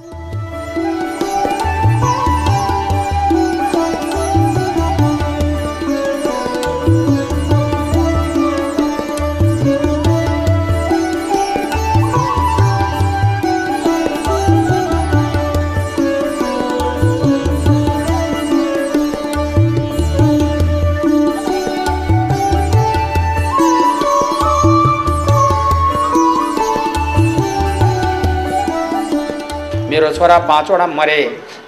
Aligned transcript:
मेरो 0.00 0.27
छोरा 30.18 30.38
पाँचवटा 30.50 30.86
मरे 30.88 31.18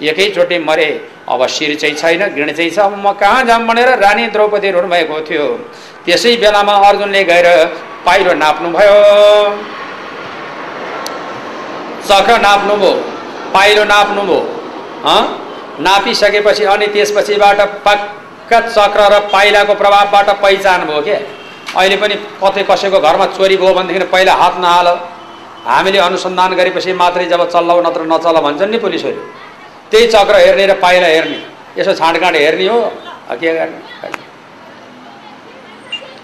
एकैचोटि 0.03 0.59
मरे। 0.61 0.89
अब 1.29 1.47
शिर 1.49 1.75
चाहिँ 1.81 1.95
छैन 1.95 2.23
घृण 2.29 2.53
चाहिँ 2.53 2.71
छ। 2.71 2.79
अब 2.81 2.95
म 2.99 3.13
कहाँ 3.15 3.45
जाम 3.47 3.67
भनेर 3.69 3.89
रानी 3.99 4.27
द्रौपदी 4.35 4.71
भएको 4.73 5.21
थियो। 5.29 5.47
त्यसै 6.05 6.37
बेलामा 6.43 6.75
अर्जुनले 6.89 7.23
गएर 7.25 7.47
पाइलो 8.07 8.33
नाप्नुभयो। 8.35 8.97
चक्र 12.09 12.41
नाप्नुभयो 12.41 12.93
पाइलो 13.55 13.85
नाप्नुभयो 13.85 14.39
नापिसकेपछि 15.81 16.65
अनि 16.67 16.87
त्यसपछिबाट 16.95 17.61
पक्का 17.87 18.59
चक्र 18.69 19.01
र 19.13 19.19
पाइलाको 19.33 19.75
प्रभावबाट 19.75 20.29
पहिचान 20.43 20.81
भयो 20.89 21.01
क्या 21.03 21.19
अहिले 21.77 21.97
पनि 21.97 22.15
कतै 22.43 22.63
कसैको 22.71 22.99
घरमा 23.01 23.27
चोरी 23.37 23.57
भयो 23.57 23.73
भनेदेखि 23.75 24.07
पहिला 24.13 24.35
हात 24.35 24.55
नहाल। 24.61 24.89
हामीले 25.67 25.99
अनुसन्धान 25.99 26.51
गरेपछि 26.55 26.93
मात्रै 26.93 27.27
जब 27.27 27.43
चल्लाउ 27.51 27.81
नत्र 27.87 28.03
नचल 28.13 28.37
भन्छन् 28.41 28.71
नि 28.71 28.79
पुलिसहरू। 28.79 29.21
त्यही 29.91 30.07
चक्र 30.07 30.35
हेर्ने 30.45 30.67
र 30.67 30.73
पाइला 30.81 31.07
हेर्ने। 31.07 31.39
यसो 31.79 31.93
छाँडकाँड 31.95 32.37
हेर्ने 32.37 32.67
हो। 32.69 32.81
के 33.31 33.51
गर्ने? 33.55 33.81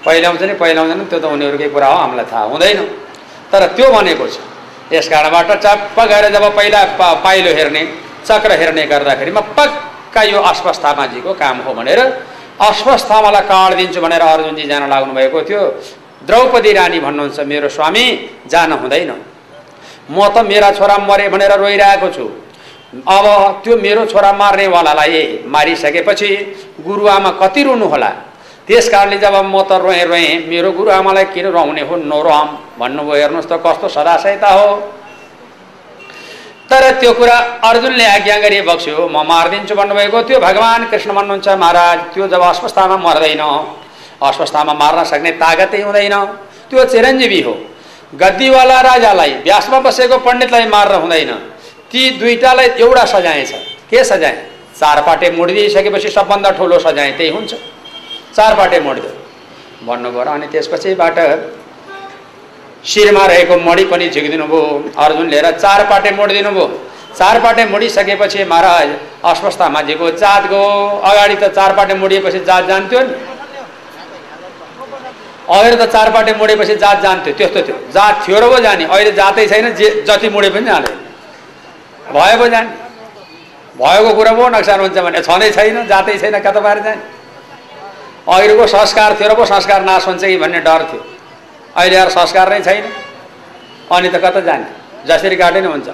पहिल्याउँछ 0.05 0.43
नि 0.43 0.55
पहिल्याउँदैन 0.55 1.05
त्यो 1.11 1.19
त 1.19 1.25
उनीहरूकै 1.27 1.69
कुरा 1.75 1.87
हो 1.87 1.97
हामीलाई 1.99 2.27
थाहा 2.33 2.45
हुँदैन। 2.51 2.79
तर 3.51 3.63
त्यो 3.77 3.87
भनेको 3.91 4.27
छ 4.27 4.39
यस 4.95 5.09
कारणबाट 5.09 5.51
चप्प 5.65 5.99
गएर 6.01 6.25
जब 6.31 6.45
पहिला 6.57 6.81
पाइलो 7.25 7.51
हेर्ने 7.59 7.83
चक्र 8.23 8.51
हेर्ने 8.61 8.87
गर्दाखेरिमा 8.87 9.41
पक्का 9.59 10.23
यो 10.23 10.39
अश्वस्थामाजीको 10.41 11.33
काम 11.35 11.57
हो 11.67 11.75
भनेर 11.75 12.01
अश्वस्थामालाई 12.61 13.43
काड 13.51 13.71
दिन्छु 13.77 14.01
भनेर 14.01 14.23
अर्जुनजी 14.23 14.65
जान 14.71 14.89
लाग्नु 14.91 15.13
भएको 15.15 15.43
थियो। 15.43 15.63
द्रौपदी 16.27 16.73
रानी 16.73 16.99
भन्नुहुन्छ 17.01 17.39
मेरो 17.51 17.69
स्वामी 17.69 18.05
जान 18.51 18.73
हुँदैन। 18.73 19.11
म 20.11 20.29
त 20.35 20.39
मेरा 20.47 20.71
छोरा 20.79 20.97
मरे 21.09 21.29
भनेर 21.29 21.53
रोइरहेको 21.59 22.09
छु। 22.17 22.27
अब 23.07 23.27
त्यो 23.65 23.77
मेरो 23.77 24.05
छोरा 24.07 24.33
मार्नेवालालाई 24.33 25.45
मारिसकेपछि 25.47 26.31
गुरुआमा 26.87 27.31
कति 27.43 27.63
रुनु 27.63 27.87
होला 27.87 28.11
त्यस 28.67 28.89
कारणले 28.89 29.19
जब 29.19 29.35
म 29.47 29.63
त 29.63 29.79
रोएँ 29.79 30.05
रोएँ 30.05 30.47
मेरो 30.51 30.71
गुरुआमालाई 30.73 31.25
किन 31.35 31.47
रुवाउने 31.55 31.83
हो? 31.83 31.97
नरोम 31.97 32.49
भन्नुभयो। 32.79 33.15
हेर्नुहोस् 33.15 33.51
त 33.51 33.63
कस्तो 33.67 33.89
सदाशयता 33.89 34.51
हो। 34.51 34.69
तर 36.71 36.83
त्यो 36.99 37.13
कुरा 37.15 37.37
अर्जुनले 37.63 38.05
आज्ञा 38.07 38.37
गरी 38.43 38.61
बक्स्यो 38.67 39.09
म 39.09 39.23
मारिदिन्छु 39.23 39.75
भन्नुभएको। 39.75 40.23
थियो 40.27 40.39
भगवान् 40.41 40.91
कृष्ण 40.91 41.11
भन्नुहुन्छ 41.15 41.49
महाराज 41.63 41.99
त्यो 42.15 42.27
जब 42.27 42.43
अस्वस्थामा 42.43 42.97
मर्दैन 43.07 43.43
अस्वस्थामा 44.23 44.73
मार्न 44.75 45.05
सक्ने 45.05 45.31
तागतै 45.43 45.81
हुँदैन। 45.83 46.15
त्यो 46.71 46.85
चिरञ्जीवी 46.85 47.41
हो 47.43 47.55
गद्दीवाला 48.15 48.81
राजालाई 48.81 49.33
व्यासमा 49.45 49.79
बसेको 49.81 50.17
पण्डितलाई 50.27 50.67
मार्न 50.67 50.95
हुँदैन। 51.03 51.31
ती 51.91 52.11
दुईटालाई 52.19 52.69
एउटा 52.79 53.05
सजाय 53.05 53.45
छ। 53.45 53.53
के 53.91 54.05
सजाय? 54.05 54.37
चारपाटे 54.79 55.31
मुडिदिइसकेपछि 55.31 56.09
सबभन्दा 56.09 56.51
ठुलो 56.59 56.79
सजाय 56.79 57.11
त्यही 57.19 57.31
हुन्छ। 57.31 57.53
चारपाटे 58.37 58.81
मुडिदियो। 58.81 59.13
भन्नुभयो 59.87 60.23
र 60.23 60.29
अनि 60.29 60.47
त्यसपछिबाट 60.53 61.19
शिरमा 62.85 63.25
रहेको 63.27 63.57
मडी 63.59 63.85
पनि 63.85 64.09
झिकिदिनु 64.09 64.47
भयो। 64.47 64.65
अर्जुन 64.99 65.27
लिएर 65.31 65.51
चारपाटे 65.59 66.11
मोडिदिनु 66.11 66.51
भयो। 66.51 66.67
चारपाटे 67.17 67.65
मोडिसकेपछि 67.65 68.45
महाराज 68.45 68.89
अस्वस्थामाजीको 69.25 70.11
जात 70.21 70.43
गयो 70.51 70.67
अगाडि 71.01 71.37
त 71.37 71.45
चारपाटे 71.57 71.95
मोडिएपछि 71.95 72.41
जात 72.45 72.65
जान्थ्यो 72.69 73.01
नि। 73.01 73.15
अहिले 75.47 75.77
त 75.77 75.85
चारपाटे 75.95 76.33
मोडेपछि 76.41 76.75
जात 76.75 76.99
जान्थ्यो 77.03 77.33
त्यस्तो 77.39 77.61
थियो। 77.67 77.77
जात 77.95 78.15
थियो 78.27 78.39
र 78.41 78.45
पो 78.51 78.59
जाने। 78.67 78.85
अहिले 78.85 79.13
जातै 79.13 79.47
छैन 79.47 79.67
जे 79.79 79.89
जति 80.03 80.29
मोडे 80.35 80.51
पनि 80.51 80.67
जाने। 80.67 80.91
भयो 82.15 82.37
पो 82.39 82.47
जाने। 82.51 82.71
भएको 83.79 84.11
कुरा 84.19 84.33
पो 84.33 84.49
नक्सान 84.49 84.81
हुन्छ 84.81 84.99
भने 85.07 85.21
छँदै 85.23 85.51
छैन 85.57 85.87
जातै 85.87 86.19
छैन 86.19 86.39
कता 86.43 86.61
जाने। 86.61 86.93
अहिलेको 88.27 88.67
संस्कार 88.67 89.11
थियो 89.19 89.29
र 89.31 89.35
पो 89.39 89.45
संस्कार 89.47 89.81
नाश 89.87 90.07
हुन्छ 90.09 90.25
कि 90.25 90.37
भन्ने 90.43 90.61
डर 90.67 90.83
थियो। 90.91 91.03
अहिले 91.77 91.97
आएर 91.97 92.11
संस्कार 92.11 92.47
नै 92.51 92.61
छैन। 92.67 92.85
अनि 93.87 94.09
त 94.09 94.17
कता 94.19 94.41
जाने? 94.41 94.67
जसरी 95.07 95.37
काटे 95.37 95.61
नि 95.61 95.69
हुन्छ। 95.69 95.89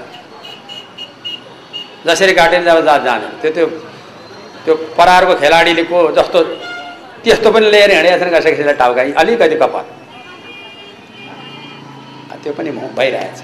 जसरी 2.06 2.32
काटे 2.34 2.58
नि 2.58 2.64
जब 2.64 2.84
जात 2.88 3.00
जाने। 3.04 3.26
त्यो 3.42 3.50
त्यो 3.52 3.66
त्यो 4.64 4.74
परारको 4.96 5.34
खेलाडीले 5.34 5.84
को 5.92 5.98
जस्तो 6.16 6.38
त्यस्तो 7.24 7.50
पनि 7.52 7.70
लिएर 7.70 7.90
हिँडेका 7.90 8.18
छन् 8.18 8.32
कसै 8.34 8.50
कसैलाई 8.52 8.74
टाउका। 8.74 9.02
अलिकति 9.20 9.56
कपाल। 9.62 9.84
त्यो 12.42 12.52
पनि 12.52 12.70
भइरहेछ। 12.98 13.38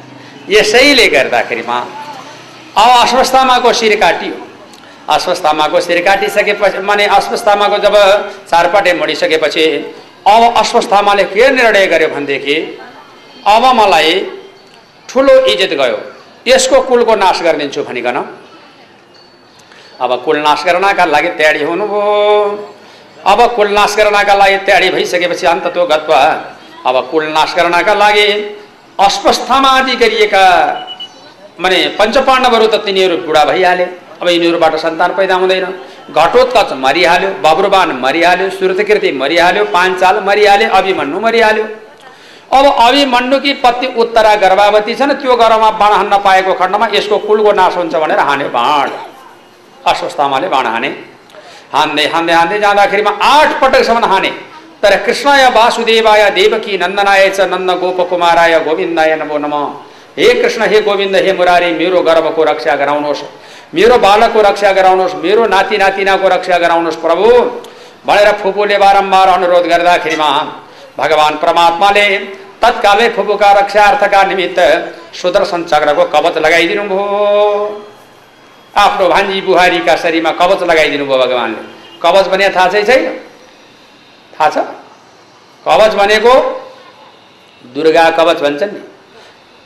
यसैले 0.51 1.07
गर्दाखेरिमा 1.09 1.79
अब 2.77 2.91
अस्वस्थामाको 3.03 3.73
शिर 3.73 3.95
काटियो 4.01 4.37
अस्वस्थामाको 5.09 5.81
शिर 5.81 5.99
काटिसकेपछि 6.05 6.79
माने 6.83 7.05
अस्वस्थामाको 7.19 7.79
जब 7.79 7.95
चारपटे 8.51 8.93
मडिसकेपछि 8.95 9.65
अब 10.27 10.43
अस्वस्थामाले 10.57 11.25
के 11.27 11.51
निर्णय 11.51 11.87
गर्यो 11.87 12.09
भनेदेखि 12.09 12.57
अब 13.47 13.65
मलाई 13.75 14.13
ठुलो 15.09 15.35
इज्जत 15.47 15.73
गयो। 15.81 15.99
यसको 16.47 16.81
कुलको 16.83 17.15
नाश 17.17 17.43
गरिदिन्छु 17.43 17.83
भनिकन। 17.85 18.17
अब 20.01 20.11
कुल 20.25 20.37
नाश 20.39 20.65
गर्नका 20.67 21.05
लागि 21.05 21.31
तयारी 21.39 21.63
हुनुभयो। 21.63 22.05
अब 23.27 23.41
कुल 23.57 23.69
नाश 23.73 23.97
गर्नका 23.97 24.35
लागि 24.35 24.57
तयारी 24.67 24.89
भइसकेपछि 24.91 25.47
अन्त 25.47 25.67
त्यो 25.75 25.87
गत्वा 25.87 26.21
अब 26.87 26.97
कुल 27.11 27.25
नाश 27.29 27.55
गर्नका 27.57 27.95
लागि 27.95 28.29
अस्वस्थामा 28.99 29.69
आदि 29.79 29.95
गरिएका 29.97 30.45
माने 31.61 31.79
पञ्चपाण्डवहरू 31.99 32.67
त 32.67 32.75
तिनीहरू 32.87 33.17
बुढा 33.27 33.45
भइहाले। 33.45 33.85
अब 34.23 34.29
यिनीहरूबाट 34.29 34.75
सन्तान 34.77 35.11
पैदा 35.15 35.35
हुँदैन। 35.35 35.67
घटोत्कच 36.11 36.73
मरिहाल्यो 36.77 37.31
बब्रुबान 37.43 37.91
मरिहाल्यो 37.99 38.49
सुरतकीर्ति 38.51 39.11
मरिहाल्यो 39.13 39.65
पाञ्चाल 39.75 40.17
मरिहाल्यो 40.29 40.69
अभिमन्यु 40.79 41.21
मरिहाल्यो। 41.21 41.65
अब 42.49 42.65
अभिमन्युकी 42.87 43.53
पत्नी 43.65 43.87
उत्तरा 44.03 44.35
गर्भावती 44.43 44.95
छ 44.95 45.03
त्यो 45.21 45.37
गर्भमा 45.37 45.71
बाण 45.83 45.93
हान्न 45.93 46.15
पाएको 46.25 46.55
खण्डमा 46.55 46.87
यसको 46.95 47.19
कुलको 47.27 47.53
नाश 47.53 47.77
हुन्छ 47.77 47.95
भनेर 47.95 48.21
हान्यो 48.21 48.49
बाण। 48.49 48.91
अस्वस्थामाले 49.85 50.49
बाण 50.49 50.67
हाने। 50.67 50.91
हान्दै 51.73 52.05
हान्दै 52.13 52.35
हान्दै 52.35 52.59
जाँदाखेरिमा 52.61 53.13
आठ 53.25 53.51
पटकसम्म 53.61 54.05
हाने। 54.13 54.31
तर 54.83 54.97
कृष्णय 55.07 55.45
वासुदेवाय 55.57 56.31
देवकी 56.31 56.79
नन्दनाय 56.79 57.29
च 57.31 57.41
नन्द 57.53 57.71
गोप 57.81 58.01
कुमाराय 58.11 58.59
गोविन्दाय 58.67 59.15
नमो 59.17 59.39
नम। 59.39 59.55
हे 60.19 60.29
कृष्ण 60.35 60.63
हे 60.71 60.81
गोविन्द 60.81 61.17
हे 61.17 61.33
मुरारी 61.33 61.71
मेरो 61.73 62.03
गर्भको 62.03 62.45
रक्षा 62.45 62.75
गराउनुहोस् 62.77 63.23
मेरो 63.75 63.99
बालकको 63.99 64.41
रक्षा 64.43 64.71
गराउनुहोस् 64.73 65.15
मेरो 65.25 65.47
नाति 65.47 65.77
नातिनाको 65.79 66.29
रक्षा 66.29 66.59
गराउनुहोस् 66.59 67.03
प्रभु। 67.05 67.29
भनेर 68.07 68.31
फुपूले 68.43 68.79
बारम्बार 68.79 69.29
अनुरोध 69.29 69.67
गर्दाखेरिमा 69.67 70.31
भगवान् 70.99 71.41
परमात्माले 71.43 72.07
तत्कालै 72.63 73.09
फुपूका 73.17 73.51
रक्षार्थका 73.53 74.23
निमित्त 74.25 74.59
सुदर्शन 75.15 75.63
चक्रको 75.65 76.05
कवच 76.15 76.39
लगाइदिनु 76.39 76.85
भयो 76.89 77.09
आफ्नो 78.79 79.09
भान्जी 79.09 79.41
बुहारीका 79.41 79.95
शरीरमा 79.97 80.31
कवच 80.31 80.63
लगाइदिनु 80.63 81.05
भयो 81.07 81.19
भगवान्ले। 81.19 81.61
कवच 82.03 82.27
भने 82.29 82.49
थाहा 82.49 82.69
चाहिँ 82.69 82.87
छैन? 82.87 83.05
थाहा 84.35 84.49
छ। 84.51 84.57
कवच 85.67 85.93
भनेको 85.95 86.35
दुर्गा 87.75 88.11
कवच 88.11 88.39
भन्छन् 88.41 88.73
नि। 88.73 88.81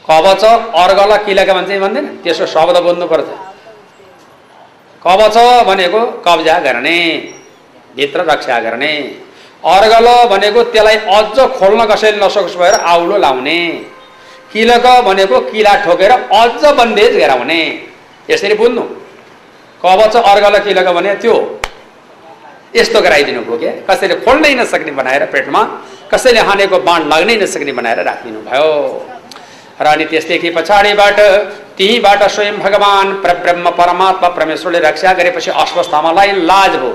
कवच 0.04 0.44
अर्गल 0.82 1.16
किलका 1.24 1.52
भन्छ 1.54 1.70
भन्दैन? 1.84 2.06
त्यसको 2.22 2.46
शब्द 2.46 2.76
बोल्नु 2.82 3.06
पर्छ। 3.06 3.28
कवच 5.02 5.36
भनेको 5.66 6.00
कब्जा 6.26 6.58
गर्ने 6.58 6.98
भित्र 7.96 8.20
रक्षा 8.30 8.58
गर्ने। 8.60 8.92
अर्गल 9.64 10.06
भनेको 10.32 10.62
त्यसलाई 10.72 10.96
अझ 11.16 11.36
खोल्न 11.58 11.84
कसैले 11.86 12.18
नसकोस् 12.24 12.56
भएर 12.56 12.74
आउलो 12.92 13.16
लाउने। 13.18 13.60
किलक 14.52 14.86
भनेको 15.06 15.40
किला 15.50 15.74
ठोकेर 15.84 16.12
अझ 16.12 16.62
बन्देज 16.78 17.16
गराउने। 17.16 17.62
यसरी 18.30 18.54
बुझ्नु। 18.54 18.82
कवच 19.82 20.16
अर्गल 20.16 20.58
किलक 20.64 20.88
भने 20.96 21.14
त्यो 21.22 21.34
यस्तो 22.76 23.00
गराइदिनु 23.00 23.40
भयो 23.42 23.56
क्या। 23.58 23.72
कसैले 23.88 24.14
खोल्नै 24.24 24.54
नसक्ने 24.54 24.92
बनाएर 24.92 25.24
पेटमा 25.32 25.62
कसैले 26.12 26.40
हानेको 26.48 26.78
बाण 26.88 27.00
लाग्नै 27.08 27.36
नसक्ने 27.42 27.72
बनाएर 27.72 28.00
राखिदिनु 28.02 28.40
भयो। 28.48 28.70
र 29.80 29.86
अनि 29.86 30.04
त्यसदेखि 30.04 30.50
पछाडिबाट 30.50 31.18
त्यहीँबाट 31.76 32.22
स्वयं 32.30 32.56
भगवान् 32.58 33.10
परब्रह्म 33.22 33.70
परमात्मा 33.74 34.28
परमेश्वरले 34.28 34.78
रक्षा 34.78 35.12
गरेपछि 35.18 35.50
अस्वस्थामालाई 35.50 36.32
लाज 36.46 36.72
भयो। 36.76 36.92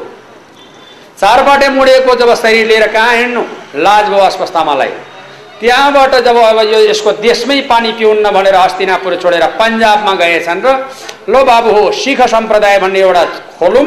चारबाटे 1.19 1.69
मुडेको 1.69 2.15
जब 2.15 2.33
शरीर 2.35 2.65
लिएर 2.67 2.87
कहाँ 2.93 3.15
हिँड्नु? 3.15 3.43
लाज 3.75 4.05
भयो 4.05 4.23
अस्वस्थामालाई 4.23 4.91
त्यहाँबाट 5.59 6.13
जब 6.25 6.37
अब 6.37 6.59
यो 6.71 6.79
यसको 6.87 7.11
देशमै 7.25 7.59
पानी 7.69 7.91
पिउन्न 7.99 8.29
भनेर 8.31 8.55
हस्तिनापुर 8.55 9.15
छोडेर 9.21 9.45
पन्जाबमा 9.59 10.13
गएछन् 10.21 10.61
र 10.65 10.67
लो 11.33 11.43
बाबु 11.43 11.69
हो 11.77 11.83
सिख 12.01 12.21
सम्प्रदाय 12.33 12.79
भन्ने 12.79 12.99
एउटा 12.99 13.23
खोलौँ 13.59 13.85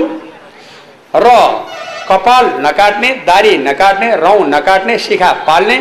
र 1.14 1.28
कपाल 2.11 2.44
नकाट्ने 2.67 3.11
दारी 3.26 3.56
नकाट्ने 3.69 4.08
रौँ 4.17 4.40
नकाट्ने 4.49 4.99
शिखा 4.99 5.31
पाल्ने 5.46 5.76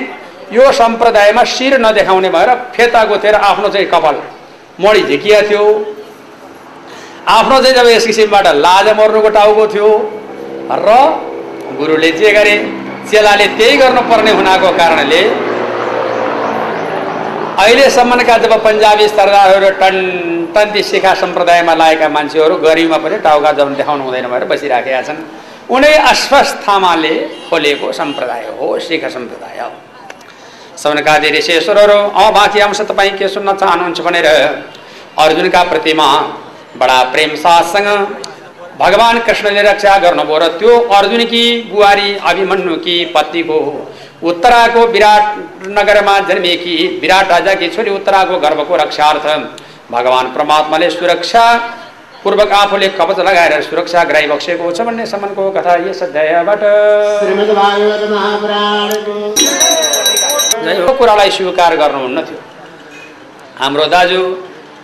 यो 0.54 0.72
सम्प्रदायमा 0.74 1.44
शिर 1.56 1.80
नदेखाउने 1.82 2.30
भएर 2.30 2.50
फेता 2.76 3.04
गुथेर 3.10 3.36
आफ्नो 3.50 3.70
चाहिँ 3.70 3.88
कपाल 3.90 4.16
मडी 4.82 5.02
झिकिया 5.10 5.42
थियो। 5.50 5.66
आफ्नो 7.30 7.62
चाहिँ 7.62 7.76
जब 7.76 7.88
यस 7.88 8.06
किसिमबाट 8.08 8.48
लाज 8.66 8.88
मर्नुको 9.00 9.30
टाउको 9.38 9.68
थियो 9.74 9.90
र 10.86 10.90
गुरुले 11.80 12.12
जे 12.12 12.32
गरे 12.38 12.56
चेलाले 13.12 13.48
त्यही 13.58 13.78
गर्नुपर्ने 13.78 14.32
हुनाको 14.32 14.72
कारणले 14.78 15.22
अहिलेसम्मका 17.60 18.36
जब 18.40 18.54
पन्जाबी 18.64 19.08
सरदारहरू 19.10 19.70
टन 19.80 19.96
टन्ती 20.56 20.82
शिखा 20.90 21.14
सम्प्रदायमा 21.22 21.74
लागेका 21.82 22.08
मान्छेहरू 22.16 22.56
गरिबमा 22.66 22.98
पनि 23.04 23.18
टाउका 23.26 23.52
जब 23.60 23.76
देखाउनु 23.80 24.04
हुँदैन 24.06 24.28
भएर 24.32 24.44
बसिराखेका 24.52 25.02
छन्। 25.08 25.20
उनै 25.76 25.94
अश्वस्थामाले 26.12 27.14
खोलेको 27.50 27.92
सम्प्रदाय 28.00 28.46
हो 28.60 28.68
शिख 28.86 29.04
सम्प्रदाय 29.16 29.60
सवनकादि 30.84 31.30
ऋषेश्वरहरू 31.38 32.00
अँ 32.16 32.32
बाँकी 32.38 32.60
अंश 32.64 32.82
तपाईँ 32.92 33.12
के 33.20 33.28
सुन्न 33.28 33.58
चाहनुहुन्छ 33.60 34.00
भनेर 34.08 34.28
अर्जुनका 35.20 35.64
प्रतिमा 35.72 36.08
बडा 36.80 36.98
प्रेम 37.14 37.36
साथसँग 37.44 37.90
भगवान् 38.80 39.20
कृष्णले 39.28 39.62
रक्षा 39.70 39.98
गर्नुभयो 40.06 40.38
र 40.40 40.48
त्यो 40.60 40.80
अर्जुनकी 40.98 41.44
बुहारी 41.72 42.10
अभिमन्युकी 42.30 42.98
पत्नीको 43.16 43.60
उत्तराको 44.22 44.86
विराट 44.88 45.26
नगरमा 45.70 46.20
जन्मिएकी 46.30 46.76
विराट 47.02 47.30
राजाकी 47.32 47.68
छोरी 47.70 47.92
उत्तराको 47.92 48.40
गर्भको 48.40 48.76
रक्षार्थ 48.76 49.26
भगवान् 49.92 50.34
परमात्माले 50.36 50.90
सुरक्षा 50.90 51.44
पूर्वक 52.24 52.52
आफूले 52.54 52.88
कवच 53.00 53.20
लगाएर 53.20 53.62
सुरक्षा 53.64 54.04
गराइबक्सेको 54.04 54.72
छ 54.72 54.82
भन्ने 54.82 55.06
सम्मको 55.06 55.50
कथा 55.52 55.76
यस 55.86 56.02
अध्यायबाट। 56.04 56.64
यो 60.80 60.94
कुरालाई 60.98 61.32
स्वीकार 61.32 61.76
गर्नुहुन्न 61.78 62.22
थियो। 62.28 62.40
हाम्रो 63.60 63.86
दाजु 63.96 64.22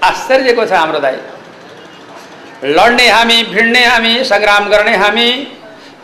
आश्चर्यको 0.04 0.66
छ 0.66 0.72
हाम्रो 0.74 1.00
दाई। 1.00 1.18
लड्ने 2.78 3.08
हामी 3.10 3.38
भिड्ने 3.52 3.84
हामी 3.86 4.14
सङ्ग्राम 4.24 4.70
गर्ने 4.70 4.96
हामी 4.98 5.28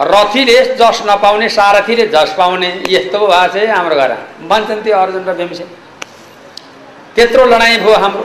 रथीले 0.02 0.58
जस 0.76 1.02
नपाउने 1.06 1.48
सारथीले 1.50 2.06
जस 2.08 2.34
पाउने 2.38 2.70
यस्तो 2.90 3.18
भएको 3.20 3.54
चाहिँ 3.54 3.68
हाम्रो 3.68 3.96
घर। 3.96 4.12
भन्छन् 4.50 4.82
त्यो 4.84 4.98
अर्जुन 4.98 5.24
र 5.30 5.34
भीमसेन। 5.34 5.68
त्यत्रो 7.16 7.46
लडाइँ 7.46 7.78
भयो 7.80 7.96
हाम्रो। 8.04 8.24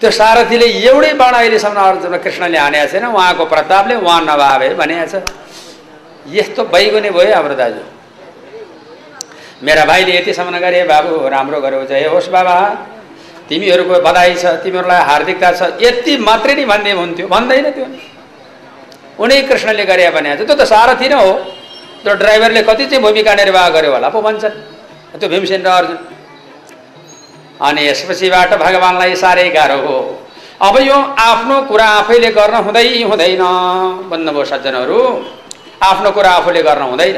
त्यो 0.00 0.10
सारथीले 0.10 0.66
एउटै 0.84 1.12
बाण 1.16 1.34
अहिलेसम्म 1.34 1.78
अर्जुन 1.80 2.14
र 2.14 2.18
कृष्णले 2.18 2.58
हानेको 2.58 2.86
छैन। 2.92 3.04
उहाँको 3.08 3.44
प्रतापले 3.46 3.94
उहाँ 3.96 4.20
नभावे 4.28 4.68
भनेको 4.74 5.06
छ। 5.08 5.14
यस्तो 6.28 6.64
बैगुने 6.68 7.10
भयो 7.10 7.34
हाम्रो 7.34 7.54
दाजु। 7.54 7.82
मेरा 9.64 9.84
भाइले 9.84 10.12
यतिसम्म 10.18 10.58
गरे 10.60 10.84
बाबु 10.84 11.28
राम्रो 11.32 11.60
गर्यो 11.60 11.84
जय 11.88 12.06
होस् 12.12 12.28
बाबा 12.28 12.56
तिमीहरूको 13.48 13.94
बधाई 14.04 14.34
छ 14.34 14.60
तिमीहरूलाई 14.60 15.00
हार्दिकता 15.08 15.48
छ। 15.52 15.80
यति 15.80 16.16
मात्रै 16.20 16.54
नै 16.54 16.64
भन्ने 16.66 16.92
हुन्थ्यो। 16.92 17.26
भन्दैन 17.28 17.70
त्यो। 17.72 17.86
उनी 19.20 19.36
कृष्णले 19.48 19.84
गरे 19.84 20.10
भने 20.10 20.36
त्यो 20.36 20.54
त 20.54 20.64
सारथी 20.64 21.08
नै 21.08 21.16
हो। 21.16 21.32
त्यो 22.04 22.14
ड्राइभरले 22.14 22.62
कति 22.62 22.86
चाहिँ 22.86 23.02
भूमिका 23.02 23.34
निर्वाह 23.34 23.68
गर्यो 23.76 23.92
होला 23.92 24.08
पो 24.08 24.20
भन्छन्। 24.22 24.54
त्यो 25.18 25.28
भीमसेन 25.28 25.62
र 25.64 25.68
अर्जुन। 25.68 25.98
अनि 27.60 27.80
यसपछिबाट 27.88 28.50
भगवान्लाई 28.60 29.14
साह्रै 29.16 29.48
गाह्रो 29.56 29.78
हो। 29.86 29.96
अब 30.62 30.74
यो 30.80 30.96
आफ्नो 31.20 31.56
कुरा 31.68 31.86
आफैले 32.00 32.30
गर्न 32.36 32.54
हुँदै 32.66 33.02
हुँदैन 33.02 33.42
भन्नुभयो 34.10 34.44
सज्जनहरू। 34.44 35.00
आफ्नो 35.82 36.10
कुरा 36.12 36.30
आफूले 36.30 36.62
गर्न 36.62 36.82
हुँदैन। 36.92 37.16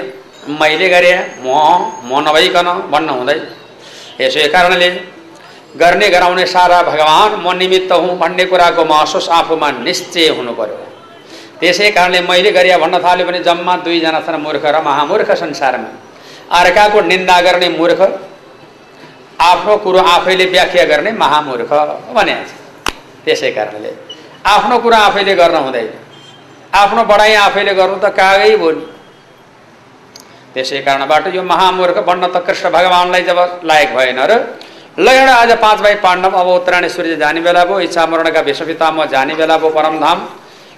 मैले 0.61 0.89
गरेँ 0.89 1.19
म 1.43 1.47
म 2.09 2.11
नभइकन 2.27 2.69
भन्न 2.93 3.09
हुँदैन। 3.19 3.41
यसै 4.21 4.49
कारणले 4.55 4.89
गर्ने 5.77 6.09
गराउने 6.09 6.47
सारा 6.47 6.83
भगवान् 6.83 7.43
म 7.45 7.47
निमित्त 7.59 7.93
हुँ 7.93 8.19
भन्ने 8.19 8.45
कुराको 8.51 8.85
महसुस 8.85 9.29
आफूमा 9.29 9.71
निश्चय 9.87 10.29
हुनु 10.39 10.53
पर्यो। 10.59 10.88
त्यसै 11.61 11.91
कारणले 11.97 12.21
मैले 12.31 12.51
गरे 12.57 12.77
भन्न 12.83 12.99
थाल्यो 13.05 13.27
भने 13.27 13.39
जम्मा 13.49 13.75
दुईजना 13.85 14.21
छन् 14.27 14.43
मूर्ख 14.47 14.65
र 14.65 14.77
महामूर्ख 14.89 15.31
संसारमा। 15.43 15.91
अर्काको 16.59 17.01
निन्दा 17.11 17.37
गर्ने 17.47 17.69
मूर्ख 17.79 18.01
आफ्नो 19.51 19.77
कुरो 19.85 20.01
आफैले 20.15 20.45
व्याख्या 20.55 20.85
गर्ने 20.93 21.11
महामूर्ख 21.25 21.71
भने 22.17 22.35
त्यसै 23.25 23.51
कारणले 23.59 23.91
आफ्नो 24.55 24.79
कुरो 24.85 24.97
आफैले 25.09 25.35
गर्न 25.41 25.57
हुँदैन। 25.67 25.89
आफ्नो 26.75 27.03
बढाइ 27.11 27.35
आफैले 27.47 27.73
गर्नु 27.75 27.99
त 28.05 28.07
कागै 28.19 28.55
नि 28.57 28.87
त्यसै 30.55 30.81
कारणबाट 30.87 31.25
यो 31.35 31.43
महामूर्ख 31.43 31.99
बन्न 32.09 32.25
त 32.35 32.37
कृष्ण 32.47 32.71
भगवान्लाई 32.71 33.23
जब 33.29 33.39
लायक 33.71 33.89
भएन 33.97 34.21
र 34.31 34.33
ल 34.99 35.07
एउटा 35.09 35.35
आज 35.43 35.51
पाँच 35.63 35.79
भाइ 35.81 35.95
पाण्डव 36.03 36.33
अब 36.41 36.49
उत्तरायण 36.49 36.89
सूर्य 36.89 37.17
जाने 37.23 37.41
बेला 37.41 37.65
भयो 37.65 37.81
इच्छा 37.87 38.07
मरणका 38.11 38.41
विश्वपिता 38.49 38.91
म 38.91 39.07
जाने 39.13 39.35
बेला 39.39 39.57
भयो 39.59 39.71
परमधाम 39.71 40.19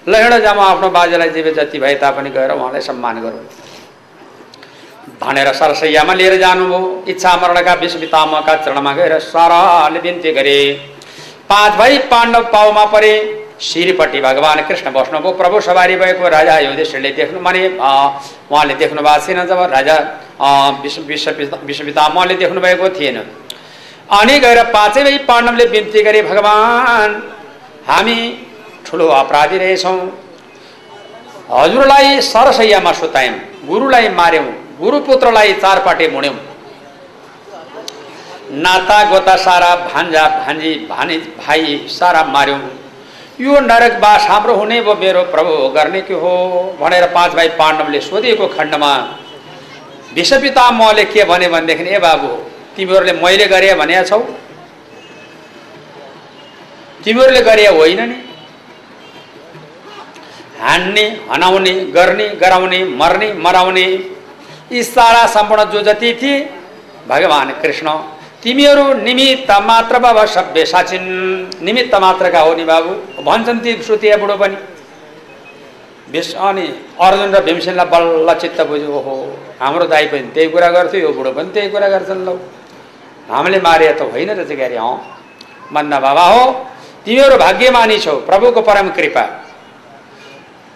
ल 0.09 0.15
एउटा 0.15 0.39
जा 0.39 0.51
आफ्नो 0.51 0.89
बाजेलाई 0.91 1.31
जीवे 1.31 1.53
जति 1.53 1.79
भए 1.79 1.95
तापनि 2.01 2.31
गएर 2.31 2.51
उहाँलाई 2.51 2.81
सम्मान 2.81 3.21
गरौँ। 3.23 3.45
भनेर 5.21 5.53
सरसैयामा 5.53 6.15
लिएर 6.15 6.37
जानुभयो। 6.41 6.81
इच्छा 7.09 7.37
मरणका 7.37 7.75
विश्वपितामका 7.75 8.55
चरणमा 8.65 8.93
गएर 8.95 9.19
सरले 9.21 10.01
बिन्ती 10.01 10.33
गरे। 10.33 10.59
पाँच 11.49 11.73
भाइ 11.79 11.99
पाण्डव 12.09 12.43
पाउमा 12.53 12.85
परे। 12.87 13.13
श्रीपट्टि 13.61 14.21
भगवान् 14.21 14.61
कृष्ण 14.69 14.91
बस्नुभयो। 14.93 15.33
प्रभु 15.37 15.61
सवारी 15.61 15.97
भएको 15.97 16.29
राजा 16.29 16.59
युधिष्ठिरले 16.61 17.11
देख्नु 17.13 17.41
माने 17.41 17.69
उहाँले 18.49 18.75
देख्नु 18.75 19.03
भएको 19.03 19.27
थिएन 19.27 19.47
जब 19.47 19.61
राजा 19.69 19.97
विश्व 20.83 21.03
विश्व 21.03 21.31
विश्वपितामहले 21.69 22.35
देख्नुभएको 22.35 22.89
थिएन। 22.97 23.17
अनि 24.11 24.39
गएर 24.41 24.63
पाँचै 24.73 25.03
भाइ 25.05 25.19
पाण्डवले 25.29 25.67
बिन्ती 25.67 26.03
गरे 26.03 26.23
भगवान् 26.23 27.15
हामी 27.89 28.17
ठुलो 28.91 29.07
अपराधी 29.15 29.59
रहेछौँ। 29.59 29.99
हजुरलाई 31.51 32.21
सरसैयामा 32.23 32.93
सुतायौँ 32.93 33.35
गुरुलाई 33.67 34.09
मार्यौँ 34.11 34.45
गुरुपुत्रलाई 34.81 35.53
चारपाटे 35.63 36.09
मुड्यौँ। 36.09 36.35
नाता 38.65 38.99
गोता 39.11 39.35
सारा 39.39 39.75
भान्जा 39.87 40.23
भान्जी 40.39 40.75
भानी 40.91 41.17
भाइ 41.39 41.77
सारा 41.91 42.23
मार्यौँ। 42.27 42.61
यो 43.41 43.61
नरकवास 43.63 44.27
हाम्रो 44.29 44.55
हुने 44.55 44.81
भयो 44.83 44.95
मेरो 44.97 45.23
प्रभु 45.33 45.53
गर्ने 45.77 46.01
के 46.03 46.15
हो 46.15 46.33
भनेर 46.81 47.07
पाँच 47.15 47.35
भाइ 47.35 47.49
पाण्डवले 47.59 48.01
सोधिएको 48.03 48.47
खण्डमा 48.57 48.93
विश्वपिता 50.15 50.71
मले 50.73 51.05
के 51.07 51.25
भने 51.25 51.49
भनेदेखि 51.49 51.85
ए 51.87 51.99
बाबु 51.99 52.29
तिमीहरूले 52.77 53.13
मैले 53.23 53.47
गरे 53.47 53.75
भने 53.75 54.03
छौ 54.05 54.19
तिमीहरूले 57.05 57.43
गरे 57.43 57.67
होइन 57.69 58.01
नि? 58.09 58.17
हान्ने 60.61 61.05
हनाउने 61.31 61.75
गर्ने 61.97 62.29
गराउने 62.37 62.81
मर्ने 63.01 63.33
मराउने 63.45 63.87
यी 64.73 64.83
सारा 64.85 65.27
सम्पूर्ण 65.27 65.65
जो 65.73 65.81
जति 65.83 66.11
थिए 66.23 66.39
भगवान् 67.09 67.51
कृष्ण 67.63 67.89
तिमीहरू 68.43 68.85
निमित्त 68.97 69.51
मात्र 69.63 69.99
बाबा 69.99 70.25
सभ्य 70.35 70.65
साचिन। 70.65 71.05
निमित्त 71.63 71.95
मात्रका 71.95 72.41
हो 72.41 72.55
नि 72.55 72.65
बाबु? 72.65 72.93
भन्छन् 73.23 73.61
ती 73.61 73.73
श्रुतिया 73.83 74.17
बुढो 74.17 74.37
पनि। 74.37 74.57
विष 76.13 76.35
अनि 76.37 76.67
अर्जुन 77.01 77.35
र 77.35 77.41
भीमसेनलाई 77.45 77.87
बल्ल 77.93 78.35
चित्त 78.41 78.61
बुझ्यो 78.69 78.91
ओहो 78.91 79.15
हाम्रो 79.61 79.87
दाई 79.87 80.07
पनि 80.13 80.31
त्यही 80.35 80.49
कुरा 80.49 80.69
गर्थ्यो 80.77 81.01
यो 81.01 81.13
बुढो 81.13 81.33
पनि 81.37 81.51
त्यही 81.55 81.69
कुरा 81.71 81.89
गर्छन् 81.89 82.25
लौ। 82.27 82.35
हामीले 83.29 83.61
मारे 83.61 83.93
त 83.93 84.03
होइन 84.13 84.31
रहेछ 84.31 84.53
क्यारे 84.57 84.77
अँ। 84.77 84.97
भन्दा 85.73 85.99
बाबा 86.01 86.25
हो 86.33 86.43
तिमीहरू 87.05 87.37
भाग्यमानी 87.37 87.99
छौ 87.99 88.17
प्रभुको 88.29 88.61
परम 88.63 88.89
कृपा। 88.97 89.25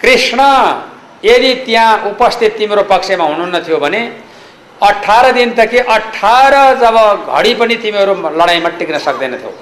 कृष्ण 0.05 0.41
यदि 1.25 1.55
त्यहाँ 1.67 1.93
उपस्थित 2.11 2.57
तिम्रो 2.59 2.83
पक्षमा 2.93 3.25
हुनुहुन्न 3.25 3.57
थियो 3.67 3.79
भने 3.81 4.01
अठार 4.81 5.25
दिन 5.33 5.51
त 5.57 5.65
के 5.73 5.79
अठार 5.97 6.55
जब 6.81 6.97
घडी 7.33 7.53
पनि 7.61 7.77
तिमीहरू 7.83 8.15
लडाइँमा 8.41 8.69
टिक्न 8.79 8.99
सक्दैनथ्यौ। 9.07 9.53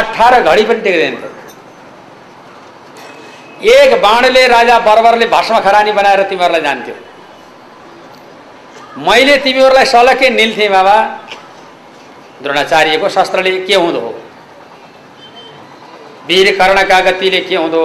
अठार 0.00 0.32
घडी 0.42 0.64
पनि 0.68 0.80
टिक्दैनथ्यौ। 0.86 1.30
एक 3.72 3.90
बाणले 4.02 4.42
राजा 4.48 4.76
बर्बरले 4.88 5.26
भस्म 5.26 5.60
खरानी 5.64 5.92
बनाएर 5.98 6.22
तिमीहरूलाई 6.30 6.60
जान्थ्यो। 6.60 6.94
मैले 9.06 9.36
तिमीहरूलाई 9.46 9.84
सलके 9.86 10.30
निल्थेँ 10.30 10.68
बाबा। 10.68 10.96
द्रोणाचार्यको 12.42 13.08
शस्त्रले 13.08 13.50
के 13.64 13.74
हुँदो 13.74 14.00
हो? 14.00 14.12
वीर 16.28 16.48
कर्णका 16.58 17.00
गतिले 17.00 17.40
के 17.48 17.56
हुँदो 17.56 17.82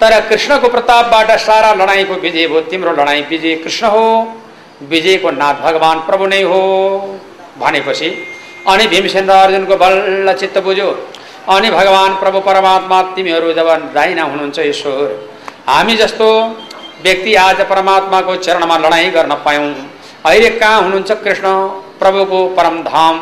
तर 0.00 0.20
कृष्णको 0.28 0.68
प्रतापबाट 0.68 1.30
सारा 1.40 1.72
लडाइँको 1.74 2.14
विजय 2.14 2.46
भयो। 2.46 2.60
तिम्रो 2.60 2.92
लडाइँ 2.92 3.22
विजय 3.30 3.54
कृष्ण 3.54 3.86
हो। 3.86 4.06
विजयको 4.82 5.30
नाथ 5.30 5.54
भगवान् 5.62 6.00
प्रभु 6.00 6.26
नै 6.26 6.42
हो। 6.42 6.60
भनेपछि 7.58 8.08
अनि 8.68 8.86
भीमसेन 8.86 9.28
अर्जुनको 9.28 9.76
बल्ल 9.76 10.32
चित्त 10.32 10.58
बुझ्यो। 10.58 10.90
अनि 11.48 11.70
भगवान् 11.70 12.16
प्रभु 12.20 12.40
परमात्मा 12.40 13.02
तिमीहरू 13.14 13.52
जब 13.52 13.68
दाइना 13.94 14.22
हुनुहुन्छ 14.22 14.58
ईश्वर 14.58 15.10
हामी 15.68 15.96
जस्तो 15.96 16.28
व्यक्ति 17.02 17.34
आज 17.36 17.60
परमात्माको 17.68 18.36
चरणमा 18.36 18.76
लडाइँ 18.78 19.10
गर्न 19.10 19.34
पायौँ। 19.44 19.72
अहिले 20.26 20.50
कहाँ 20.50 20.82
हुनुहुन्छ 20.82 21.12
कृष्ण 21.24 21.46
प्रभुको 21.98 22.46
परमधाम? 22.56 23.14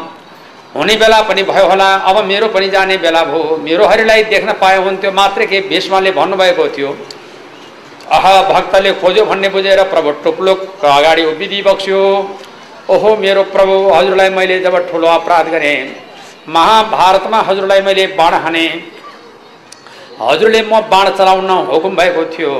हुने 0.76 0.94
बेला 0.96 1.20
पनि 1.22 1.42
भयो 1.42 1.66
होला। 1.68 1.88
अब 2.10 2.16
मेरो 2.24 2.48
पनि 2.54 2.68
जाने 2.68 2.96
बेला 2.98 3.22
भयो। 3.24 3.56
मेरो 3.62 3.86
हरिलाई 3.86 4.22
देख्न 4.32 4.52
पाए 4.62 4.76
हुन्थ्यो 4.84 5.10
मात्रै 5.12 5.46
के 5.46 5.60
भीष्मले 5.70 6.10
भन्नुभएको 6.12 6.68
थियो। 6.76 6.90
अह 8.10 8.24
भक्तले 8.52 8.92
खोज्यो 9.00 9.24
भन्ने 9.24 9.48
बुझेर 9.48 9.82
प्रभु 9.92 10.10
टुप्लो 10.24 10.54
अगाडि 10.88 11.24
उभिदी 11.24 11.62
बक्स्यो। 11.62 12.00
ओहो 12.90 13.16
मेरो 13.16 13.42
प्रभु 13.54 13.74
हजुरलाई 13.94 14.30
मैले 14.30 14.58
जब 14.60 14.76
ठुलो 14.90 15.08
अपराध 15.08 15.46
गरेँ 15.48 15.78
महाभारतमा 16.48 17.38
हजुरलाई 17.48 17.80
मैले 17.82 18.06
बाण 18.18 18.34
हाने। 18.44 18.66
हजुरले 20.20 20.60
म 20.62 20.80
बाण 20.90 21.08
चलाउन 21.18 21.50
हुकुम 21.70 21.96
भएको 21.96 22.24
थियो। 22.34 22.52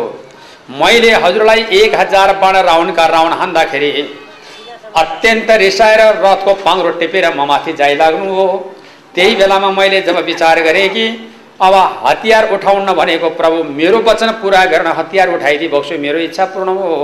मैले 0.70 1.10
हजुरलाई 1.24 1.64
एक 1.80 1.94
हजार 1.94 2.32
बाण 2.42 2.56
रावणका 2.68 3.06
रावण 3.06 3.32
हान्दाखेरि 3.32 3.90
अत्यन्त 4.94 5.50
रिसाएर 5.60 6.00
रथको 6.24 6.54
पाङ्रो 6.64 6.90
टेपेर 6.98 7.26
म 7.34 7.46
माथि 7.46 7.72
जाइलाग्नु 7.74 8.34
हो। 8.34 8.46
त्यही 9.14 9.34
बेलामा 9.36 9.70
मैले 9.70 10.00
जब 10.02 10.16
विचार 10.24 10.60
गरेँ 10.62 10.88
कि 10.88 11.06
अब 11.60 11.74
हतियार 12.04 12.52
उठाउन 12.54 12.92
भनेको 12.94 13.30
प्रभु 13.30 13.62
मेरो 13.72 13.98
वचन 14.02 14.30
पुरा 14.42 14.64
गर्न 14.66 14.86
हतियार 14.98 15.28
उठाइदिए 15.34 15.68
बक्सु 15.68 15.98
मेरो 15.98 16.18
इच्छा 16.18 16.44
पूर्ण 16.54 16.68
हो। 16.78 16.94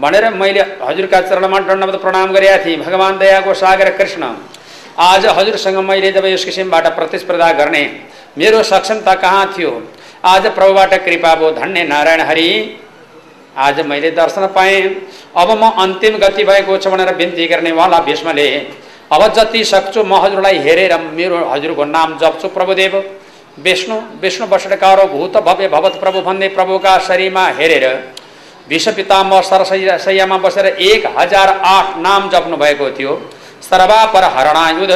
भनेर 0.00 0.28
मैले 0.34 0.60
हजुरका 0.82 1.20
चरणमा 1.20 1.58
दण्डवत 1.68 2.00
प्रणाम 2.02 2.32
गरेका 2.32 2.58
थिएँ 2.64 2.76
भगवान् 2.78 3.18
दयाको 3.18 3.54
सागर 3.54 3.90
कृष्ण। 3.98 4.22
आज 5.00 5.26
हजुरसँग 5.38 5.78
मैले 5.88 6.12
जब 6.12 6.24
यस 6.26 6.44
किसिमबाट 6.44 6.86
प्रतिस्पर्धा 6.96 7.50
गर्ने 7.60 7.84
मेरो 8.38 8.62
सक्षमता 8.62 9.14
कहाँ 9.16 9.46
थियो? 9.52 9.72
आज 10.24 10.46
प्रभुबाट 10.54 10.94
कृपा 11.04 11.34
भयो 11.34 11.50
धन्य 11.52 11.84
नारायण 11.84 12.20
हरि। 12.20 12.50
आज 13.58 13.80
मैले 13.86 14.10
दर्शन 14.10 14.46
पाएँ। 14.48 14.82
अब 15.36 15.50
म 15.52 15.70
अन्तिम 15.82 16.16
गति 16.18 16.44
भएको 16.44 16.76
छ 16.76 16.88
भनेर 16.88 17.14
बिन्ती 17.16 17.46
गर्नेवाला 17.46 17.98
भीष्मले 18.00 18.48
अब 19.12 19.26
जति 19.34 19.64
सक्छु 19.64 20.04
म 20.04 20.14
हजुरलाई 20.24 20.58
हेरेर 20.58 20.98
मेरो 21.12 21.38
हजुरको 21.50 21.84
नाम 21.86 22.18
जप्छु 22.18 22.48
प्रभुदेव। 22.50 23.02
विष्णु 23.58 23.96
विष्णु 24.22 24.46
बसडकारो 24.46 25.04
भूत 25.08 25.36
भव्य 25.44 25.68
भवत 25.68 25.94
प्रभु 26.00 26.20
भन्ने 26.22 26.48
प्रभुका 26.50 26.98
शरीरमा 26.98 27.46
हेरेर 27.58 27.86
विश्व 28.68 28.92
पिताम्ब 28.92 29.40
सरसैयामा 29.42 30.36
बसेर 30.38 30.66
एक 30.66 31.06
हजार 31.18 31.48
आठ 31.48 31.96
नाम 31.98 32.28
जप्नु 32.30 32.56
भएको 32.56 32.90
थियो। 32.90 33.14
सर्वा 33.62 34.04
पर 34.12 34.24
हरणायुध 34.36 34.92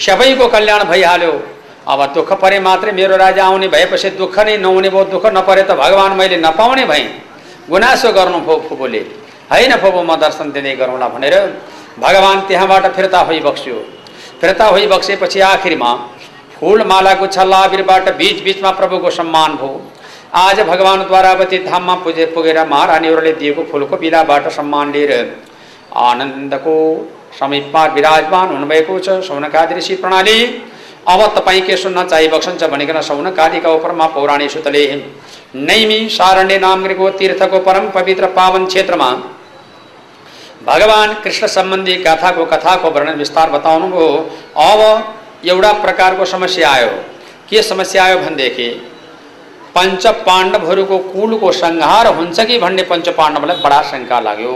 सबैको 0.00 0.46
कल्याण 0.48 0.84
भइहाल्यो। 0.84 1.32
अब 1.88 2.00
दुःख 2.14 2.32
परे 2.40 2.58
मात्रै 2.60 2.92
मेरो 2.92 3.16
राजा 3.16 3.44
आउने 3.44 3.68
भएपछि 3.68 4.10
दुःख 4.20 4.38
नै 4.46 4.56
नहुने 4.58 4.88
भयो 4.90 5.04
दुःख 5.12 5.26
नपरे 5.32 5.62
त 5.62 5.72
भगवान् 5.80 6.16
मैले 6.16 6.36
नपाउने 6.38 6.84
भएँ। 6.84 7.08
गुनासो 7.70 8.12
गर्नु 8.12 8.38
भयो 8.40 8.56
फुपूले। 8.68 9.00
होइन 9.50 9.72
फुपू 9.82 10.02
म 10.02 10.16
दर्शन 10.16 10.50
दिँदै 10.52 10.74
गरौँला 10.76 11.08
भनेर 11.08 11.34
भगवान् 11.98 12.46
त्यहाँबाट 12.48 12.84
फिर्ता 12.96 13.22
भइबक्स्यो 13.24 13.78
फिर्ता 14.40 14.70
भइबक्सेपछि 14.72 15.40
आखिरमा 15.42 15.90
फुलमालाको 16.56 17.26
छल्लाबिरबाट 17.26 18.08
बिच 18.16 18.42
बिचमा 18.44 18.70
प्रभुको 18.78 19.10
सम्मान 19.10 19.56
भयो 19.56 19.72
आज 20.34 20.60
भगवान्द्वारा 20.62 21.30
अवती 21.30 21.58
धाममा 21.64 21.94
पुजे 22.04 22.26
पुगेर 22.34 22.58
महारानीहरूले 22.68 23.32
दिएको 23.40 23.62
फुलको 23.70 23.96
बिलाबाट 23.96 24.48
सम्मान 24.52 24.92
लिएर 24.92 25.12
आनन्दको 25.98 26.74
समीपमा 27.38 27.84
विराजमान 27.96 28.48
हुनुभएको 28.48 28.98
छ। 28.98 29.08
सौनकादि 29.26 29.74
ऋषि 29.74 29.94
प्रणाली 29.96 30.38
अब 31.08 31.20
तपाईँ 31.36 31.60
के 31.60 31.76
सुन्न 31.76 32.02
चाहिबक्सन्छ 32.04 32.64
भनिकन 32.64 33.00
सौनकादिका 33.00 33.70
उपरमा 33.70 34.06
पौराणी 34.06 34.48
सुतले 34.48 34.84
नैमी 35.56 36.08
सारण्य 36.08 36.58
नामको 36.58 37.10
तीर्थको 37.10 37.58
परम 37.58 37.88
पवित्र 37.90 38.26
पावन 38.36 38.66
क्षेत्रमा। 38.66 39.10
भगवान् 40.66 41.14
कृष्ण 41.22 41.46
सम्बन्धी 41.46 41.94
कथाको 41.96 42.44
कथाको 42.44 42.90
वर्णन 42.90 43.18
विस्तार 43.18 43.50
बताउनुभयो। 43.50 44.08
अब 44.58 44.80
एउटा 45.48 45.72
प्रकारको 45.82 46.24
समस्या 46.26 46.70
आयो। 46.70 46.90
के 47.50 47.62
समस्या 47.62 48.04
आयो 48.04 48.18
भनेदेखि 48.18 48.68
पञ्च 49.74 50.06
पाण्डवहरूको 50.26 50.98
कुलको 51.10 51.52
संहार 51.54 52.06
हुन्छ 52.14 52.40
कि 52.40 52.58
भन्ने 52.58 52.82
पञ्च 52.82 53.08
पाण्डवलाई 53.18 53.56
बडा 53.64 53.82
शङ्का 53.90 54.20
लाग्यो। 54.20 54.54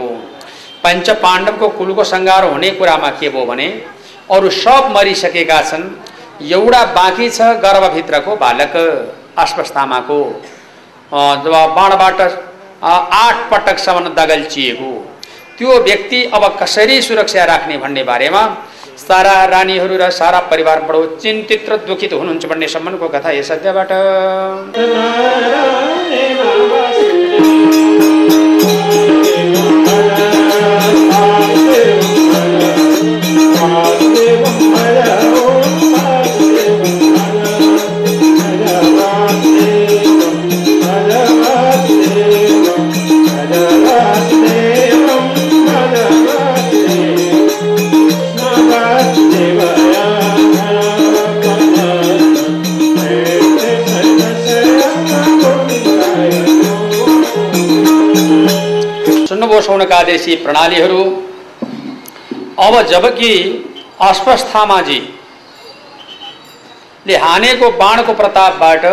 पञ्च 0.83 1.09
पाण्डवको 1.21 1.67
कुलको 1.77 2.03
संहार 2.05 2.43
हुने 2.45 2.69
कुरामा 2.71 3.09
के 3.19 3.29
भयो 3.29 3.45
भने 3.45 3.67
अरू 4.31 4.49
सब 4.55 4.91
मरिसकेका 4.95 5.61
छन्। 5.61 5.83
एउटा 6.41 6.83
बाँकी 6.95 7.29
छ 7.29 7.41
गर्भभित्रको 7.63 8.35
बालक 8.35 8.75
अश्वस्थामाको 9.37 10.19
जब 11.45 11.55
बाणबाट 11.75 12.21
आठ 12.83 13.37
पटकसम्म 13.51 14.13
दगल्चिएको 14.15 14.91
त्यो 15.57 15.79
व्यक्ति 15.83 16.23
अब 16.35 16.43
कसरी 16.61 17.01
सुरक्षा 17.01 17.43
राख्ने 17.45 17.77
भन्ने 17.83 18.03
बारेमा 18.03 18.41
सारा 18.97 19.35
रानीहरू 19.53 19.97
र 19.97 20.09
सारा 20.11 20.39
परिवार 20.51 20.81
बडो 20.87 21.05
चिन्तित 21.21 21.69
र 21.69 21.77
दुखित 21.87 22.13
हुनुहुन्छ 22.13 22.45
भन्ने 22.51 22.67
सम्बन्धको 22.67 23.07
कथा 23.15 23.31
यस 23.31 23.51
अध्यायबाट। 23.51 23.91
सुन्नुभयो 59.65 60.03
देशी 60.05 60.35
प्रणालीहरू। 60.45 61.03
अब 62.59 62.81
जबकि 62.91 63.31
ले 67.07 67.15
हानेको 67.17 67.69
बाणको 67.79 68.13
प्रतापबाट 68.13 68.85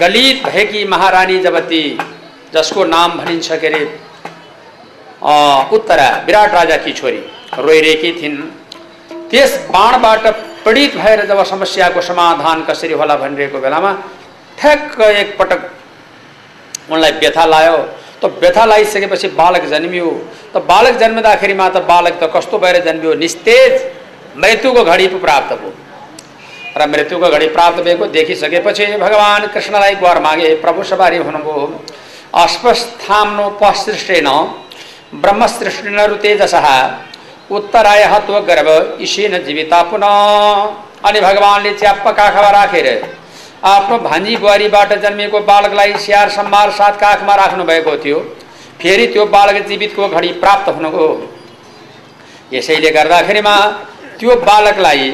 गलित 0.00 0.42
भएकी 0.46 0.84
महारानी 0.88 1.38
जबती 1.42 1.82
जसको 2.54 2.84
नाम 2.86 3.10
भनिन्छ 3.18 3.48
के 3.52 3.66
अरे 3.68 3.82
उत्तरा 5.76 6.08
विराट 6.26 6.54
राजाकी 6.54 6.92
छोरी 6.92 7.22
रोइरहेकी 7.58 8.10
थिइन्। 8.20 8.36
त्यस 9.30 9.52
बाणबाट 9.70 10.26
पीडित 10.64 10.96
भएर 10.96 11.24
जब 11.26 11.42
समस्याको 11.46 12.00
समाधान 12.02 12.62
कसरी 12.64 12.94
होला 13.00 13.16
भनिरहेको 13.16 13.58
बेलामा 13.60 13.92
ठ्याक्क 14.58 15.00
एकपटक 15.02 15.60
उनलाई 16.92 17.12
व्यथा 17.20 17.44
लायो 17.46 17.76
त 18.22 18.24
व्यथा 18.40 18.64
लगाइसकेपछि 18.64 19.28
बालक 19.40 19.64
जन्मियो। 19.70 20.10
त 20.54 20.56
बालक 20.70 20.94
जन्मिँदाखेरिमा 20.98 21.68
त 21.68 21.76
बालक 21.90 22.14
त 22.22 22.30
कस्तो 22.34 22.58
भएर 22.58 22.82
जन्मियो? 22.84 23.14
निस्तेज 23.14 23.72
मृत्युको 24.36 24.84
घडी 24.84 25.06
प्राप्त 25.18 25.52
भयो। 25.52 25.72
र 26.78 26.86
मृत्युको 26.86 27.28
घडी 27.28 27.48
प्राप्त 27.48 27.82
भएको 27.82 28.06
देखिसकेपछि 28.06 28.86
भगवान् 28.96 29.46
कृष्णलाई 29.54 29.94
गुहार 29.94 30.18
मागे 30.22 30.54
प्रभु 30.62 30.82
सवारी 30.84 31.16
हुनुभयो। 31.18 31.66
अस्वस्थाम्नो 32.34 33.48
पसृष्टेन 33.62 34.28
ब्रह्मसृष्टिन 35.14 35.98
तेजसः 36.22 36.66
उत्तराय 37.50 38.02
हत्व 38.04 38.34
गर्भ 38.40 38.68
इसेन 39.00 39.38
जीविता 39.44 39.82
पुनः। 39.90 40.08
अनि 41.08 41.20
भगवान्ले 41.20 41.72
च्याप्प 41.74 42.06
काखमा 42.08 42.50
राखेर 42.50 42.86
आफ्नो 43.64 43.98
भान्जी 44.00 44.36
बुहारीबाट 44.36 44.92
जन्मिएको 45.02 45.38
बालकलाई 45.42 45.92
स्याहार 45.98 46.28
सम्भार 46.30 46.70
साथ 46.70 46.98
काखमा 47.00 47.34
राख्नु 47.34 47.64
भएको 47.64 47.96
थियो। 47.96 48.18
फेरि 48.80 49.06
त्यो 49.06 49.24
बालक 49.26 49.66
जीवितको 49.68 50.08
घडी 50.08 50.28
प्राप्त 50.42 50.68
हुनुको 50.68 51.06
यसैले 52.52 52.90
गर्दाखेरिमा 52.90 53.54
त्यो 54.20 54.36
बालकलाई 54.42 55.10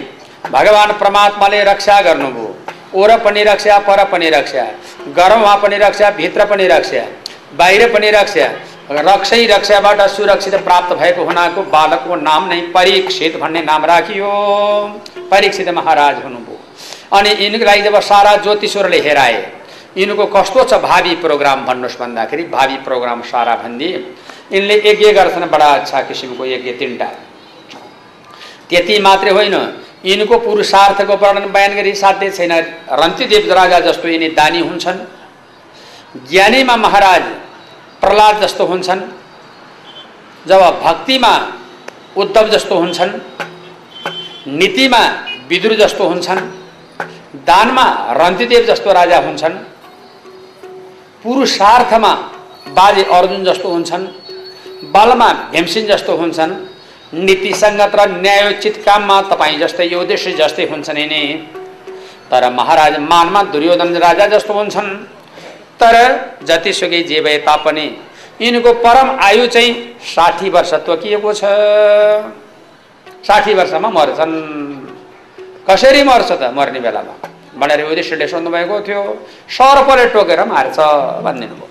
भगवान् 0.52 0.92
परमात्माले 1.00 1.62
रक्षा 1.64 2.00
गर्नुभयो। 2.00 2.48
ओर 2.94 3.16
पनि 3.18 3.42
रक्षा 3.44 3.78
पर 3.88 4.04
पनि 4.10 4.28
रक्षा 4.30 4.64
गरममा 5.16 5.54
पनि 5.62 5.76
रक्षा 5.78 6.10
भित्र 6.18 6.44
पनि 6.44 6.66
रक्षा 6.68 7.04
बाहिर 7.56 7.92
पनि 7.94 8.10
रक्षा 8.10 8.46
रक्षै 8.90 9.44
रक्षाबाट 9.46 10.00
सुरक्षित 10.10 10.54
प्राप्त 10.64 10.94
भएको 10.96 11.24
हुनाको 11.24 11.62
बालकको 11.72 12.16
नाम 12.22 12.48
नै 12.48 12.60
परीक्षित 12.74 13.40
भन्ने 13.40 13.62
नाम 13.62 13.84
राखियो। 13.84 14.32
परीक्षित 15.30 15.68
महाराज 15.70 16.22
हुनुभयो। 16.24 16.53
अनि 17.14 17.30
यिनीलाई 17.40 17.82
जब 17.82 17.98
सारा 18.02 18.34
ज्योतिषहरूले 18.44 19.00
हेराए 19.00 19.36
यिनको 19.96 20.24
कस्तो 20.26 20.64
छ 20.64 20.74
भावी 20.82 21.14
प्रोग्राम 21.24 21.64
भन्नुहोस् 21.66 21.98
भन्दाखेरि 22.00 22.44
भावी 22.50 22.76
प्रोग्राम 22.86 23.20
सारा 23.22 23.54
भन्दी 23.62 23.88
यिनले 24.52 24.76
यज्ञ 24.86 25.12
गर्छन् 25.18 25.50
बडा 25.50 25.68
अच्छा 25.78 26.00
किसिमको 26.08 26.44
यज्ञ 26.44 26.72
तिनवटा। 26.80 27.08
त्यति 28.70 28.98
मात्रै 28.98 29.30
होइन 29.30 29.54
यिनको 30.04 30.38
पुरुषार्थको 30.38 31.14
वर्णन 31.16 31.46
बयान 31.52 31.72
गरी 31.76 31.92
साध्य 31.94 32.30
छैन। 32.30 32.52
रन्तिदेव 33.00 33.52
राजा 33.52 33.78
जस्तो 33.86 34.08
यिनी 34.08 34.28
दानी 34.38 34.60
हुन्छन् 34.60 34.98
ज्ञानीमा 36.30 36.76
महाराज 36.76 37.22
प्रहलाद 38.02 38.42
जस्तो 38.42 38.64
हुन्छन् 38.66 39.02
जब 40.46 40.60
भक्तिमा 40.84 41.32
उद्धव 42.16 42.48
जस्तो 42.48 42.74
हुन्छन् 42.74 43.12
नीतिमा 44.58 45.02
विदुर 45.48 45.74
जस्तो 45.76 46.04
हुन्छन् 46.08 46.42
दानमा 47.46 47.86
रन्तिदेव 48.20 48.62
जस्तो 48.66 48.92
राजा 48.92 49.18
हुन्छन् 49.18 49.56
पुरुषार्थमा 51.22 52.12
बाजे 52.76 53.02
अर्जुन 53.16 53.44
जस्तो 53.44 53.68
हुन्छन् 53.68 54.06
बलमा 54.94 55.28
भीमसिन 55.52 55.86
जस्तो 55.86 56.16
हुन्छन् 56.16 56.54
नीतिसङ्गत 57.26 57.94
र 57.94 58.00
न्यायोचित 58.10 58.76
काममा 58.86 59.20
तपाईँ 59.30 59.58
जस्तै 59.58 59.86
योदेश 59.86 60.24
जस्तै 60.40 60.64
हुन्छन् 60.70 60.98
यिनी। 60.98 61.22
तर 62.30 62.42
महाराज 62.52 62.98
मानमा 63.00 63.42
दुर्योधन 63.52 63.96
राजा 63.96 64.26
जस्तो 64.26 64.52
हुन्छन्। 64.52 64.90
तर 65.80 65.94
जतिसुकै 66.42 67.02
जे 67.02 67.20
भए 67.20 67.38
तापनि 67.46 67.86
यिनको 68.40 68.72
परम 68.84 69.08
आयु 69.20 69.46
चाहिँ 69.46 69.70
साठी 70.14 70.48
वर्ष 70.50 70.72
तोकिएको 70.86 71.32
छ। 71.32 71.44
साठी 73.26 73.54
वर्षमा 73.54 73.88
मर्छन्। 73.90 74.34
कसरी 75.68 76.02
मर्छ 76.02 76.30
त 76.32 76.52
मर्ने 76.56 76.80
बेलामा? 76.80 77.14
भनेर 77.56 77.80
युधिष्ठिरले 77.80 78.26
सोध्नुभएको 78.28 78.80
थियो। 78.86 79.02
सर्पले 79.48 80.04
टोकेर 80.14 80.40
मार्छ 80.44 80.78
भनिदिनु 81.24 81.54
भयो 81.54 81.68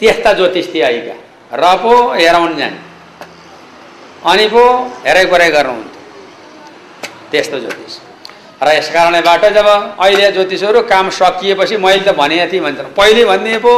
त्यस्ता 0.00 0.32
ज्योतिष 0.32 0.66
ती 0.72 0.80
आइका 0.88 1.16
र 1.52 1.64
पो 1.82 1.92
हेराउनु 2.14 2.54
जाने। 2.58 2.78
अनि 4.30 4.46
पो 4.48 4.62
हेराइ 5.06 5.24
कोराइ 5.26 5.50
गर्नुहुन्थ्यो। 5.50 6.00
त्यस्तो 7.30 7.58
ज्योतिष। 7.60 7.94
र 8.62 8.68
यस 8.72 8.88
कारणबाट 8.94 9.44
जब 9.54 9.68
अहिले 10.00 10.30
ज्योतिषहरू 10.32 10.80
काम 10.88 11.10
सकिएपछि 11.10 11.76
मैले 11.76 12.04
त 12.06 12.16
भने 12.16 12.46
थिएँ 12.52 12.62
भन्छन् 12.64 12.94
पहिले 12.96 13.24
भनिदिए 13.24 13.58
पो। 13.58 13.74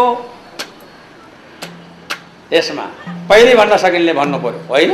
यसमा 2.53 2.87
पहिले 3.29 3.55
भन्न 3.55 3.76
सकिनेले 3.76 4.12
भन्नु 4.12 4.38
पऱ्यो। 4.38 4.61
होइन? 4.71 4.91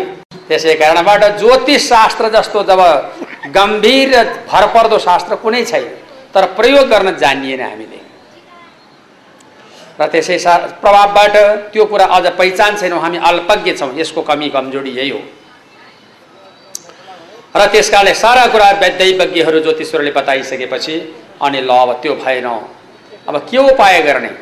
त्यसै 0.53 0.75
कारणबाट 0.77 1.25
ज्योतिष 1.41 1.83
शास्त्र 1.89 2.29
जस्तो 2.29 2.63
जब 2.69 2.81
गम्भीर 3.57 4.11
भरपर्दो 4.53 4.99
शास्त्र 5.01 5.35
कुनै 5.41 5.65
छैन 5.65 5.85
तर 6.35 6.45
प्रयोग 6.61 6.89
गर्न 6.93 7.17
जानिएन 7.17 7.61
हामीले। 7.61 8.01
र 9.97 10.07
त्यसै 10.13 10.39
सा 10.39 10.57
प्रभावबाट 10.83 11.37
त्यो 11.73 11.85
कुरा 11.89 12.07
अझ 12.17 12.27
पहिचान 12.37 12.77
छैनौँ 12.77 13.01
हामी 13.01 13.19
अल्पज्ञ 13.29 13.73
छौँ 13.81 13.93
यसको 13.97 14.21
कमी 14.29 14.49
कमजोरी 14.53 14.93
यही 14.99 15.11
हो। 15.11 15.21
र 17.57 17.67
त्यस 17.73 17.91
कारणले 17.91 18.15
सारा 18.15 18.45
कुरा 18.53 18.71
वैद्यज्ञहरू 18.83 19.59
ज्योतिषहरूले 19.61 20.13
बताइसकेपछि 20.13 20.95
अनि 21.41 21.61
ल 21.61 21.71
अब 21.73 21.91
त्यो 22.03 22.15
भएन। 22.21 22.47
अब 23.29 23.37
के 23.49 23.59
उपाय 23.73 24.01
गर्ने? 24.03 24.33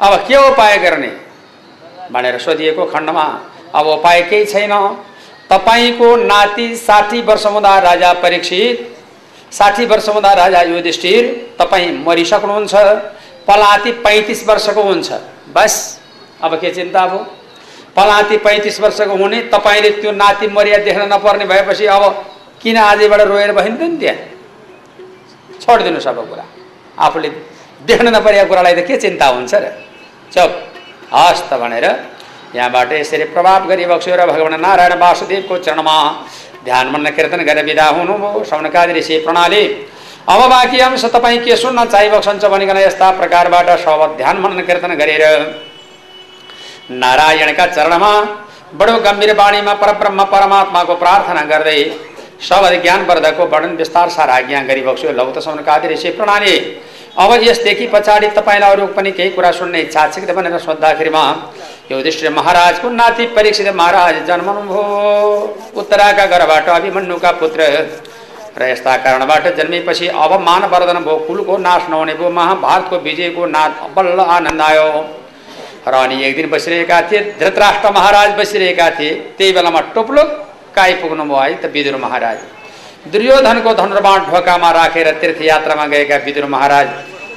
अब 0.00 0.12
के 0.24 0.36
उपाय 0.48 0.78
गर्ने? 0.78 1.12
भनेर 2.12 2.38
सोधिएको 2.38 2.84
खण्डमा 2.86 3.26
अब 3.74 3.86
उपाय 3.88 4.22
केही 4.30 4.44
छैन। 4.46 4.72
तपाईँको 5.50 6.14
नाति 6.16 6.74
साठी 6.76 7.20
वर्ष 7.22 7.46
हुँदा 7.46 7.78
राजा 7.80 8.12
परीक्षित 8.22 8.96
साठी 9.52 9.84
वर्ष 9.86 10.08
हुँदा 10.08 10.32
राजा 10.34 10.62
युधिष्ठिर 10.62 11.24
तपाईँ 11.58 11.92
मरिसक्नुहुन्छ 12.06 12.74
पलाती 13.48 13.92
पैँतिस 14.04 14.46
वर्षको 14.48 14.82
हुन्छ। 14.82 15.12
बस 15.54 15.74
अब 16.42 16.54
के 16.60 16.70
चिन्ता 16.70 17.02
अब 17.02 17.12
पलाती 17.96 18.36
पैँतिस 18.38 18.80
वर्षको 18.80 19.16
हुने 19.16 19.40
तपाईँले 19.54 19.90
त्यो 20.00 20.10
नाति 20.12 20.46
मरिया 20.48 20.78
देख्न 20.84 21.12
नपर्ने 21.12 21.44
भएपछि 21.46 21.86
अब 21.88 22.02
किन 22.62 22.76
आजैबाट 22.78 23.20
रोएर 23.22 23.52
भइन्थ्यो 23.52 23.88
नि 23.88 23.96
त्यहाँ? 23.96 24.16
छोडिदिनु 25.60 26.00
सब 26.00 26.18
कुरा। 26.28 26.44
आफूले 26.98 27.28
देख्न 27.88 28.06
नपरेको 28.16 28.48
कुरालाई 28.48 28.74
त 28.74 28.86
के 28.86 28.96
चिन्ता 28.96 29.26
हुन्छ 29.26 29.54
र? 29.54 29.64
चप। 30.32 30.50
हस् 31.14 31.42
त 31.50 31.54
भनेर 31.56 31.86
यहाँबाट 32.54 32.92
यसरी 32.92 33.24
प्रभाव 33.34 33.66
गरी 33.68 33.84
बक्स्यो 33.86 34.16
र 34.16 34.26
भगवान् 34.26 34.60
नारायण 34.60 34.92
वासुदेवको 34.98 35.56
चरणमा 35.58 35.96
ध्यान 36.64 36.86
मन 36.92 37.06
कीर्तन 37.16 37.42
गरेर 37.44 37.64
विदा 37.64 37.86
हुनुभयो 37.88 38.44
श्रवणकादि 38.48 38.92
ऋषि 38.92 39.18
प्रणाली। 39.24 39.64
अब 40.28 40.40
बाँकी 40.50 40.78
अंश 40.80 41.04
तपाईँ 41.14 41.38
के 41.44 41.56
सुन्न 41.56 41.84
चाहिबक्सन्छ 41.84 42.44
भनिकन 42.44 42.78
यस्ता 42.78 43.10
प्रकारबाट 43.20 43.70
सब 43.80 44.00
ध्यान 44.16 44.36
मनन 44.42 44.60
कीर्तन 44.68 44.94
गरेर 45.00 45.24
नारायणका 46.92 47.66
चरणमा 47.68 48.12
बडो 48.74 48.96
गम्भीर 49.04 49.32
बाणीमा 49.34 49.72
परब्रह्म 49.82 50.24
परमात्माको 50.32 50.94
प्रार्थना 50.94 51.42
गर्दै 51.52 51.80
सब 52.48 52.64
ज्ञानवर्धको 52.82 53.44
वर्णन 53.46 53.76
विस्तार 53.76 54.08
सारा 54.08 54.34
आज्ञा 54.34 54.60
गरिबक्स्यो 54.68 55.12
लौत 55.12 55.38
समनकादि 55.44 55.88
ऋषि 55.88 56.10
प्रणाली। 56.18 56.56
अब 57.16 57.30
यसदेखि 57.42 57.86
पछाडि 57.94 58.28
तपाईँलाई 58.36 58.70
अरू 58.70 58.86
पनि 58.96 59.10
केही 59.12 59.30
कुरा 59.30 59.50
सुन्ने 59.52 59.80
इच्छा 59.80 60.06
छ 60.08 60.18
कि 60.20 60.32
भनेर 60.32 60.58
सोद्धाखेरिमा 60.58 61.24
युधिष्ठिर 61.90 62.30
महाराजको 62.32 62.88
नाति 62.90 63.26
परीक्षित 63.36 63.68
महाराज 63.74 64.14
जन्मनुभयो। 64.26 64.82
उत्तराका 65.80 66.26
घरबाट 66.26 66.68
अभिमन्युका 66.70 67.30
पुत्र 67.40 67.60
र 68.58 68.68
यस्ता 68.70 68.96
कारणबाट 68.96 69.46
जन्मेपछि 69.56 70.06
अब 70.16 70.32
मानवर्धन 70.40 70.98
भयो 71.04 71.16
कुलको 71.26 71.56
नाश 71.58 71.88
नहुने 71.90 72.14
भयो 72.14 72.30
महाभारतको 72.30 72.96
विजयको 72.98 73.46
नाथ 73.46 73.72
बल्ल 73.96 74.20
आनन्द 74.36 74.60
आयो। 74.60 74.88
र 75.88 75.94
अनि 75.94 76.16
एक 76.26 76.36
दिन 76.36 76.50
बसिरहेका 76.50 77.00
थिए 77.08 77.20
धृतराष्ट्र 77.40 77.90
महाराज 77.90 78.30
बसिरहेका 78.38 78.90
थिए 78.98 79.14
त्यही 79.38 79.52
बेलामा 79.52 79.80
टोप्लो 79.94 80.22
काइ 80.76 80.94
पुग्नु 81.00 81.24
भयो 81.24 81.40
है 81.40 81.54
त 81.54 81.72
विदुर 81.74 81.96
महाराज। 81.96 82.38
दुर्योधनको 83.04 83.72
धनुर्बाण 83.74 84.24
ढोकामा 84.26 84.70
राखेर 84.72 85.10
तीर्थयात्रामा 85.20 85.86
गएका 85.86 86.16
विदुर 86.24 86.44
महाराज 86.44 86.88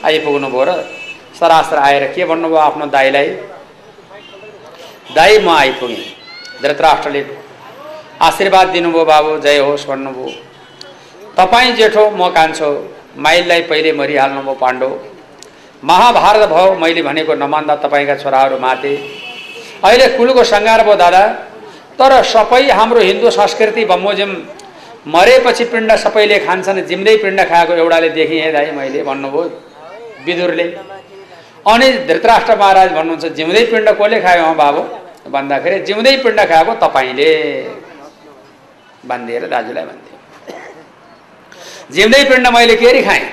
आइपुग्नु 0.05 0.47
भयो 0.49 0.63
र 0.65 0.71
सरास्त्र 1.39 1.77
आएर 1.77 2.03
के 2.13 2.25
भन्नुभयो 2.25 2.57
आफ्नो 2.59 2.85
दाईलाई? 2.95 3.27
दाई 5.15 5.37
म 5.39 5.49
आइपुगेँ। 5.49 6.03
धृतराष्ट्रले 6.61 7.21
आशीर्वाद 8.21 8.67
दिनुभयो 8.69 9.05
बाबु 9.05 9.37
जय 9.45 9.59
होस् 9.59 9.85
भन्नुभयो। 9.87 10.29
तपाईँ 11.37 11.73
जेठो 11.77 12.09
म 12.09 12.29
कान्छो 12.35 12.69
माइललाई 13.17 13.61
पहिले 13.69 13.91
मरिहाल्नुभयो 13.93 14.53
पाण्डव 14.61 14.91
महाभारत 15.83 16.49
भयो 16.49 16.73
मैले 16.81 17.01
भनेको 17.01 17.33
नमान्दा 17.35 17.75
तपाईँका 17.85 18.15
छोराहरू 18.17 18.57
माथे 18.59 18.95
अहिले 19.83 20.07
कुलको 20.17 20.43
सङ्घार 20.43 20.83
भयो 20.83 20.95
दादा। 20.95 21.23
तर 21.99 22.11
सबै 22.25 22.63
हाम्रो 22.71 22.99
हिन्दू 23.01 23.29
संस्कृति 23.31 23.85
बमोजिम 23.85 24.31
मरेपछि 25.07 25.65
पिण्ड 25.65 25.91
सबैले 25.97 26.37
खान्छन् 26.45 26.81
जिम्दै 26.85 27.15
पिण्ड 27.17 27.39
खाएको 27.49 27.73
एउटाले 27.73 28.09
देखेँ 28.09 28.51
दाइ 28.53 28.71
मैले 28.71 29.03
भन्नुभयो 29.03 29.43
विदुरले। 30.25 30.65
अनि 31.65 31.87
धृतराष्ट्र 32.07 32.55
महाराज 32.57 32.91
भन्नुहुन्छ 32.93 33.25
जिउँदै 33.37 33.63
पिण्ड 33.71 33.89
कसले 33.97 34.19
खायो 34.21 34.53
बाबु? 34.53 34.81
भन्दाखेरि 35.29 35.79
जिउँदै 35.85 36.15
पिण्ड 36.23 36.39
खाएको 36.49 36.73
तपाईँले। 36.83 37.29
भनिदिएर 39.09 39.43
दाजुलाई 39.49 39.85
भनिदियो। 39.85 40.17
जिउँदै 41.91 42.23
पिण्ड 42.29 42.47
मैले 42.47 42.75
के 42.75 42.87
अरे 42.89 43.01
खाएँ? 43.01 43.25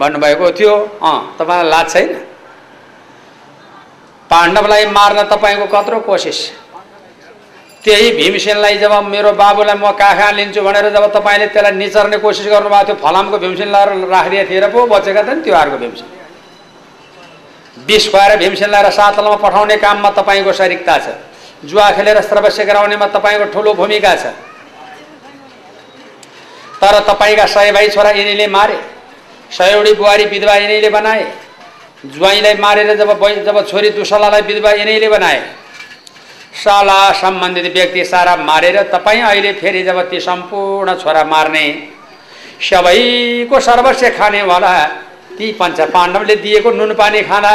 भन्नुभएको 0.00 0.50
थियो। 0.52 0.74
अँ 1.02 1.18
तपाईँलाई 1.38 1.70
लाज 1.70 1.92
छैन? 1.92 2.08
पाण्डवलाई 4.30 4.84
मार्न 4.92 5.22
तपाईँको 5.32 5.66
कत्रो 5.72 6.00
कोसिस। 6.00 6.38
त्यही 7.88 8.10
भीमसेनलाई 8.12 8.76
जब 8.78 8.92
मेरो 9.08 9.32
बाबुलाई 9.32 9.76
म 9.80 9.90
काखा 9.96 10.30
लिन्छु 10.36 10.60
भनेर 10.60 10.86
जब 10.92 11.04
तपाईँले 11.16 11.46
त्यसलाई 11.56 11.72
निचर्ने 11.80 12.16
कोसिस 12.20 12.46
गर्नुभएको 12.52 12.84
थियो 12.84 12.96
फलामको 13.00 13.36
भीमसेन 13.40 13.68
लगाएर 13.72 13.88
राखिदिए 14.12 14.44
थिएर 14.44 14.64
पो 14.68 14.78
बचेका 14.92 15.22
थिए 15.24 15.34
नि 15.34 15.42
त्यो 15.42 15.54
अर्को 15.56 15.76
भीमसेन 15.82 16.08
विष 17.88 18.04
खुवाएर 18.12 18.32
भीमसेन 18.38 18.68
लगाएर 18.68 18.92
सातलमा 18.92 19.36
पठाउने 19.40 19.76
काममा 19.80 20.10
तपाईँको 20.20 20.52
सरिकता 20.52 20.94
छ। 20.98 21.06
जुवा 21.64 21.90
खेलेर 21.96 22.20
सर्वस्व 22.22 22.62
गराउनेमा 22.68 23.06
तपाईँको 23.16 23.44
ठुलो 23.56 23.72
भूमिका 23.74 24.12
छ। 24.14 24.36
तर 26.80 26.94
तपाईँका 27.08 27.46
सय 27.46 27.72
भाइ 27.72 27.88
छोरा 27.88 28.10
यिनीले 28.10 28.46
मारे 28.52 28.78
सयौडी 29.50 29.92
बुहारी 29.96 30.24
विधवा 30.24 30.54
यिनीले 30.56 30.90
बनाए 30.90 31.24
ज्वाइँलाई 32.06 32.54
मारेर 32.64 32.96
जब 32.96 33.10
जब 33.48 33.56
छोरी 33.66 33.90
दुसलालाई 33.96 34.42
विधवा 34.44 34.72
यिनीले 34.72 35.08
बनाए 35.08 35.40
साला 36.58 37.12
सम्बन्धित 37.12 37.72
व्यक्ति 37.72 38.04
सारा 38.04 38.36
मारेर 38.36 38.82
तपाईँ 38.82 39.22
अहिले 39.22 39.52
फेरि 39.52 39.82
जब 39.82 40.00
ती 40.10 40.20
सम्पूर्ण 40.20 40.94
छोरा 40.94 41.24
मार्ने 41.24 41.64
सबैको 42.60 43.60
सर्वस्व 43.60 44.08
खानेवाला 44.08 44.72
ती 45.38 45.52
पञ्च 45.52 45.80
पाण्डवले 45.80 46.36
दिएको 46.36 46.70
नुन 46.70 46.94
पानी 46.94 47.22
खाना 47.22 47.52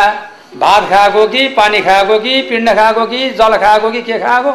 भात 0.55 0.89
खाएको 0.89 1.27
कि 1.27 1.47
पानी 1.47 1.81
खाएको 1.81 2.19
कि 2.19 2.41
पिण्ड 2.41 2.69
खाएको 2.69 3.05
कि 3.05 3.29
जल 3.29 3.57
खाएको 3.57 3.91
कि 3.91 4.01
के 4.01 4.19
खाएको? 4.19 4.51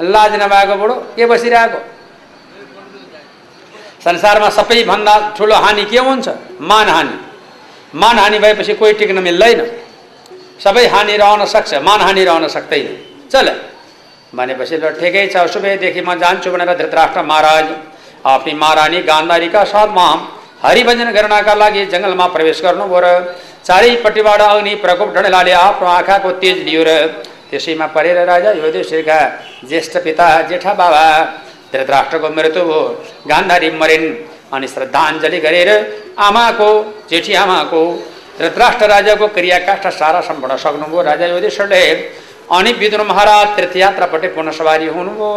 लाज 0.00 0.32
नभएको 0.34 0.74
बुढो 0.76 0.94
के 0.94 1.26
बसिरहेको? 1.26 1.78
संसारमा 4.04 4.48
सबैभन्दा 4.48 5.34
ठुलो 5.38 5.54
हानि 5.54 5.84
के 5.84 5.98
हुन्छ? 5.98 6.28
मानहानि। 6.60 7.18
मानहानि 7.94 8.38
भएपछि 8.38 8.74
कोही 8.74 8.92
टिक्न 8.92 9.18
मिल्दैन। 9.18 9.66
सबै 10.64 10.86
हानि 10.86 11.16
रहन 11.16 11.44
सक्छ 11.44 11.74
मानहानि 11.74 12.24
रहन 12.24 12.48
सक्दैन। 12.48 13.09
चल। 13.30 13.46
भनेपछि 14.32 14.76
ल 14.76 14.90
ठिकै 15.00 15.26
छ 15.28 15.46
सुबहदेखि 15.48 16.00
म 16.00 16.14
जान्छु 16.16 16.50
भनेर 16.50 16.70
धृतराष्ट्र 16.76 17.22
महाराज 17.24 17.66
आफ्नी 18.24 18.52
महारानी 18.54 18.98
गान्धारीका 19.02 19.62
साथमा 19.66 20.06
हरिभजन 20.62 21.10
गर्नका 21.12 21.54
लागि 21.56 21.84
जङ्गलमा 21.92 22.26
प्रवेश 22.34 22.60
गर्नुभयो 22.62 23.00
र 23.00 23.08
चारैपट्टिबाट 23.64 24.40
अग्नि 24.44 24.74
प्रकोप 24.84 25.08
डडेलाले 25.16 25.52
आफ्नो 25.58 25.86
आँखाको 25.90 26.30
तेज 26.42 26.58
लियो 26.68 26.82
र 26.88 26.90
त्यसैमा 27.50 27.86
परेर 27.90 28.18
राजा 28.24 28.50
युधिष्ठिरका 28.58 29.18
ज्येष्ठ 29.68 29.96
पिता 30.04 30.26
जेठा 30.48 30.72
बाबा 30.80 31.04
धृतराष्ट्रको 31.72 32.28
मृत्यु 32.36 32.62
भयो 32.64 32.80
गान्धारी 33.26 33.70
मरिन् 33.80 34.08
अनि 34.54 34.68
श्रद्धाञ्जली 34.68 35.40
गरेर 35.40 35.70
आमाको 36.20 36.70
जेठी 37.10 37.34
आमाको 37.42 37.82
धृतराष्ट्र 38.38 38.86
राजाको 38.88 39.26
क्रियाकाष्ठ 39.36 39.86
सारा 39.98 40.20
सम्पूर्ण 40.28 40.56
सक्नुभयो 40.64 41.02
राजा 41.10 41.26
युधिष्ठिरले 41.26 41.82
अनि 42.50 42.70
विदुर 42.78 43.02
महाराज 43.06 43.46
तीर्थयात्रापट्टि 43.56 44.28
पुनः 44.36 44.52
सवारी 44.52 44.86
हुनुभयो 44.88 45.28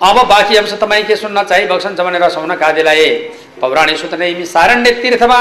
अब 0.00 0.16
बाँकी 0.28 0.56
अंश 0.56 0.72
तपाईँ 0.80 1.04
के 1.06 1.16
सुन्न 1.16 1.42
चाहिबक्छन् 1.50 1.96
छ 1.96 2.00
भनेर 2.00 2.28
सौनक 2.36 2.62
आदिलाई 2.62 3.04
पौराणिक 3.60 3.96
सूत्र 3.98 4.22
यिनी 4.22 4.44
सारण्य 4.46 4.90
तीर्थमा 5.02 5.40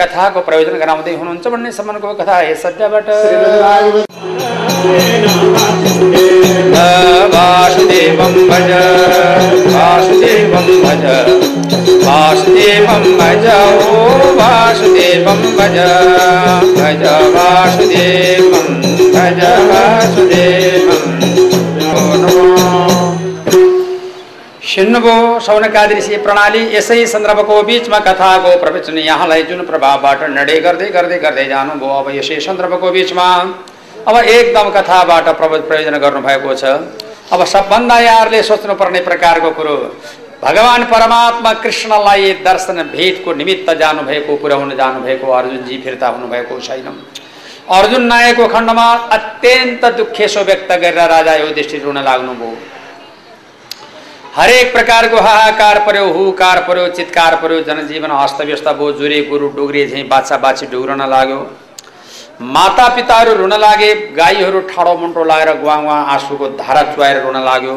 कथाको 0.00 0.40
प्रयोजन 0.48 0.78
गराउँदै 0.82 1.14
हुनुहुन्छ 1.14 1.46
भन्ने 1.46 1.70
सम्मको 1.78 2.14
कथा 2.20 2.38
हे 2.38 2.54
सत्यबाट 2.64 3.08
वासुदेवं 12.04 13.04
भज, 13.18 13.46
ओ 13.46 14.34
वासुदेवं 14.40 15.40
भज 15.56 15.78
भज 16.76 17.04
वासुदेवं। 17.36 18.79
सुन्नुभयो 24.70 25.38
सौनकादि 25.40 25.94
ऋषि 25.94 26.16
प्रणाली 26.24 26.60
यसै 26.74 26.98
सन्दर्भको 27.12 27.54
बिचमा 27.68 27.98
कथाको 27.98 28.50
प्रवचन। 28.62 28.98
यहाँलाई 29.00 29.42
जुन 29.48 29.60
प्रभावबाट 29.66 30.20
निर्णय 30.30 30.60
गर्दै 30.66 30.88
गर्दै 30.96 31.18
गर्दै 31.18 31.44
जानुभयो 31.44 31.94
अब 32.00 32.08
यसै 32.14 32.38
सन्दर्भको 32.40 32.90
बिचमा। 32.96 33.26
अब 34.06 34.16
एकदम 34.36 34.70
कथाबाट 34.70 35.26
प्रवच 35.40 35.62
प्रयोजन 35.68 35.96
गर्नुभएको 36.04 36.54
छ। 36.54 36.64
अब 37.34 37.44
सबभन्दा 37.54 37.98
यहाँहरूले 38.00 38.42
सोच्नुपर्ने 38.42 39.00
प्रकारको 39.10 39.50
कुरो 39.58 39.76
भगवान् 40.44 40.84
परमात्मा 40.94 41.52
कृष्णलाई 41.66 42.32
दर्शन 42.46 42.82
भेटको 42.94 43.30
निमित्त 43.34 43.68
जानुभएको 43.82 44.36
पुर्याउन 44.36 44.70
जानुभएको 44.76 45.26
अर्जुनजी 45.32 45.82
फिर्ता 45.84 46.08
हुनुभएको 46.14 46.60
छैन। 46.60 46.88
अर्जुन 47.78 48.02
नआएको 48.06 48.46
खण्डमा 48.54 48.88
अत्यन्त 49.18 49.84
दुखेसो 49.98 50.42
व्यक्त 50.48 50.70
गरेर 50.82 51.08
राजा 51.10 51.34
यो 51.36 51.54
दृष्टि 51.56 51.78
रुन 51.84 51.98
लाग्नुभयो 52.04 52.52
हरेक 54.34 54.72
प्रकारको 54.72 55.16
हाहाकार 55.18 55.78
पर्यो 55.86 56.04
हुकार 56.12 56.58
पर्यो 56.64 56.86
चितकार 56.88 57.34
पर्यो 57.36 57.60
जनजीवन 57.64 58.10
अस्तव्यस्त 58.16 58.68
भयो 58.70 58.90
जुरे 58.98 59.20
गुरु 59.30 59.48
डुग्रे 59.56 59.86
झैँ 59.86 60.02
बाछा 60.08 60.36
बाछी 60.36 60.66
डुग्रन 60.66 61.02
लाग्यो। 61.10 61.38
माता 62.48 62.86
पिताहरू 62.96 63.32
रुन 63.36 63.52
लागे 63.60 63.88
गाईहरू 64.16 64.60
ठाडो 64.70 64.94
मुन्टो 64.98 65.24
लगाएर 65.24 65.50
गुवा 65.60 65.76
गुवा 65.76 65.96
आँसुको 66.14 66.48
धारा 66.56 66.82
चुहाएर 66.92 67.22
रुन 67.24 67.36
लाग्यो। 67.44 67.74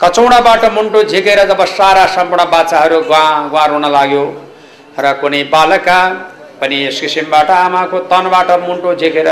कचौडाबाट 0.00 0.64
मुन्टो 0.72 1.02
झिकेर 1.04 1.44
जब 1.48 1.64
सारा 1.68 2.06
सम्पूर्ण 2.14 2.44
बाछाहरू 2.50 3.00
गुवा 3.02 3.20
गुवा 3.48 3.64
रुन 3.66 3.84
लाग्यो 3.92 4.24
र 4.98 5.12
कुनै 5.20 5.42
बालकका 5.52 5.98
पनि 6.60 6.76
यस 6.86 7.00
किसिमबाट 7.00 7.50
आमाको 7.52 7.98
तनबाट 8.08 8.50
मुन्टो 8.62 8.94
झिकेर 8.94 9.28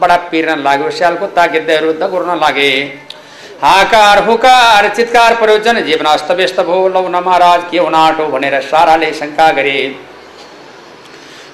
बडा 0.00 0.16
पिर्न 0.30 0.62
लाग्यो 0.62 0.90
स्यालको 0.98 1.26
तागिद्दैहरू 1.36 1.92
दगुर्न 2.00 2.38
लागे। 2.38 2.70
हाकार 3.62 4.18
हुकार 4.24 4.88
चितकार 4.96 5.34
पर्यो 5.34 5.58
जनजीवन 5.64 6.06
अस्तव्यस्त 6.06 6.58
भयो 6.60 6.88
लौ 6.88 7.02
न 7.08 7.22
महाराज 7.26 7.62
के 7.70 7.80
भनेर 8.32 8.60
साराले 8.62 9.12
शङ्का 9.20 9.46
गरे 9.58 9.78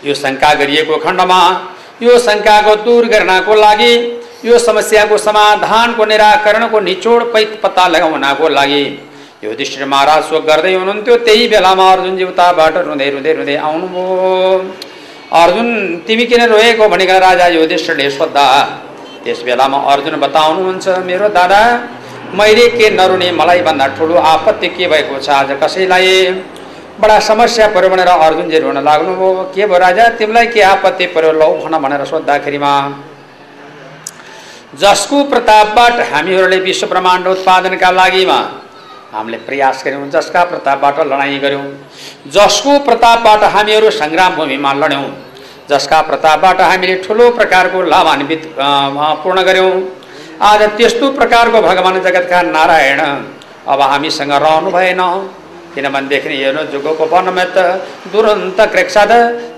यो 0.05 0.15
शङ्का 0.23 0.53
गरिएको 0.61 0.97
खण्डमा 1.05 1.41
यो 2.03 2.19
शङ्काको 2.27 2.75
दूर 2.85 3.07
गर्नको 3.13 3.55
लागि 3.55 3.95
यो 4.45 4.59
समस्याको 4.59 5.19
समाधानको 5.29 6.05
निराकरणको 6.05 6.81
निचोड 6.81 7.21
पत्ता 7.63 7.87
लगाउनको 7.89 8.49
लागि। 8.49 8.85
यो 9.45 9.55
दृष्टि 9.59 9.85
महाराज 9.85 10.23
सो 10.25 10.41
गर्दै 10.49 10.75
हुनुहुन्थ्यो 10.75 11.17
त्यही 11.27 11.49
बेलामा 11.49 11.91
अर्जुनजी 11.93 12.25
उताबाट 12.25 12.77
रुँदै 12.87 13.11
रुँदै 13.11 13.33
रुँदै 13.39 13.57
आउनुभयो। 13.69 14.51
अर्जुन 15.43 15.69
तिमी 16.07 16.25
किन 16.27 16.43
रोएको? 16.51 16.89
भनेर 16.89 17.13
राजा 17.23 17.47
युधिष्ठिरले 17.59 18.11
सोद्धा 18.11 18.47
त्यस 19.25 19.43
बेलामा 19.43 19.79
अर्जुन 19.93 20.15
बताउनुहुन्छ 20.21 20.89
मेरो 21.07 21.29
दादा 21.31 21.63
मैले 22.35 22.67
के 22.71 22.91
नरुने 22.91 23.31
मलाई 23.33 23.61
भन्दा 23.63 23.87
ठुलो 23.97 24.17
आपत्ति 24.17 24.69
के 24.69 24.87
भएको 24.89 25.19
छ 25.19 25.29
आज 25.31 25.51
कसैलाई? 25.63 26.09
बडा 27.01 27.19
समस्या 27.21 27.67
पऱ्यो 27.75 27.89
भनेर 27.91 28.09
अर्जुनजी 28.09 28.59
रुन 28.59 28.79
लाग्नुभयो। 28.85 29.43
के 29.55 29.67
भयो 29.67 29.79
राजा 29.79 30.09
तिमीलाई 30.19 30.47
के 30.47 30.61
आपत्ति 30.63 31.07
पऱ्यो 31.15 31.33
लौ 31.33 31.51
भन 31.61 31.79
भनेर 31.79 32.05
सोद्धाखेरिमा। 32.05 32.73
जसको 34.75 35.25
प्रतापबाट 35.31 36.01
हामीहरूले 36.13 36.59
विश्व 36.59 36.87
ब्रह्माण्ड 36.87 37.27
उत्पादनका 37.29 37.91
लागिमा 37.91 38.39
हामीले 39.13 39.39
प्रयास 39.47 39.83
गऱ्यौँ 39.87 40.09
जसका 40.11 40.45
प्रतापबाट 40.45 41.01
लडाइँ 41.07 41.39
गऱ्यौँ। 41.41 41.67
जसको 42.33 42.79
प्रतापबाट 42.87 43.45
हामीहरू 43.55 43.91
सङ्ग्राम 43.93 44.37
भूमिमा 44.37 44.73
लड्यौँ। 44.73 45.05
जसका 45.73 46.01
प्रतापबाट 46.09 46.61
हामीले 46.63 46.95
ठुलो 47.05 47.31
प्रकारको 47.39 47.83
लाभान्वित 47.93 48.43
पूर्ण 49.23 49.43
गऱ्यौँ 49.49 49.73
आज 50.43 50.63
त्यस्तो 50.79 51.11
प्रकारको 51.19 51.61
भगवान् 51.63 52.03
जगतका 52.07 52.43
नारायण 52.49 53.01
अब 53.65 53.81
हामीसँग 53.83 54.33
रहनु 54.35 54.71
भएन। 54.71 55.01
किनभनेदेखि 55.75 56.29
हेर्नु 56.31 56.63
जुगोको 56.73 57.05
वनमेत 57.13 57.57
दुरन्त 58.13 58.61
कृक्षद 58.73 59.13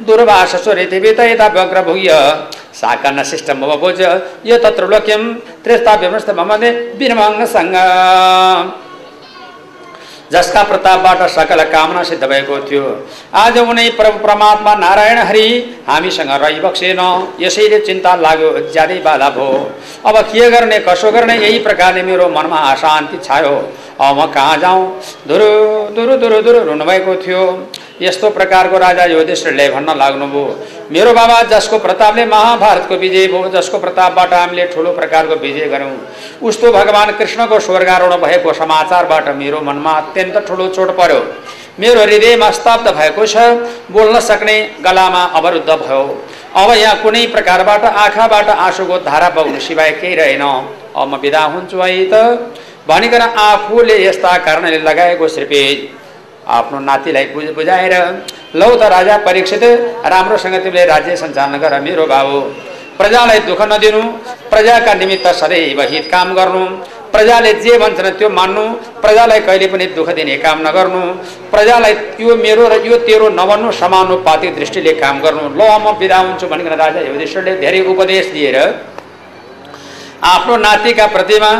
दुर्भाष 0.06 0.52
स्वरिथिवित 0.64 1.20
यता 1.22 1.46
व्यग्र 1.54 1.82
भूय 1.88 2.10
साकर्ण 2.80 3.22
सिस्टम 3.32 3.66
भोज 3.72 4.00
यो 4.46 4.56
तत्र 4.64 4.86
लोक्यम 4.92 5.22
त्रेस्ता 5.64 5.94
व्यवस्था 6.02 6.32
ममदे 6.38 6.70
विरमङ्गसँग 7.00 7.76
जसका 10.34 10.62
प्रतापबाट 10.62 11.20
सकल 11.30 11.62
कामना 11.70 12.02
सिद्ध 12.02 12.24
भएको 12.24 12.58
थियो। 12.70 12.84
आज 13.34 13.58
उनै 13.60 13.88
प्रभु 13.98 14.18
परमात्मा 14.18 14.74
नारायण 14.76 15.18
हरि 15.20 15.46
हामीसँग 15.88 16.30
रहिबक्सेन 16.42 17.00
यसैले 17.40 17.78
चिन्ता 17.80 18.14
लाग्यो 18.16 18.50
ज्यादै 18.72 18.98
बाधा 19.04 19.28
भयो 19.30 19.52
अब 20.06 20.16
के 20.32 20.50
गर्ने 20.50 20.78
कसो 20.88 21.10
गर्ने? 21.12 21.34
यही 21.36 21.58
प्रकारले 21.60 22.02
मेरो 22.02 22.28
मनमा 22.30 22.58
अशान्ति 22.72 23.18
छायो। 23.24 23.56
अब 23.96 24.18
म 24.18 24.26
कहाँ 24.34 24.56
जाउँ 24.58 24.82
धुरु 25.28 25.48
धुरु 25.96 26.16
धुरु 26.18 26.40
धुरु 26.42 26.60
रुनुभएको 26.64 27.14
थियो। 27.22 27.42
यस्तो 28.02 28.30
प्रकारको 28.30 28.78
राजा 28.78 29.04
युधिष्ठिरले 29.06 29.68
भन्न 29.70 29.96
लाग्नुभयो। 29.98 30.44
मेरो 30.92 31.12
बाबा 31.14 31.42
जसको 31.48 31.78
प्रतापले 31.78 32.24
महाभारतको 32.26 32.94
विजय 32.94 33.26
भयो 33.26 33.48
जसको 33.50 33.78
प्रतापबाट 33.78 34.32
हामीले 34.32 34.66
ठुलो 34.66 34.92
प्रकारको 34.92 35.34
विजय 35.34 35.66
गऱ्यौँ। 35.68 35.96
उस्तो 36.44 36.72
भगवान् 36.72 37.12
कृष्णको 37.18 37.60
स्वर्गारोहण 37.60 38.20
भएको 38.20 38.52
समाचारबाट 38.52 39.28
मेरो 39.36 39.60
मनमा 39.60 39.92
अत्यन्त 39.92 40.36
ठुलो 40.48 40.68
चोट 40.68 40.90
पर्यो। 40.96 41.20
मेरो 41.80 42.00
हृदयमा 42.02 42.50
स्तब्ध 42.50 42.90
भएको 42.90 43.26
छ 43.26 43.36
बोल्न 43.90 44.20
सक्ने 44.20 44.58
गलामा 44.84 45.22
अवरुद्ध 45.34 45.70
भयो। 45.70 46.02
अब 46.54 46.70
यहाँ 46.72 47.02
कुनै 47.02 47.26
प्रकारबाट 47.32 47.84
आँखाबाट 47.84 48.48
आँसुको 48.50 48.98
धारा 49.00 49.30
बग्नु 49.30 49.60
सिवाय 49.60 49.90
केही 50.00 50.14
रहेन। 50.14 50.42
अब 50.42 51.08
म 51.08 51.20
बिदा 51.20 51.42
हुन्छु 51.44 51.80
है 51.80 52.04
त। 52.12 52.14
भनिकन 52.88 53.22
आफूले 53.40 53.96
यस्ता 54.06 54.36
कारणले 54.44 54.78
लगाएको 54.80 55.28
श्रीपेज 55.28 55.76
आफ्नो 56.46 56.78
नातिलाई 56.80 57.26
बुझ 57.34 57.46
बुझाएर 57.56 57.94
लौ 58.54 58.70
त 58.76 58.82
राजा 58.94 59.16
परीक्षित 59.26 59.64
राम्रोसँग 60.12 60.56
तिमीले 60.62 60.84
राज्य 60.84 61.16
सञ्चालन 61.16 61.58
गर 61.58 61.80
मेरो 61.80 62.06
बाबु। 62.06 62.38
प्रजालाई 62.98 63.38
दुःख 63.48 63.60
नदिनु। 63.72 64.02
प्रजाका 64.50 64.92
निमित्त 64.94 65.26
सदैव 65.40 65.80
हित 65.90 66.06
काम 66.12 66.34
गर्नु। 66.34 66.64
प्रजाले 67.12 67.52
जे 67.62 67.78
भन्छन् 67.78 68.10
त्यो 68.18 68.28
मान्नु। 68.28 68.64
प्रजालाई 69.02 69.40
कहिले 69.46 69.66
पनि 69.72 69.86
दुःख 69.96 70.08
दिने 70.14 70.36
काम 70.44 70.58
नगर्नु। 70.66 71.02
प्रजालाई 71.52 71.94
यो 72.20 72.36
मेरो 72.36 72.64
र 72.68 72.74
यो 72.86 72.96
तेरो 73.06 73.28
नभन्नु 73.40 73.72
समानुपातिक 73.80 74.54
दृष्टिले 74.58 74.92
काम 75.02 75.20
गर्नु। 75.24 75.44
ल 75.58 75.62
म 75.82 75.96
बिदा 75.98 76.18
हुन्छु 76.18 76.46
भनिकन 76.52 76.74
राजा 76.84 77.00
युधिष्ठिरले 77.08 77.52
धेरै 77.62 77.80
उपदेश 77.92 78.26
दिएर 78.34 78.56
आफ्नो 80.24 80.54
नातिका 80.56 81.06
प्रतिमा 81.14 81.50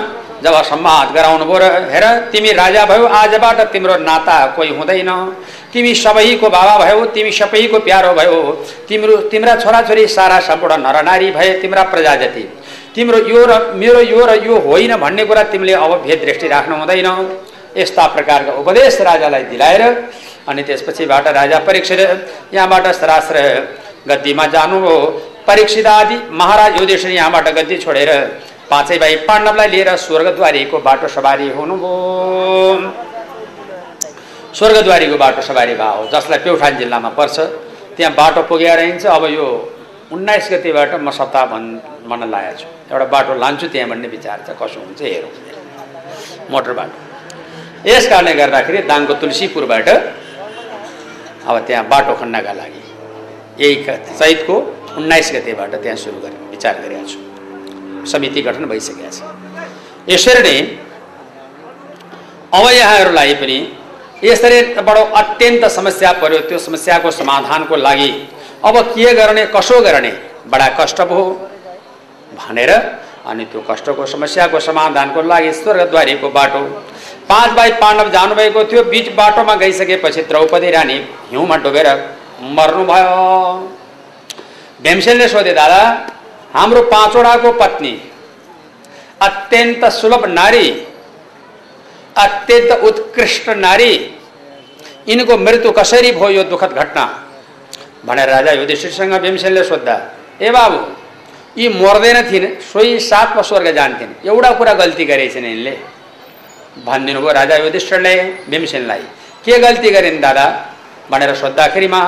जब 0.45 0.55
सम्वाद 0.63 1.13
गराउनु 1.15 1.45
भयो 1.45 1.69
हेर 1.91 2.05
तिमी 2.33 2.53
राजा 2.53 2.85
भयो 2.87 3.07
आजबाट 3.19 3.61
तिम्रो 3.73 3.97
नाता 3.99 4.37
कोही 4.57 4.71
हुँदैन। 4.77 5.11
तिमी 5.73 5.95
सबैको 5.97 6.49
बाबा 6.51 6.75
भयो 6.79 7.05
तिमी 7.15 7.31
सबैको 7.33 7.79
प्यारो 7.81 8.13
भयो। 8.15 8.37
तिम्रो 8.89 9.17
तिम्रा 9.31 9.55
छोराछोरी 9.57 10.07
सारा 10.09 10.39
सम्पूर्ण 10.41 10.77
नरनारी 10.83 11.31
भए 11.31 11.51
तिम्रा 11.63 11.83
प्रजा 11.93 12.15
जति। 12.17 12.45
तिम्रो 12.95 13.19
यो 13.27 13.45
र 13.47 13.53
मेरो 13.75 14.01
यो 14.03 14.27
र 14.27 14.33
यो 14.45 14.59
होइन 14.61 14.97
भन्ने 14.97 15.25
कुरा 15.25 15.43
तिमीले 15.51 15.73
अब 15.75 15.93
भेद 16.05 16.21
दृष्टि 16.25 16.49
राख्नु 16.49 16.77
हुँदैन। 16.77 17.09
यस्ता 17.77 18.07
प्रकारका 18.07 18.53
उपदेश 18.55 19.01
राजालाई 19.01 19.45
दिलाएर 19.51 19.83
अनि 20.49 20.63
त्यसपछिबाट 20.63 21.27
राजा 21.35 21.59
परीक्षित 21.59 22.01
यहाँबाट 22.55 22.87
सरास्र 22.95 23.37
गद्दीमा 24.09 24.47
जानुभयो 24.47 24.97
परीक्षित 25.47 25.87
आदि 25.89 26.17
महाराज 26.31 26.81
युधिष्ठिर 26.81 27.11
यहाँबाट 27.13 27.49
गद्दी 27.57 27.77
छोडेर 27.79 28.11
पाँचै 28.75 28.97
भाइ 28.99 29.15
पाण्डवलाई 29.27 29.69
लिएर 29.71 29.91
स्वर्गद्वारीको 30.05 30.79
बाटो 30.87 31.09
सवारी 31.17 31.47
हुनुभयो 31.57 32.91
स्वर्गद्वारीको 34.59 35.17
बाटो 35.25 35.43
सवारी 35.49 35.75
भयो 35.81 36.03
जसलाई 36.13 36.39
प्युठान 36.45 36.73
जिल्लामा 36.81 37.11
पर्छ। 37.19 37.37
त्यहाँ 37.97 38.13
बाटो 38.19 38.43
पुगेर 38.51 38.79
हिँड्छ 38.81 39.05
अब 39.17 39.25
यो 39.31 39.47
उन्नाइस 40.15 40.49
गतिबाट 40.53 40.91
म 41.07 41.11
सप्ताह 41.19 41.45
भन् 41.53 41.67
भन्न 42.11 42.25
लागेको 42.35 42.59
छु। 42.59 42.67
एउटा 42.91 43.07
बाटो 43.15 43.33
लान्छु 43.43 43.67
त्यहाँ 43.75 43.89
भन्ने 43.91 44.09
विचार 44.15 44.39
छ 44.47 44.49
कसो 44.59 44.79
हुन्छ 44.87 45.01
हेरौँ। 45.03 45.33
मोटर 46.51 46.73
बाटो। 46.79 46.97
यस 47.91 48.05
कारणले 48.11 48.33
गर्दाखेरि 48.43 48.79
दाङको 48.91 49.15
तुलसीपुरबाट 49.23 49.89
अब 51.47 51.57
त्यहाँ 51.67 51.85
बाटो 51.95 52.13
खन्नका 52.21 52.53
लागि 52.61 52.83
यही 53.63 53.75
चैतको 54.19 54.55
उन्नाइस 54.99 55.29
गतेबाट 55.37 55.73
त्यहाँ 55.83 55.99
सुरु 56.03 56.19
गरेँ 56.25 56.41
विचार 56.51 56.75
गरेको 56.83 57.07
छु। 57.13 57.19
समिति 58.12 58.40
गठन 58.43 58.64
भइसकेको 58.71 59.11
छ। 59.11 59.23
यसरी 60.09 60.43
नै 60.43 60.57
अब 62.55 62.64
यहाँहरूलाई 62.73 63.35
पनि 63.40 63.59
यसरी 64.25 64.59
बडो 64.83 65.03
अत्यन्त 65.21 65.64
समस्या 65.71 66.12
पर्यो 66.23 66.40
त्यो 66.49 66.59
समस्याको 66.59 67.11
समाधानको 67.12 67.77
लागि 67.77 68.11
अब 68.64 68.77
के 68.93 69.12
गर्ने 69.14 69.47
कसो 69.57 69.81
गर्ने 69.81 70.12
बडा 70.53 70.69
कष्ट 70.81 71.01
भयो 71.11 71.25
भनेर 72.38 72.71
अनि 73.31 73.45
त्यो 73.53 73.61
कष्टको 73.71 74.07
समस्याको 74.07 74.61
समाधानको 74.61 75.23
लागि 75.23 75.53
स्वर्गद्वारीको 75.53 76.29
बाटो 76.31 76.61
पाँच 77.29 77.51
बाई 77.57 77.71
पाण्डव 77.83 78.11
जानुभएको 78.11 78.64
थियो 78.73 78.83
बिच 78.93 79.07
बाटोमा 79.17 79.55
गइसकेपछि 79.62 80.23
द्रौपदी 80.31 80.71
रानी 80.71 80.99
हिउँमा 81.31 81.57
डुबेर 81.64 81.88
मर्नुभयो। 82.57 83.23
भीमसेनले 84.83 85.29
सोधे 85.29 85.53
दादा 85.55 85.81
हाम्रो 86.55 86.83
पाँचवटाको 86.90 87.51
पत्नी 87.61 87.93
अत्यन्त 89.23 89.85
सुलभ 89.93 90.25
नारी 90.31 90.67
अत्यन्त 92.17 92.73
उत्कृष्ट 92.88 93.49
नारी 93.64 93.93
यिनको 95.09 95.37
मृत्यु 95.37 95.71
कसरी 95.79 96.11
भयो 96.12 96.29
यो 96.31 96.43
दुःखद 96.53 96.73
घटना? 96.73 97.05
भनेर 98.07 98.29
राजा 98.29 98.53
युधिष्ठिरसँग 98.53 99.14
भीमसेनले 99.23 99.62
सोद्धा 99.64 99.97
ए 100.40 100.51
बाबु 100.57 100.79
यी 101.61 101.69
मर्दैन 101.75 102.19
थिइन् 102.31 102.47
सोही 102.73 102.99
सातमा 103.01 103.43
स्वर्ग 103.49 103.69
जान्थिन् 103.75 104.12
एउटा 104.29 104.51
कुरा 104.59 104.73
गल्ती 104.83 105.05
गरेछन् 105.11 105.47
यिनले। 105.47 105.75
भनिदिनु 106.87 107.21
भयो 107.21 107.33
राजा 107.40 107.57
युधिष्ठिरले 107.64 108.14
भीमसेनलाई 108.51 109.03
के 109.45 109.59
गल्ती 109.67 109.90
गरिन् 109.90 110.21
दादा? 110.21 110.47
भनेर 111.11 111.35
सोद्धाखेरिमा 111.35 112.01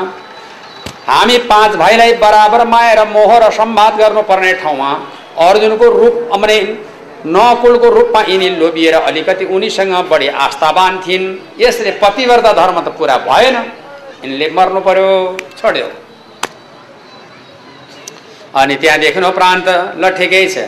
हामी 1.08 1.36
पाँच 1.46 1.74
भाइलाई 1.76 2.12
बराबर 2.18 2.66
माया 2.66 2.94
र 2.94 3.06
मोह 3.08 3.38
र 3.38 3.50
सम्वाद 3.52 3.94
गर्नुपर्ने 3.96 4.52
ठाउँमा 4.62 4.90
अर्जुनको 5.40 5.90
रूप 5.92 6.30
अमरे 6.34 6.58
नकुलको 7.26 7.88
रूपमा 7.90 8.20
यिनी 8.28 8.48
लोभिएर 8.58 8.94
अलिकति 8.94 9.44
उनीसँग 9.54 9.94
बढी 10.10 10.28
आस्थावान 10.44 11.00
थिइन्। 11.06 11.24
यसले 11.58 11.90
पतिव्रत 12.02 12.46
धर्म 12.58 12.80
त 12.80 12.88
पुरा 12.98 13.16
भएन। 13.28 13.56
यिनले 14.24 14.50
मर्नु 14.50 14.80
पर्यो 14.80 15.10
छोड्यो। 15.58 15.88
अनि 18.54 18.74
त्यहाँदेखि 18.74 19.20
उपरान्त 19.20 19.68
ल 19.98 20.10
ठिकै 20.18 20.46
छ। 20.48 20.58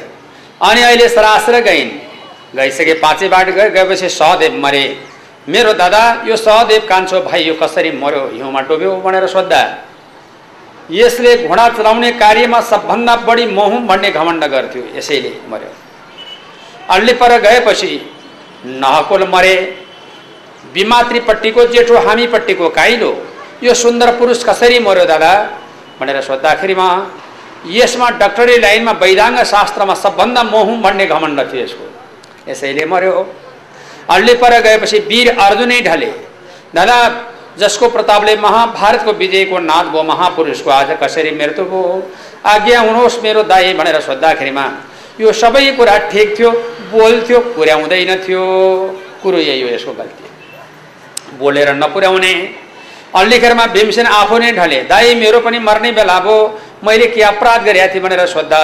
अनि 0.60 0.82
अहिले 0.82 1.08
सरास्र 1.08 1.60
गइन्। 1.60 1.90
गइसके 2.56 2.94
पाँचै 3.02 3.28
बाट 3.28 3.50
गए 3.50 3.70
गएपछि 3.70 4.08
सहदेव 4.08 4.54
मरे। 4.62 4.84
मेरो 5.48 5.72
दादा 5.74 6.02
यो 6.28 6.36
सहदेव 6.36 6.86
कान्छो 6.88 7.20
भाइ 7.20 7.42
यो 7.42 7.54
कसरी 7.54 7.90
मर्यो 7.98 8.24
हिउँमा 8.34 8.60
डुब्यो 8.68 8.96
भनेर 9.04 9.26
सोद्धा। 9.26 9.62
यसले 10.90 11.36
घोडा 11.48 11.68
चलाउने 11.68 12.10
कार्यमा 12.12 12.60
सबभन्दा 12.60 13.16
बढी 13.28 13.46
मोहुम 13.46 13.86
भन्ने 13.86 14.10
घमण्ड 14.10 14.44
गर्थ्यो 14.44 14.82
यसैले 14.96 15.32
मर्यो। 15.48 15.72
अल्ली 16.90 17.12
पर 17.12 17.40
गएपछि 17.40 17.90
नहकुल 18.64 19.26
मरे 19.28 19.54
बिमात्रीपट्टिको 20.74 21.66
जेठो 21.66 21.98
हामीपट्टिको 21.98 22.68
काइलो 22.68 23.10
यो 23.62 23.74
सुन्दर 23.74 24.16
पुरुष 24.18 24.44
कसरी 24.44 24.78
मर्यो 24.78 25.04
दादा? 25.04 25.32
भनेर 26.00 26.20
सोद्धाखेरिमा 26.22 26.88
यसमा 27.66 28.08
डक्टरी 28.20 28.56
लाइनमा 28.58 28.92
वैदाङ्ग 28.92 29.42
शास्त्रमा 29.44 29.94
सबभन्दा 29.94 30.42
मोहुम 30.44 30.82
भन्ने 30.82 31.06
घमण्ड 31.06 31.40
थियो 31.52 31.62
यसको। 31.62 31.86
यसैले 32.50 32.84
मर्यो। 32.84 33.14
अल्ली 34.10 34.34
पर 34.34 34.60
गएपछि 34.60 34.98
वीर 35.08 35.28
अर्जुनै 35.36 35.80
ढले। 35.80 36.10
दादा 36.74 36.98
जसको 37.58 37.88
प्रतापले 37.90 38.36
महाभारतको 38.36 39.12
विजयको 39.12 39.58
नाद 39.60 39.86
भयो 39.86 40.02
महापुरुषको 40.04 40.70
आज 40.70 40.90
कसरी 41.02 41.30
मृत्यु 41.30 41.64
भयो? 41.64 42.02
आज्ञा 42.46 42.80
हुनुहोस् 42.80 43.22
मेरो 43.22 43.42
दाई 43.42 43.72
भनेर 43.74 44.00
सोद्धाखेरिमा 44.00 44.66
यो 45.20 45.32
सबै 45.32 45.70
कुरा 45.76 45.96
ठिक 46.10 46.38
थियो 46.38 46.50
बोल्थ्यो 46.92 47.38
पुर्याउँदैन 47.56 48.14
थियो। 48.22 48.44
कुरो 49.22 49.38
यही 49.38 49.62
हो 49.62 49.68
यसको 49.68 49.92
गल्ती। 49.92 50.24
बोलेर 51.38 51.74
नपुर्याउने। 51.74 52.32
अल्लीखेरमा 53.16 53.66
भीमसेन 53.74 54.06
आफू 54.06 54.38
नै 54.38 54.52
ढले 54.52 54.80
दाई 54.86 55.14
मेरो 55.14 55.40
पनि 55.40 55.58
मर्ने 55.58 55.90
बेला 55.92 56.18
भयो। 56.20 56.38
मैले 56.84 57.06
के 57.10 57.22
अपराध 57.24 57.64
गरेका 57.64 57.86
थिएँ? 57.94 58.02
भनेर 58.02 58.26
सोद्धा 58.28 58.62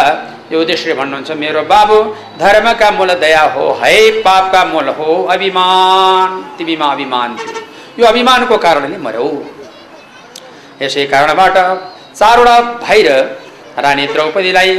यो 0.53 0.61
उद्देश्य 0.61 0.95
भन्नुहुन्छ। 0.95 1.31
मेरो 1.35 1.63
बाबु 1.67 1.99
धर्मका 2.39 2.91
मूल 2.91 3.15
दया 3.19 3.43
हो 3.55 3.67
है 3.83 4.23
पापका 4.23 4.65
मूल 4.65 4.89
हो 4.95 5.11
अभिमान। 5.27 6.43
तिमीमा 6.59 6.87
अभिमान 6.87 7.37
थियो। 7.37 7.64
यो 7.99 8.07
अभिमानको 8.07 8.57
कारणले 8.59 8.97
मर्यौ 8.99 9.27
यसै 10.81 11.05
कारणबाट 11.07 11.57
चारवटा 12.19 12.57
भाइ 12.85 13.03
र 13.07 13.11
रानी 13.85 14.07
द्रौपदीलाई 14.07 14.71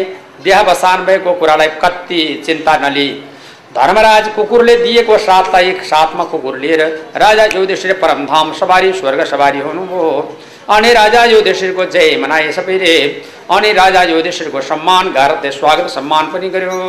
बिहा 0.43 0.62
बसान 0.69 1.06
भएको 1.06 1.34
कुरालाई 1.39 1.69
कति 1.84 2.21
चिन्ता 2.45 2.73
नलिई 2.78 3.08
धर्मराज 3.75 4.28
कुकुरले 4.36 4.75
दिएको 4.78 5.17
साथलाई 5.17 5.71
साथमा 5.91 6.23
कुकुर 6.32 6.58
लिएर 6.60 6.82
राजा 7.23 7.45
युधिष्ठिर 7.56 7.93
परमधाम 8.01 8.51
सवारी 8.60 8.91
स्वर्ग 8.99 9.23
सवारी 9.25 9.60
हुनुभयो। 9.60 10.08
अनि 10.75 10.91
राजा 10.93 11.23
युधिष्ठिरको 11.25 11.86
जय 11.95 12.15
मनाए 12.21 12.51
सबैले 12.51 12.95
अनि 13.56 13.71
राजा 13.73 14.01
युधिष्ठिरको 14.12 14.62
सम्मान 14.71 15.12
गारतले 15.13 15.51
स्वागत 15.51 15.88
सम्मान 15.89 16.32
पनि 16.34 16.49
गर्यो। 16.49 16.80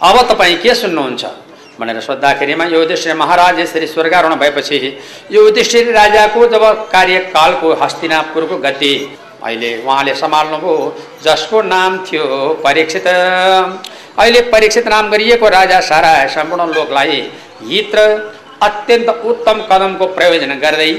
अब 0.00 0.16
तपाईँ 0.30 0.56
के 0.62 0.74
सुन्नुहुन्छ? 0.74 1.24
भनेर 1.80 2.00
सोद्धाखेरिमा 2.00 2.64
युधिष्ठिर 2.66 3.14
महाराज 3.16 3.58
यसरी 3.60 3.86
स्वर्गारोहण 3.86 4.34
भएपछि 4.38 4.78
युधिष्ठिर 5.32 5.92
राजाको 5.94 6.46
जब 6.48 6.64
कार्यकालको 6.92 7.72
हस्तिनापुरको 7.82 8.56
गति 8.58 8.94
अहिले 9.44 9.70
उहाँले 9.82 10.14
सम्हाल्नुभयो 10.14 10.74
जसको 11.24 11.62
नाम 11.64 11.98
थियो 12.04 12.26
परीक्षित। 12.64 13.06
अहिले 13.06 14.40
परीक्षित 14.52 14.88
नाम 14.88 15.10
गरिएको 15.10 15.48
राजा 15.48 15.80
सारा 15.88 16.12
सम्पूर्ण 16.34 16.66
लोकलाई 16.74 17.20
हित 17.62 17.94
र 17.94 18.06
अत्यन्त 18.62 19.08
उत्तम 19.30 19.66
कदमको 19.70 20.06
प्रयोजन 20.16 20.52
गर्दै 20.62 20.92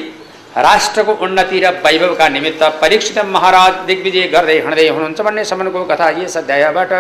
राष्ट्रको 0.55 1.13
उन्नति 1.25 1.59
र 1.59 1.69
वैभवका 1.83 2.27
निमित्त 2.29 2.63
परीक्षित 2.81 3.17
महाराज 3.25 3.73
दिग्विजय 3.87 4.27
गर्दै 4.33 4.57
हिँड्दै 4.61 4.87
हुनुहुन्छ 4.87 5.21
भन्ने 5.25 5.43
सम्मको 5.49 5.83
कथा 5.85 6.09
यस 6.17 6.37
अध्यायबाट। 6.37 6.91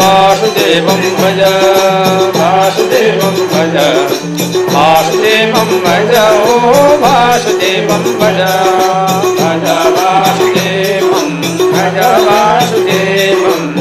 वासुदेवं 0.00 1.02
भज 1.18 1.40
वासुदेवं 2.38 3.36
भज 3.52 3.76
वासुदेवं 4.74 5.70
भज 5.84 6.14
ओ 6.16 6.56
वासुदेवं 7.04 7.04
भज 7.04 7.04
भज 7.04 7.04
वासुदेवं 7.04 8.04
भज 8.20 8.40
वासुदेवं 8.88 9.68
वासुदेवं 9.98 11.30
भज 11.74 11.98
वासुदेवं। 12.28 13.73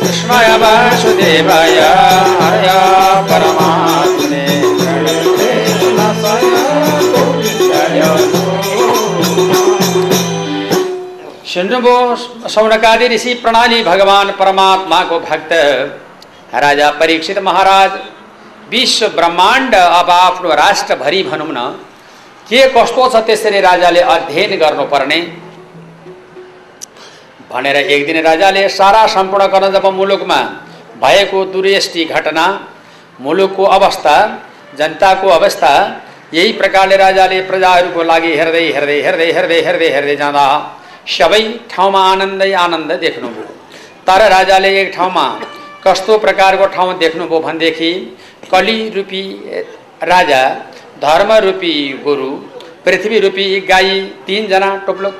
कृष्णाय 0.00 0.48
वासुदेवाय 0.58 1.78
हरय 2.40 2.68
सौनकादि 12.48 13.06
ऋषि 13.08 13.32
प्रणाली 13.34 13.82
भगवान 13.82 14.30
परमात्मा 14.30 15.00
को 15.02 15.18
भक्त। 15.20 15.52
राजा 16.54 16.90
परीक्षित 16.90 17.38
महाराज, 17.38 17.90
विश्व 18.70 19.06
ब्रह्माण्ड 19.08 19.74
अब 19.74 20.10
आफ्नो 20.10 20.48
राष्ट्रभरि 20.54 21.22
भनौँ 21.22 21.46
न। 21.50 21.58
के 22.48 22.60
कस्तो 22.68 23.08
छ 23.08 23.16
त्यसरी 23.26 23.60
राजाले 23.60 24.00
अध्ययन 24.00 24.58
गर्नुपर्ने 24.58 25.20
भनेर 27.52 27.76
एक 27.76 28.06
दिन 28.06 28.18
राजाले 28.22 28.68
सारा 28.70 29.06
सम्पूर्ण 29.08 29.46
गर्न 29.52 29.72
जब 29.72 29.86
मुलुकमा 29.98 30.40
भएको 31.02 31.44
दुरेष्टि 31.52 32.04
घटना 32.06 32.46
मुलुकको 33.20 33.64
अवस्था 33.76 34.16
जनताको 34.78 35.28
अवस्था 35.30 35.72
यही 36.34 36.52
प्रकारले 36.52 36.96
राजाले 36.96 37.40
प्रजाहरूको 37.50 38.02
लागि 38.02 38.32
हेर्दै 38.38 38.64
हेर्दै 38.76 38.96
हेर्दै 39.02 39.28
हेर्दै 39.36 39.60
हेर्दै 39.66 39.90
हेर्दै 39.96 40.16
जाँदा 40.22 40.46
सबै 41.16 41.42
ठाउँमा 41.72 42.00
आनन्दै 42.12 42.52
आनन्द 42.64 42.92
देख्नुभयो। 43.04 43.46
तर 44.08 44.22
राजाले 44.30 44.70
एक 44.80 44.88
ठाउँमा 44.96 45.26
कस्तो 45.84 46.18
प्रकारको 46.24 46.66
ठाउँ 46.76 46.98
देख्नुभयो 46.98 47.40
भनेदेखि 47.46 47.90
कली 48.52 48.78
रूपी 48.96 49.22
राजा 50.12 50.42
धर्म 51.06 51.30
रूपी 51.46 51.74
गुरु 52.04 52.30
पृथ्वी 52.84 53.18
रूपी 53.26 53.46
गाई 53.70 53.94
तिनजना 54.26 54.70
टोप्लो 54.86 55.10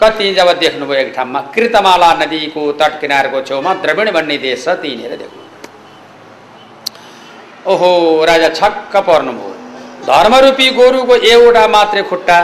कति 0.00 0.26
जब 0.34 0.48
देख्नुभयो 0.58 1.00
एक 1.00 1.10
ठाउँमा 1.16 1.40
कृतमाला 1.54 2.12
नदीको 2.14 2.62
तट 2.80 2.92
किनारको 3.00 3.40
छेउमा 3.48 3.72
द्रविण 3.82 4.10
भन्ने 4.12 4.36
देश 4.38 4.64
छ 4.64 4.68
त्यहीँनिर 4.82 5.12
देख्नु 5.16 5.42
ओहो 7.72 7.90
राजा 8.24 8.48
छक्क 8.50 8.94
पर्नुभयो। 9.08 9.52
धर्मरूपी 10.06 10.66
गोरुको 10.72 11.14
एउटा 11.30 11.66
मात्रै 11.68 12.02
खुट्टा 12.10 12.38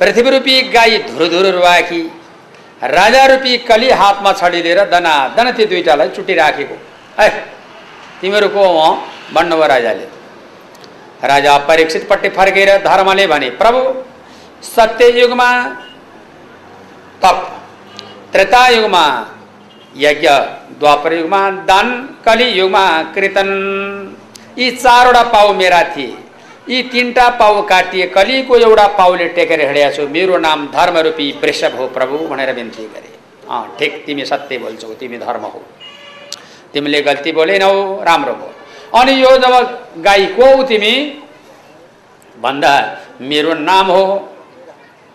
पृथ्वीरूपी 0.00 0.56
गाई 0.74 0.98
धुरुधुरु 1.08 1.50
रुवाकी 1.50 2.02
राजा 2.96 3.24
रूपी 3.26 3.56
कली 3.68 3.88
हातमा 4.00 4.32
छडी 4.32 4.60
लिएर 4.62 4.80
दना 4.92 5.14
दन 5.36 5.50
ती 5.52 5.64
दुइटालाई 5.66 6.08
चुटिराखेको। 6.16 6.76
है 7.18 7.28
तिमीहरू 8.20 8.48
को 8.48 8.62
हो 8.68 8.86
भन्नुभयो 9.34 9.66
राजाले। 9.66 10.06
राजा 11.24 11.52
परीक्षितपट्टि 11.68 12.28
फर्केर 12.36 12.70
धर्मले 12.84 13.26
भने 13.26 13.48
प्रभु 13.60 13.80
सत्ययुगमा 14.66 15.50
तप। 17.22 17.38
त्रेतायुगमा 18.32 19.04
यज्ञ 19.96 20.28
द्वापर 20.80 21.12
युगमा 21.12 21.40
दान 21.68 21.86
कलियुगमा 22.24 22.84
कृतन। 23.14 23.50
यी 24.58 24.70
चारवटा 24.70 25.22
पाउ 25.22 25.52
मेरा 25.54 25.82
थिए। 25.82 26.16
यी 26.68 26.82
तिनवटा 26.82 27.28
पाउ 27.30 27.62
काटिए 27.66 28.06
कलिको 28.06 28.56
एउटा 28.56 28.86
पाउले 28.98 29.28
टेकेर 29.28 29.60
हिँडेको 29.60 29.96
छु। 29.96 30.08
मेरो 30.08 30.38
नाम 30.38 30.66
धर्मरूपी 30.66 31.30
वृषभ 31.42 31.74
हो 31.78 31.86
प्रभु 31.86 32.18
भनेर 32.28 32.52
बिन्ती 32.54 32.82
गरे। 32.94 33.10
अँ 33.50 33.76
ठिक 33.78 34.04
तिमी 34.06 34.24
सत्य 34.24 34.58
बोल्छौ 34.58 34.94
तिमी 34.94 35.18
धर्म 35.18 35.44
हो। 35.44 35.62
तिमीले 36.72 37.00
गल्ती 37.02 37.32
बोलेनौ 37.32 37.72
राम्रो 38.02 38.32
भयो। 38.32 39.00
अनि 39.00 39.12
यो 39.22 39.36
जब 39.38 39.54
गाई 39.98 40.26
को 40.38 40.62
तिमी? 40.62 40.94
भन्दा 42.40 42.72
मेरो 43.20 43.54
नाम 43.54 43.86
हो 43.86 44.29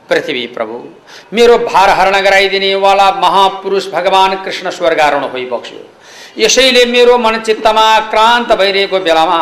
पृथ्वी 0.10 0.46
प्रभु। 0.48 0.76
मेरो 1.34 1.58
भार 1.60 1.90
हरण 1.90 2.22
गराइदिने 2.22 2.74
वाला 2.78 3.10
महापुरुष 3.22 3.88
भगवान् 3.92 4.44
कृष्ण 4.46 4.70
स्वर्गारोहण 4.72 5.28
भइबक्स्यो 5.34 5.84
यसैले 6.38 6.84
मेरो 6.86 7.18
मन 7.18 7.40
चित्तमा 7.40 7.88
क्रान्त 8.12 8.52
भइरहेको 8.54 9.00
बेलामा 9.00 9.38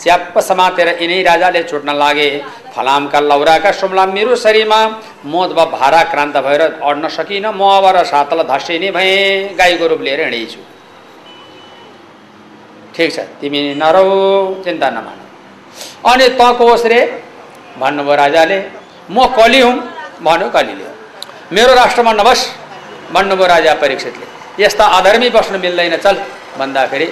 च्याप्प 0.00 0.38
समातेर 0.40 0.88
यिनै 1.00 1.22
राजाले 1.22 1.62
छुट्न 1.62 1.94
लागे। 1.94 2.30
फलामका 2.74 3.20
लौराका 3.20 3.70
सुम्ला 3.72 4.04
मेरो 4.06 4.36
शरीरमा 4.36 4.80
मोद 5.26 5.52
वा 5.52 5.64
भारा 5.66 6.02
क्रान्त 6.12 6.36
भएर 6.46 6.62
अड्न 6.62 7.08
सकिनँ 7.08 7.52
म 7.52 7.68
अब 7.70 7.86
र 7.96 8.04
सातल 8.04 8.42
धसिने 8.50 8.90
भएँ 8.90 9.54
गाईको 9.58 9.86
रूप 9.86 10.00
लिएर 10.02 10.20
हिँडेछु। 10.20 10.60
ठिक 12.96 13.12
छ 13.14 13.18
तिमी 13.40 13.60
नरौ 13.74 14.04
चिन्ता 14.64 14.90
नमान 14.90 15.18
अनि 16.06 16.28
त 16.30 16.40
होस् 16.60 16.86
रे? 16.86 17.00
भन्नुभयो 17.78 18.14
राजाले। 18.16 18.58
म 19.10 19.26
कली 19.36 19.60
हुँ। 19.60 19.76
भन्यो 20.22 20.48
कलिले। 20.50 20.86
मेरो 21.52 21.74
राष्ट्रमा 21.74 22.12
नबस 22.12 22.40
भन्नुभयो 23.12 23.46
राजा 23.46 23.74
परीक्षितले। 23.74 24.26
यस्ता 24.64 24.84
अधर्मी 24.84 25.30
बस्नु 25.30 25.58
मिल्दैन 25.58 25.96
चल 25.96 26.16
भन्दाखेरि 26.58 27.06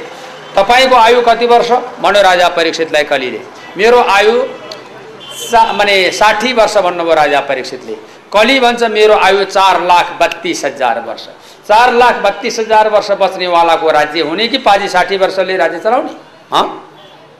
तपाईँको 0.56 0.96
आयु 0.96 1.20
कति 1.22 1.46
वर्ष? 1.46 1.70
भन्यो 2.00 2.22
राजा 2.22 2.48
परीक्षितलाई 2.48 3.04
कलिले। 3.04 3.40
मेरो 3.76 4.02
आयु 4.02 4.42
सा 5.50 5.72
माने 5.72 6.10
साठी 6.10 6.52
वर्ष 6.52 6.76
भन्नुभयो 6.78 7.14
राजा 7.14 7.40
परीक्षितले। 7.40 7.96
कलि 8.32 8.60
भन्छ 8.60 8.82
मेरो 8.82 9.14
आयु 9.14 9.44
चार 9.44 9.80
लाख 9.82 10.18
बत्तिस 10.20 10.64
हजार 10.64 11.00
वर्ष। 11.00 11.26
चार 11.68 11.92
लाख 11.92 12.14
बत्तिस 12.14 12.58
हजार 12.58 12.88
वर्ष 12.88 13.10
बच्नेवालाको 13.10 13.90
राज्य 13.90 14.20
हुने 14.20 14.48
कि 14.48 14.58
पाँच 14.58 14.90
साठी 14.90 15.16
वर्षले 15.16 15.56
राज्य 15.56 15.78
चलाउने? 15.78 16.10
हँ? 16.54 16.66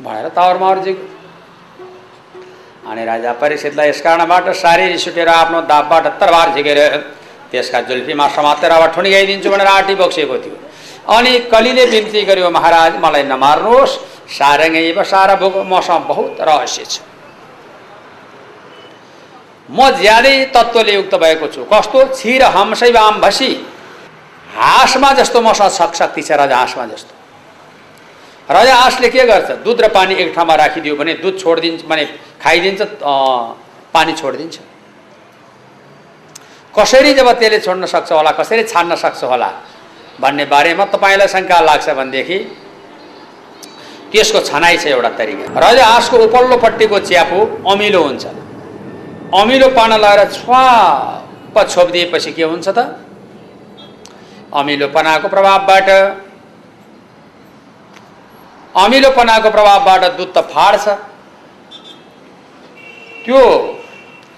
भनेर 0.02 0.28
तावर 0.28 0.58
मावरजीको 0.58 1.15
अनि 2.86 3.04
राजा 3.04 3.32
यस 3.82 4.00
कारणबाट 4.00 4.48
सारी 4.56 4.86
रिस 4.88 5.06
उठेर 5.08 5.28
आफ्नो 5.30 5.60
दापबाट 5.66 6.06
तरबार 6.20 6.54
झिकेर 6.54 6.78
त्यसका 7.52 7.80
जुल्फीमा 7.82 8.28
समातेर 8.30 8.70
अब 8.72 8.84
ठुनी 8.94 9.10
गाइदिन्छु 9.10 9.50
भनेर 9.50 9.66
आँटी 9.68 9.94
बक्सिएको 9.96 10.38
थियो 10.38 10.56
अनि 11.08 11.38
कलिले 11.50 11.86
बिन्ती 11.86 12.22
गर्यो 12.24 12.50
महाराज 12.52 12.96
मलाई 12.98 13.22
नमार्नुहोस् 13.24 13.98
सारङ्गै 14.30 15.04
सारा 15.06 15.34
भोग 15.36 15.56
मसँग 15.66 16.06
बहुत 16.06 16.40
रहस्य 16.42 16.84
छ 16.86 17.00
म 19.68 19.90
ज्यादै 19.96 20.34
तत्त्वले 20.54 20.92
युक्त 20.94 21.14
भएको 21.16 21.46
छु 21.48 21.64
कस्तो 21.66 22.04
छिर 22.14 22.42
हम्सै 22.52 22.90
वाम 22.92 23.20
भसी 23.20 23.52
हाँसमा 24.56 25.12
जस्तो 25.14 25.40
मसँग 25.42 25.94
शक्ति 25.94 26.22
छ 26.22 26.38
राजा 26.38 26.56
हाँसमा 26.56 26.86
जस्तो 26.86 27.25
राजा 28.48 28.74
हाँसले 28.74 29.08
के 29.10 29.24
गर्छ? 29.26 29.50
दुध 29.64 29.80
र 29.80 29.88
पानी 29.90 30.14
एक 30.14 30.34
ठाउँमा 30.34 30.54
राखिदियो 30.54 30.94
भने 30.96 31.14
दुध 31.18 31.38
छोडिदिन्छ 31.38 31.84
भने 31.90 32.04
खाइदिन्छ 32.42 32.80
पानी 33.94 34.12
छोडिदिन्छ। 34.12 34.56
कसरी 36.74 37.12
जब 37.14 37.28
त्यसले 37.40 37.58
छोड्न 37.66 37.86
सक्छ 37.86 38.12
होला 38.12 38.30
कसरी 38.38 38.62
छान्न 38.70 38.94
सक्छ 38.94 39.24
होला 39.24 39.50
भन्ने 40.20 40.44
बारेमा 40.46 40.84
तपाईँलाई 40.94 41.28
शङ्का 41.28 41.60
लाग्छ 41.60 41.88
भनेदेखि 41.98 42.38
त्यसको 44.12 44.40
छनाइ 44.46 44.76
छ 44.78 44.86
एउटा 44.94 45.10
तरिका। 45.18 45.44
राजा 45.60 45.84
हाँसको 45.84 46.16
उपल्लोपट्टिको 46.30 46.98
च्यापो 47.02 47.38
अमिलो 47.66 48.02
हुन्छ। 48.02 48.24
अमिलो 49.34 49.68
पान 49.74 49.92
लगाएर 49.98 50.30
छ्वाप 50.30 51.56
छोपिदिएपछि 51.66 52.32
के 52.32 52.44
हुन्छ 52.44 52.68
त? 52.68 52.78
अमिलोपनाको 54.54 55.28
प्रभावबाट 55.28 55.88
अमिलोपनाको 58.76 59.48
प्रभावबाट 59.50 60.02
दुध 60.16 60.30
त 60.36 60.38
फाड्छ 60.52 60.86
त्यो 63.24 63.40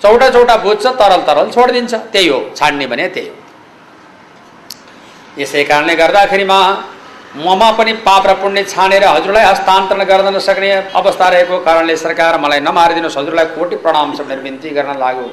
चौटा 0.03 0.29
चौटा 0.31 0.57
बुझ्छ 0.64 0.87
तरल 1.01 1.20
तरल 1.29 1.46
छोडिदिन्छ। 1.51 1.94
त्यही 2.12 2.29
हो 2.29 2.38
छाड्ने 2.57 2.87
भने 2.87 3.09
त्यही 3.14 3.29
हो। 3.29 3.35
यसै 5.38 5.64
कारणले 5.64 5.94
गर्दाखेरिमा 5.94 6.59
ममा 7.37 7.70
पनि 7.79 7.92
पाप 8.07 8.24
र 8.27 8.33
पुण्य 8.40 8.62
छानेर 8.64 9.05
हजुरलाई 9.07 9.44
हस्तान्तरण 9.44 10.03
गर्न 10.11 10.29
नसक्ने 10.37 10.70
अवस्था 10.94 11.27
रहेको 11.29 11.59
कारणले 11.66 11.96
सरकार 11.96 12.38
मलाई 12.40 12.61
नमारिदिनुहोस्। 12.68 13.18
हजुरलाई 13.18 13.46
कोटि 13.59 13.77
प्रणाम 13.85 14.09
छ 14.16 14.20
भनेर 14.22 14.40
बिन्ती 14.46 14.68
गर्न 14.79 14.96
लाग्यो। 14.98 15.29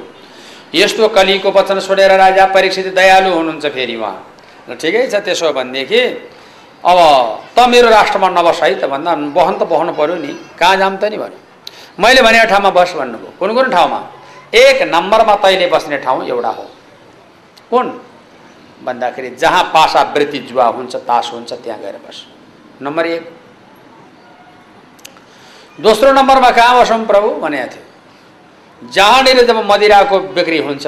यस्तो 0.74 1.08
कलीको 1.16 1.50
वचन 1.56 1.78
सुनेर 1.80 2.12
राजा 2.18 2.44
परीक्षित 2.54 2.86
दयालु 2.94 3.30
हुनुहुन्छ 3.38 3.66
फेरि 3.74 3.96
उहाँ। 3.96 4.14
ठिकै 4.82 5.06
छ 5.08 5.14
त्यसो 5.24 5.52
भनेदेखि 5.54 6.00
अब 6.84 6.98
त 7.56 7.68
मेरो 7.68 7.88
राष्ट्रमा 7.90 8.28
नबस 8.28 8.60
है 8.62 8.74
त 8.80 8.84
भन्दा 8.84 9.14
बहन 9.32 9.54
त 9.58 9.62
बस्नु 9.64 9.92
पऱ्यो 9.92 10.16
नि 10.16 10.32
कहाँ 10.58 10.76
जाम 10.76 10.96
त 10.96 11.04
नि 11.04 11.16
भन्यो। 11.18 11.40
मैले 12.00 12.22
भने 12.22 12.44
ठाउँमा 12.46 12.70
बस 12.70 12.92
भन्नुभयो। 12.94 13.30
कुन 13.38 13.54
कुन 13.54 13.70
ठाउँमा? 13.70 14.00
एक 14.54 14.82
नम्बरमा 14.94 15.34
तैँले 15.36 15.66
बस्ने 15.66 15.98
ठाउँ 15.98 16.26
एउटा 16.28 16.48
हो। 16.48 16.66
कुन? 17.70 17.86
भन्दाखेरि 18.84 19.30
जहाँ 19.40 19.62
पासा 19.74 20.02
वृत्ति 20.14 20.38
जुवा 20.38 20.66
हुन्छ 20.76 20.96
तास 20.96 21.30
हुन्छ 21.32 21.52
त्यहाँ 21.52 21.80
गएर 21.80 21.96
बस। 22.06 22.24
नम्बर 22.82 23.06
एक। 23.06 23.32
दोस्रो 25.80 26.12
नम्बरमा 26.12 26.50
कहाँ 26.50 26.80
बसौँ 26.80 27.04
प्रभु? 27.06 27.28
भनेको 27.40 27.66
थियो। 27.72 28.90
जहाँनिर 28.92 29.46
जब 29.46 29.58
मदिराको 29.72 30.18
बिक्री 30.36 30.58
हुन्छ 30.58 30.86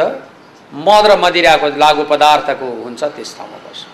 मद 0.73 1.07
र 1.07 1.17
मदिराको 1.19 1.67
लागु 1.77 2.03
पदार्थको 2.05 2.67
हुन्छ 2.85 3.05
त्यस 3.05 3.37
ठाउँमा 3.39 3.59
बस। 3.65 3.87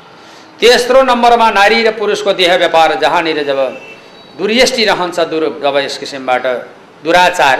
तेस्रो 0.64 1.00
नम्बरमा 1.04 1.48
नारी 1.50 1.82
र 1.84 1.90
पुरुषको 1.92 2.32
देह 2.32 2.54
व्यापार 2.56 2.94
जहाँनिर 2.96 3.42
जब 3.44 3.58
दुर्यष्टि 4.38 4.84
रहन्छ 4.84 5.18
दुर 5.28 5.44
जब 5.60 5.76
यस 5.76 5.96
किसिमबाट 6.00 6.44
दुराचार 7.04 7.58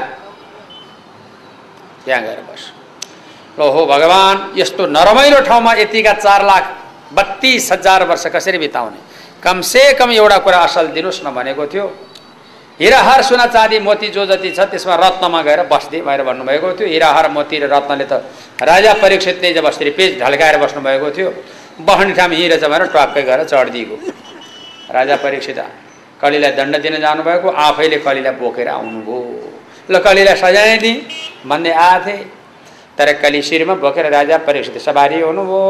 त्यहाँ 2.05 2.23
गएर 2.23 2.41
बस 2.49 2.63
ल 3.59 3.69
हो 3.69 3.85
भगवान् 3.87 4.59
यस्तो 4.59 4.87
नरमाइलो 4.89 5.41
ठाउँमा 5.45 5.73
यतिका 5.75 6.13
चार 6.17 6.45
लाख 6.47 6.65
बत्तिस 7.13 7.71
हजार 7.73 8.05
वर्ष 8.09 8.27
कसरी 8.33 8.59
बिताउने? 8.59 8.99
कमसे 9.45 9.93
कम 10.01 10.11
एउटा 10.13 10.39
कुरा 10.41 10.59
असल 10.65 10.87
दिनुहोस् 10.97 11.21
न 11.27 11.31
भनेको 11.37 11.67
थियो। 11.69 11.87
हिराहार 12.81 13.23
सुना 13.23 13.47
चाँदी 13.47 13.79
मोती 13.85 14.09
जो 14.17 14.25
जति 14.27 14.51
छ 14.51 14.61
त्यसमा 14.73 14.95
रत्नमा 14.97 15.43
गएर 15.43 15.61
बस्दै 15.69 16.01
भनेर 16.01 16.23
भन्नुभएको 16.25 16.73
थियो। 16.73 16.89
हिराहार 16.89 17.29
मोती 17.31 17.59
र 17.59 17.69
रत्नले 17.69 18.07
त 18.09 18.25
राजा 18.65 18.93
परीक्षितले 19.03 19.53
जब 19.53 19.69
पेज 19.93 20.11
ढल्काएर 20.23 20.57
बस्नुभएको 20.59 21.11
थियो। 21.13 21.31
बहनी 21.81 22.13
ठाउँ 22.15 22.35
हिँडेछ 22.35 22.65
भनेर 22.65 22.87
ट्वाक्कै 22.95 23.23
गएर 23.23 23.45
चढिदिएको। 23.45 23.97
राजा 24.95 25.17
परीक्षित 25.17 25.59
कलीलाई 26.23 26.53
दण्ड 26.55 26.77
दिन 26.83 26.95
जानुभएको 27.01 27.49
आफैले 27.51 27.99
कलीलाई 28.07 28.33
बोकेर 28.39 28.69
आउनुभयो। 28.69 29.19
ल 29.91 29.99
कलीलाई 29.99 30.37
सजाय 30.37 30.77
दिएँ 30.79 31.03
भन्दै 31.51 31.71
आएको 31.75 32.05
थिएँ 32.07 32.25
तर 32.99 33.13
कली 33.23 33.43
शिरमा 33.43 33.75
बोकेर 33.83 34.07
राजा 34.13 34.39
परीक्षित 34.47 34.79
सवारी 34.79 35.21
हुनुभयो। 35.21 35.63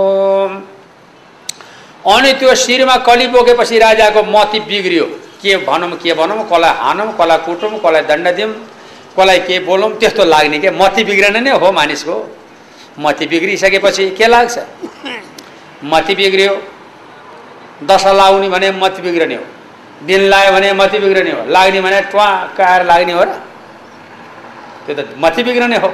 अनि 2.05 2.33
त्यो 2.39 2.55
शिरमा 2.55 2.97
कली 3.09 3.27
बोकेपछि 3.33 3.79
राजाको 3.79 4.23
मती 4.29 4.61
बिग्रियो। 4.61 5.07
के 5.41 5.57
भनौँ 5.65 5.97
के 5.97 6.13
भनौँ 6.15 6.45
कसलाई 6.45 6.73
हानौँ 6.85 7.13
कसलाई 7.17 7.39
कुटौँ 7.47 7.79
कसलाई 7.81 8.03
दण्ड 8.05 8.29
दिउँ 8.37 8.53
कसलाई 9.17 9.39
के 9.49 9.59
बोलौँ 9.65 9.91
त्यस्तो 9.99 10.25
लाग्ने 10.25 10.59
के? 10.59 10.71
मती 10.71 11.05
बिग्रने 11.05 11.41
नै 11.41 11.51
हो 11.57 11.73
मानिसको। 11.73 12.17
मती 13.01 13.27
बिग्रिसकेपछि 13.27 14.11
के 14.19 14.27
लाग्छ? 14.29 14.59
मती 15.85 16.14
बिग्रियो। 16.14 16.55
दशा 17.85 18.12
लाउने 18.12 18.49
भने 18.49 18.70
मती 18.82 19.03
बिग्रने 19.03 19.35
हो। 19.35 19.45
दिन 20.07 20.20
लाग्यो 20.30 20.53
भने 20.53 20.72
मती 20.72 20.99
बिग्रने 20.99 21.30
हो। 21.30 21.45
लाग्ने 21.49 21.80
भने 21.80 22.01
ट्वा 22.11 22.28
काएर 22.57 22.85
लाग्ने 22.87 23.12
हो 23.12 23.24
र। 23.24 23.30
त्यो 24.87 24.95
त 24.95 25.09
मती 25.18 25.43
बिग्रने 25.43 25.76
हो। 25.76 25.93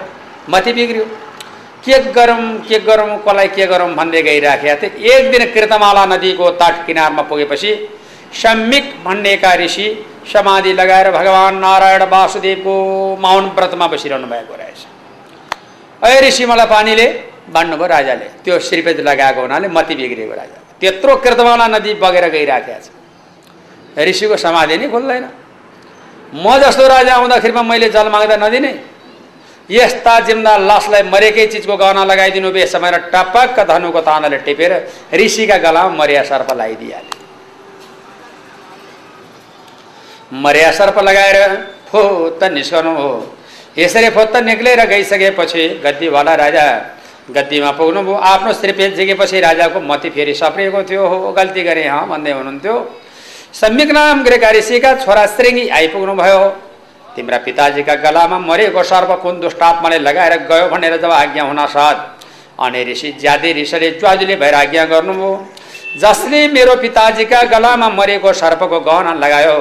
मती 0.50 0.72
बिग्रियो। 0.72 1.04
के 1.84 1.98
गरौँ 2.12 2.42
के 2.68 2.78
गरौँ 2.78 3.18
कसलाई 3.18 3.48
के 3.48 3.66
गरौँ 3.66 3.94
भन्दै 3.94 4.22
गइराखेका 4.22 4.74
थिए। 4.80 4.90
एक 5.12 5.30
दिन 5.32 5.42
कृतमाला 5.54 6.04
नदीको 6.06 6.50
तट 6.60 6.86
किनारमा 6.86 7.22
पुगेपछि 7.22 7.72
सम्मिक 8.32 8.84
भन्नेका 9.04 9.54
ऋषि 9.54 9.86
समाधि 10.32 10.72
लगाएर 10.72 11.10
भगवान् 11.10 11.60
नारायण 11.60 12.02
वासुदेवको 12.04 12.74
मौन 13.16 13.44
व्रतमा 13.56 13.86
बसिरहनु 13.86 14.26
भएको 14.26 14.54
रहेछ। 14.54 14.80
ऐ 16.04 16.20
ऋषि 16.28 16.46
मलाई 16.46 16.66
पानीले 16.66 17.06
बाँड्नुभयो 17.50 17.86
राजाले। 17.88 18.26
त्यो 18.44 18.58
श्रीपेद 18.58 19.00
लगाएको 19.00 19.40
हुनाले 19.40 19.68
मती 19.68 19.94
बिग्रिएको 19.94 20.34
राजा। 20.34 20.58
त्यत्रो 20.80 21.16
कृतमाला 21.16 21.66
नदी 21.68 21.94
बगेर 21.94 22.28
गइराखेको 22.30 22.80
छ 22.80 22.88
ऋषिको 23.98 24.36
समाधि 24.36 24.76
नै 24.78 24.88
खोल्दैन। 24.88 25.24
म 26.34 26.46
जस्तो 26.62 26.86
राजा 26.86 27.14
आउँदाखेरिमा 27.14 27.62
मैले 27.62 27.88
जल 27.90 28.08
माग्दा 28.08 28.36
नदिने। 28.38 28.72
यस्ता 29.70 30.14
जिम्दा 30.20 30.56
लासलाई 30.60 31.02
मरेकै 31.10 31.46
चिजको 31.46 31.76
गहना 31.76 32.04
लगाइदिनु 32.04 32.50
बे 32.50 32.66
समय 32.66 32.90
टपक्क 33.10 33.56
धनुको 33.66 34.00
तानाले 34.00 34.38
टेपेर 34.46 34.72
ऋषिका 35.14 35.56
गलामा 35.58 35.94
मरिया 35.94 36.22
सर्प 36.22 36.50
लगाइदिइहाले। 36.52 37.18
मरिया 40.34 40.70
सर्प 40.70 40.98
लगाएर 40.98 41.38
फोत्त 41.90 42.42
निस्कनु 42.52 42.92
हो। 42.94 43.10
यसरी 43.78 44.08
फोत्त 44.10 44.36
निक्लेर 44.42 44.80
गइसकेपछि 44.86 45.68
गद्दीवाला 45.84 46.34
राजा 46.34 46.66
गद्दीमा 47.34 47.70
पुग्नुभयो 47.78 48.14
आफ्नो 48.30 48.52
श्रीपेद 48.52 48.94
झिकेपछि 48.96 49.40
राजाको 49.40 49.80
मती 49.82 50.10
फेरि 50.10 50.34
सप्रिएको 50.34 50.82
थियो। 50.90 51.06
हो 51.08 51.32
गल्ती 51.32 51.62
गरेँ 51.62 51.88
हँ 51.88 52.06
भन्दै 52.08 52.32
हुनुहुन्थ्यो। 52.32 52.74
सम्यक 53.54 53.90
नाम 53.90 54.22
गरेका 54.24 54.50
ऋषिका 54.52 54.94
छोरा 55.04 55.26
श्रृङ्गी 55.36 55.68
आइपुग्नु 55.78 56.14
भयो। 56.16 56.42
तिम्रा 57.16 57.38
पिताजीका 57.44 57.94
गलामा 58.04 58.38
मरेको 58.40 58.82
सर्प 58.82 59.10
कुन 59.22 59.40
दुष्टात्माले 59.40 59.98
लगाएर 59.98 60.34
गयो 60.50 60.68
भनेर 60.68 60.96
जब 61.02 61.10
आज्ञा 61.12 61.44
हुन 61.44 61.60
साथ 61.66 61.96
अनि 62.58 62.84
ऋषि 62.90 63.08
ज्यादै 63.20 63.52
ऋषिले 63.52 63.90
ज्वाजुले 63.98 64.36
भएर 64.36 64.54
आज्ञा 64.54 64.84
गर्नुभयो 64.92 65.30
जसले 65.98 66.40
मेरो 66.48 66.74
पिताजीका 66.76 67.42
गलामा 67.52 67.88
मरेको 67.90 68.32
सर्पको 68.32 68.78
गहना 68.80 69.12
लगायो 69.18 69.58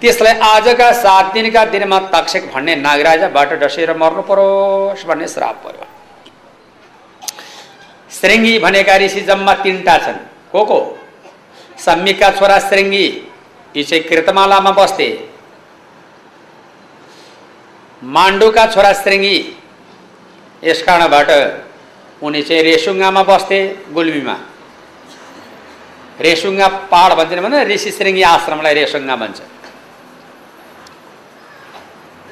त्यसलाई 0.00 0.34
आजका 0.46 0.90
सात 1.02 1.32
दिनका 1.34 1.64
दिनमा 1.74 1.98
तक्षक 2.14 2.42
भन्ने 2.54 2.74
नागराजाबाट 2.78 3.58
डसेर 3.62 3.96
मर्नु 3.98 4.22
परोस् 4.30 5.06
भन्ने 5.08 5.28
श्राप 5.34 5.56
पर्यो 5.64 5.81
श्रृङ्गी 8.20 8.58
भनेका 8.58 8.96
ऋषि 8.96 9.20
जम्मा 9.20 9.54
तिनवटा 9.54 9.98
छन्। 9.98 10.18
को 10.52 10.64
को? 10.64 10.78
सम्मिकका 11.78 12.30
छोरा 12.30 12.58
श्रृङ्गी 12.58 13.06
यी 13.76 13.82
चाहिँ 13.84 14.04
कृतमालामा 14.04 14.70
बस्थे। 14.70 15.08
माण्डुका 18.02 18.66
छोरा 18.66 18.92
श्रृङ्गी 18.92 19.36
यस 20.64 20.82
कारणबाट 20.82 21.30
उनी 22.22 22.42
चाहिँ 22.42 22.62
रेसुङ्गामा 22.62 23.22
बस्थे 23.22 23.58
गुल्मीमा। 23.92 24.36
रेसुङ्गा 26.20 26.68
पहाड 26.68 27.12
भन्छन् 27.12 27.40
भने 27.40 27.64
ऋषि 27.64 27.90
श्रृङ्गी 27.90 28.22
आश्रमलाई 28.22 28.74
रेसुङ्गा 28.74 29.16
भन्छ। 29.16 29.40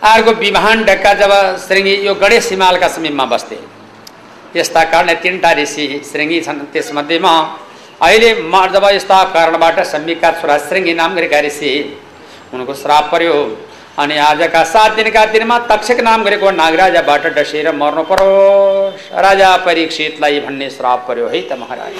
अर्को 0.03 0.33
विवाहन 0.33 0.85
ढक्का 0.85 1.12
जब 1.14 1.33
श्रृङ्गी 1.66 1.95
यो 2.07 2.14
गणेश 2.14 2.49
हिमालका 2.51 2.89
समीपमा 2.89 3.24
बस्थे। 3.24 3.80
यस्ता 4.57 4.82
कारणले 4.92 5.14
तिनवटा 5.22 5.51
ऋषि 5.55 5.86
श्रृङ्गी 6.11 6.40
छन्। 6.46 6.61
त्यसमध्येमा 6.72 7.34
अहिले 8.03 8.30
जब 8.74 8.84
यस्ता 8.92 9.22
कारणबाट 9.34 9.78
सम्मिकका 9.86 10.30
छोरा 10.40 10.57
श्रृङ्गी 10.68 10.94
नाम 10.94 11.11
गरेका 11.16 11.40
ऋषि 11.46 11.72
उनको 12.55 12.74
श्राप 12.74 13.05
पर्यो। 13.12 13.34
अनि 13.98 14.16
आजका 14.18 14.62
सात 14.64 14.90
दिनका 14.96 15.24
दिनमा 15.32 15.59
तक्षक 15.70 15.98
नाम 16.01 16.22
गरेको 16.24 16.51
नागराजाबाट 16.51 17.26
डसेर 17.36 17.66
मर्नु 17.76 18.03
परोस् 18.11 19.03
राजा 19.24 19.51
परीक्षितलाई 19.66 20.40
भन्ने 20.40 20.68
श्राप 20.70 21.05
पर्यो 21.09 21.26
है 21.28 21.40
त 21.42 21.53
महाराज। 21.61 21.94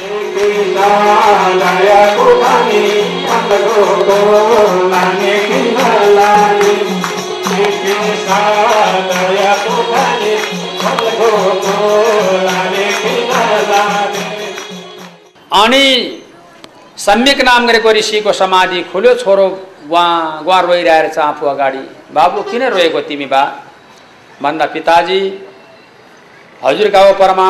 अनि 15.53 15.85
सम्यक 16.97 17.41
नाम 17.45 17.67
गरेको 17.67 17.93
ऋषिको 17.93 18.33
समाधि 18.33 18.83
खुल्यो 18.93 19.15
छोरो 19.15 19.47
उहाँ 19.91 20.43
उहाँ 20.47 20.63
रोइरहेछ 20.63 21.19
आफू 21.19 21.47
अगाडि। 21.47 21.83
बाबु 22.15 22.43
किन 22.51 22.63
रोएको 22.75 23.01
तिमी 23.09 23.27
बा? 23.27 23.43
भन्दा 24.43 24.67
पिताजी 24.75 25.21
हजुरका 26.65 27.01
उपरमा 27.11 27.49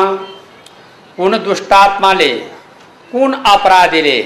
कुन 1.17 1.37
दुष्टात्माले 1.43 2.31
कुन 3.11 3.33
अपराधीले 3.33 4.19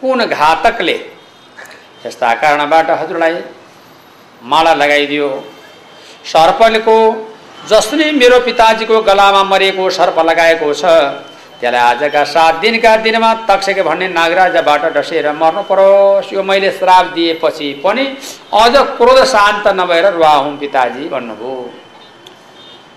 कुन 0.00 0.18
घातकले 0.26 0.96
यस्ता 2.06 2.34
कारणबाट 2.34 2.90
हजुरलाई 3.00 3.36
माला 4.42 4.74
लगाइदियो। 4.74 5.28
सर्पको 6.32 6.98
जसले 7.66 8.12
मेरो 8.12 8.38
पिताजीको 8.40 9.00
गलामा 9.02 9.42
मरेको 9.44 9.90
सर्प 9.90 10.18
लगाएको 10.24 10.72
छ 10.74 10.84
त्यसलाई 11.60 11.80
आजका 11.82 12.22
सात 12.24 12.54
दिनका 12.62 12.94
दिनमा 13.02 13.32
तक्षके 13.46 13.82
भन्ने 13.82 14.08
नागराजाबाट 14.08 14.82
डसेर 14.94 15.26
मर्नु 15.34 15.62
परोस्। 15.66 16.32
यो 16.32 16.42
मैले 16.42 16.70
श्राप 16.70 17.06
दिएपछि 17.14 17.72
पनि 17.84 18.04
अझ 18.54 18.74
क्रोध 18.96 19.24
शान्त 19.26 19.66
नभएर 19.74 20.06
रुवा 20.14 20.34
हुँ 20.34 20.56
पिताजी 20.58 21.08
भन्नुभयो। 21.08 21.54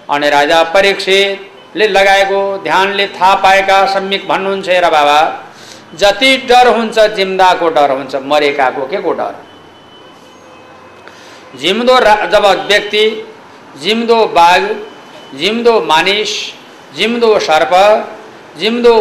अनि 0.09 0.30
राजा 0.30 0.62
परीक्षितले 0.74 1.88
लगाएको 1.88 2.41
ध्यानले 2.64 3.07
थाहा 3.09 3.34
पाएका 3.43 3.86
सम्यक 3.93 4.28
भन्नुहुन्छ 4.28 4.70
र 4.70 4.89
बाबा 4.89 5.20
जति 5.97 6.32
डर 6.49 6.68
हुन्छ 6.78 6.99
जिम्दाको 7.18 7.70
डर 7.70 7.91
हुन्छ 7.91 8.16
मरेकाको 8.24 8.86
के 8.88 9.01
को 9.01 9.14
डर? 9.14 9.34
जिम्दो 11.57 11.99
जब 12.32 12.45
व्यक्ति 12.68 13.03
जिम्दो 13.78 14.26
बाघ 14.38 14.62
जिम्दो 15.40 15.74
मानिस 15.82 16.32
जिम्दो 16.98 17.40
सर्प 17.40 17.74
जिम्दो 18.60 18.94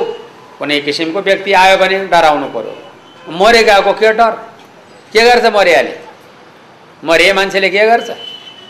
कुनै 0.59 0.81
किसिमको 0.81 1.21
व्यक्ति 1.21 1.53
आयो 1.53 1.77
भने 1.77 1.99
डराउनु 2.07 2.47
पर्यो। 2.55 2.75
मरे 3.41 3.63
गएको 3.63 3.93
के 3.93 4.13
डर? 4.13 4.31
के 5.13 5.21
गर्छ 5.21 5.45
मरियाले? 5.55 5.95
मरिए 7.05 7.33
मान्छेले 7.33 7.71
के 7.71 7.87
गर्छ? 7.87 8.11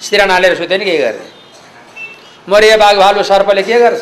सिरान 0.00 0.30
हालेर 0.30 0.54
सुत्यो 0.56 0.78
नि 0.78 0.84
के 0.84 0.96
गर्ने? 0.98 1.26
मरिया 2.48 2.76
बाघ 2.76 2.96
भालु 2.96 3.22
सर्पले 3.22 3.62
के 3.62 3.78
गर्छ? 3.78 4.00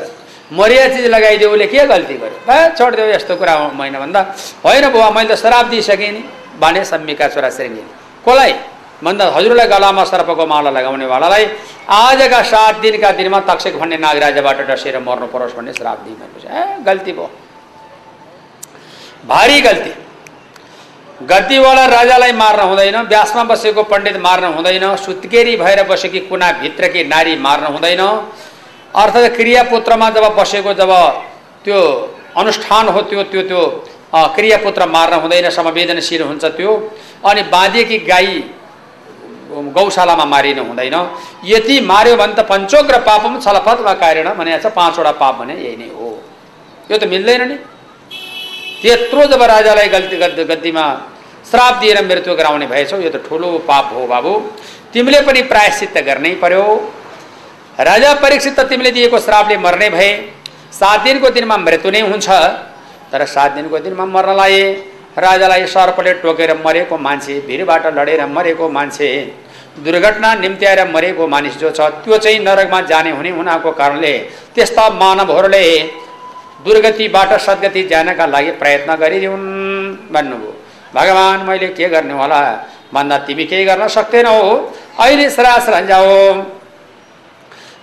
मरिया 0.52 0.86
चिज 0.88 1.06
लगाइदियो 1.06 1.50
उसले 1.50 1.66
के 1.66 1.86
गल्ती 1.86 2.14
गर्यो? 2.14 2.40
बा 2.46 2.56
छोडिदियो 2.78 3.06
यस्तो 3.06 3.36
कुरा 3.36 3.54
मैन 3.74 3.98
भन्दा 3.98 4.20
होइन 4.64 4.88
बुवा 4.92 5.10
मैले 5.10 5.34
त 5.34 5.38
श्राप 5.38 5.66
दिइसकेँ 5.66 6.12
नि। 6.12 6.22
भने 6.60 6.84
सम्मिका 6.84 7.28
छोरा 7.28 7.50
श्रेणी। 7.50 7.82
कसलाई? 8.26 8.52
भन्दा 9.04 9.24
हजुरलाई 9.36 9.66
गलामा 9.68 10.04
सर्पको 10.04 10.44
माला 10.46 10.70
लगाउनेवालालाई 10.70 11.44
आजका 11.88 12.40
सात 12.42 12.74
दिनका 12.82 13.10
दिनमा 13.18 13.40
तक्षक 13.46 13.74
भन्ने 13.80 13.96
नागराजाबाट 13.96 14.58
डसेर 14.70 14.98
मर्नु 14.98 15.26
परोस् 15.34 15.54
भन्ने 15.56 15.72
श्राप 15.72 15.98
दिइरहेको 16.04 16.38
छ 16.42 16.46
ए 16.50 16.82
गल्ती 16.82 17.12
भयो। 17.12 17.30
भारी 19.26 19.60
गल्ती। 19.60 19.92
गद्दीवाला 21.30 21.84
राजालाई 21.86 22.32
मार्न 22.32 22.60
हुँदैन 22.70 22.96
व्यासमा 23.06 23.42
बसेको 23.44 23.82
पण्डित 23.92 24.16
मार्न 24.18 24.44
हुँदैन 24.56 24.84
सुत्केरी 24.96 25.56
भएर 25.56 25.82
बसेकी 25.90 26.20
कुना 26.26 26.50
भित्रकी 26.60 27.04
नारी 27.04 27.34
मार्न 27.38 27.66
हुँदैन। 27.74 28.02
अर्थात् 28.94 29.34
क्रियापुत्रमा 29.36 30.10
जब 30.10 30.24
बसेको 30.36 30.72
जब 30.74 30.92
त्यो 31.64 31.78
अनुष्ठान 32.36 32.88
हो 32.88 33.00
त्यो 33.10 33.22
त्यो 33.30 33.42
त्यो 33.50 33.62
क्रियापुत्र 34.34 34.86
मार्न 34.88 35.14
हुँदैन 35.22 35.50
संवेदनशील 35.50 36.22
हुन्छ 36.22 36.44
त्यो। 36.58 36.70
अनि 37.26 37.42
बाँधिएकी 37.54 37.98
गाई 38.06 38.32
गौशालामा 39.76 40.24
मारिनु 40.24 40.62
हुँदैन। 40.64 40.96
यति 41.44 41.76
मार्यो 41.90 42.16
भने 42.16 42.34
त 42.34 42.40
पञ्चोग्र 42.50 42.98
पापम 43.08 43.32
छलफतमा 43.40 43.92
कारण 44.02 44.28
भने 44.38 44.58
छ 44.58 44.66
पाँचवटा 44.76 45.12
पाप 45.20 45.34
भने 45.40 45.54
यही 45.56 45.76
नै 45.76 45.88
हो। 45.96 46.08
यो 46.90 46.96
त 46.98 47.04
मिल्दैन 47.04 47.42
नि। 47.48 47.56
त्यत्रो 48.82 49.22
जब 49.26 49.42
राजालाई 49.42 49.88
गल्ती 49.88 50.16
गद् 50.16 50.40
गद्दीमा 50.50 50.84
श्राप 51.50 51.74
दिएर 51.80 51.98
मृत्यु 52.04 52.34
गराउने 52.34 52.66
भएछौ 52.66 52.96
यो 53.00 53.10
त 53.10 53.24
ठुलो 53.26 53.48
पाप 53.68 53.86
हो 53.94 54.06
बाबु। 54.06 54.32
तिमीले 54.92 55.20
पनि 55.26 55.40
प्रायश्चित 55.52 55.96
गर्नै 56.06 56.34
पर्यो। 56.42 56.64
राजा 57.80 58.12
परीक्षित 58.22 58.54
त 58.58 58.68
तिमीले 58.68 58.90
दिएको 58.90 59.18
श्रापले 59.18 59.56
मर्ने 59.58 59.88
भए 59.90 60.10
सात 60.72 61.00
दिनको 61.02 61.28
दिनमा 61.30 61.56
मृत्यु 61.56 61.90
नै 61.90 62.00
हुन्छ 62.04 62.28
तर 63.10 63.24
सात 63.26 63.50
दिनको 63.56 63.78
दिनमा 63.78 64.04
मर्न 64.04 64.36
लाए 64.36 64.62
राजालाई 65.18 65.66
सर्पले 65.66 66.12
टोकेर 66.22 66.50
मरेको 66.64 66.96
मान्छे 67.06 67.34
भिरबाट 67.46 67.86
लडेर 67.98 68.24
मरेको 68.36 68.68
मान्छे 68.76 69.08
दुर्घटना 69.84 70.34
निम्ति 70.34 70.66
आएर 70.66 70.80
मरेको 70.94 71.26
मानिस 71.28 71.56
जो 71.58 71.70
छ 71.70 71.80
त्यो 72.04 72.18
चाहिँ 72.18 72.38
नरकमा 72.38 72.80
जाने 72.90 73.10
हुने 73.10 73.30
हुनाको 73.30 73.70
कारणले 73.80 74.12
त्यस्ता 74.54 74.88
मानवहरूले 75.00 75.64
दुर्गतिबाट 76.64 77.32
सद्गति 77.40 77.82
जानका 77.90 78.26
लागि 78.26 78.50
प्रयत्न 78.60 78.94
गरिदिउन् 79.02 79.46
भन्नुभयो। 80.14 80.52
भगवान् 80.94 81.46
मैले 81.48 81.68
के 81.78 81.88
गर्ने 81.88 82.14
होला? 82.20 82.40
भन्दा 82.94 83.16
तिमी 83.26 83.44
केही 83.44 83.64
गर्न 83.64 83.86
सक्दैनौ? 83.88 84.38
अहिले 84.98 85.28
सरास 85.30 85.68
जाऊ 85.88 86.08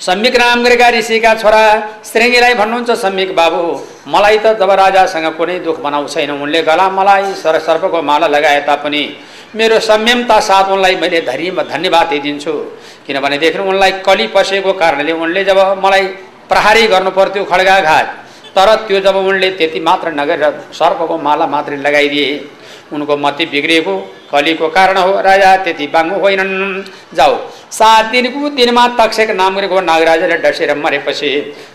सम्यक 0.01 0.35
नाम 0.37 0.63
गरेका 0.63 0.87
ऋषिका 0.91 1.33
छोरा 1.35 1.63
श्रेङ्गीलाई 2.03 2.53
भन्नुहुन्छ 2.55 2.91
सम्यक 2.99 3.29
बाबु 3.33 3.61
मलाई 4.05 4.37
त 4.37 4.51
जब 4.59 4.71
राजासँग 4.75 5.27
कुनै 5.37 5.55
दुःख 5.61 5.79
बनाउँछ 5.79 6.13
छैन 6.13 6.31
उनले 6.33 6.61
गला 6.63 6.87
मलाई 6.91 7.31
सर 7.33 7.59
सर्पको 7.61 8.01
माला 8.03 8.27
लगाए 8.27 8.59
तापनि 8.67 9.03
मेरो 9.55 9.79
संयमता 9.81 10.39
साथ 10.41 10.67
उनलाई 10.69 10.95
मैले 10.97 11.21
धरी 11.23 11.47
धन्यवाद 11.65 12.11
दिन्छु 12.19 12.53
किनभनेदेखि 13.07 13.59
उनलाई 13.65 13.91
कली 14.03 14.27
पसेको 14.35 14.73
कारणले 14.75 15.13
उनले 15.17 15.43
जब 15.45 15.59
मलाई 15.79 16.03
प्रहारी 16.51 16.87
गर्नु 16.87 17.11
पर्थ्यो 17.13 17.43
खड्गाघात 17.45 18.07
तर 18.55 18.75
त्यो 18.87 18.99
जब 19.01 19.15
उनले 19.23 19.49
त्यति 19.53 19.79
मात्र 19.81 20.11
नगरेर 20.13 20.59
सर्पको 20.73 21.17
माला 21.23 21.47
मात्रै 21.47 21.77
लगाइदिए 21.79 22.27
उनको 22.93 23.17
मती 23.17 23.45
बिग्रिएको 23.45 23.95
कलीको 24.31 24.67
कारण 24.69 24.97
हो 24.97 25.21
राजा। 25.21 25.55
त्यति 25.63 25.87
बाङ्गो 25.87 26.17
होइनन्। 26.19 26.83
जाऊ। 27.13 27.35
सात 27.71 28.05
दिनको 28.11 28.49
दिनमा 28.49 28.87
तक्षक 28.99 29.29
नाम 29.35 29.55
गरेको 29.55 29.81
नागराजाले 29.81 30.37
डसेर 30.37 30.75
मरेपछि 30.77 31.29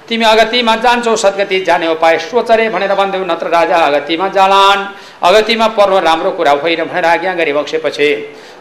तिमी 0.09 0.25
अगतिमा 0.25 0.77
जान्छौ 0.77 1.17
सद्गति 1.17 1.61
जाने 1.61 1.89
उपाय 1.89 2.19
सोचरे 2.21 2.69
भनेर 2.71 2.95
भन्दैौ 2.95 3.25
नत्र 3.25 3.47
राजा 3.49 3.77
अगतिमा 3.89 4.29
जालान्। 4.29 4.87
अगतिमा 5.23 5.67
पर्व 5.79 5.99
राम्रो 5.99 6.31
कुरा 6.31 6.53
होइन 6.63 6.85
भनेर 6.85 7.05
आज्ञा 7.05 7.35
गरिबक्सेपछि 7.35 8.09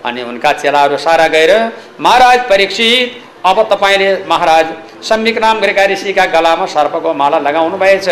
अनि 0.05 0.21
उनका 0.23 0.51
चेलाहरू 0.53 0.97
सारा 0.97 1.27
गएर 1.27 1.51
महाराज 1.99 2.39
परीक्षित 2.49 3.45
अब 3.45 3.57
तपाईँले 3.71 4.09
महाराज 4.27 4.65
सम्यक 5.03 5.37
नाम 5.37 5.59
गरेका 5.59 5.85
ऋषिका 5.85 6.25
गलामा 6.25 6.65
सर्पको 6.65 7.13
माला 7.13 7.39
लगाउनु 7.39 7.77
भएछ। 7.77 8.07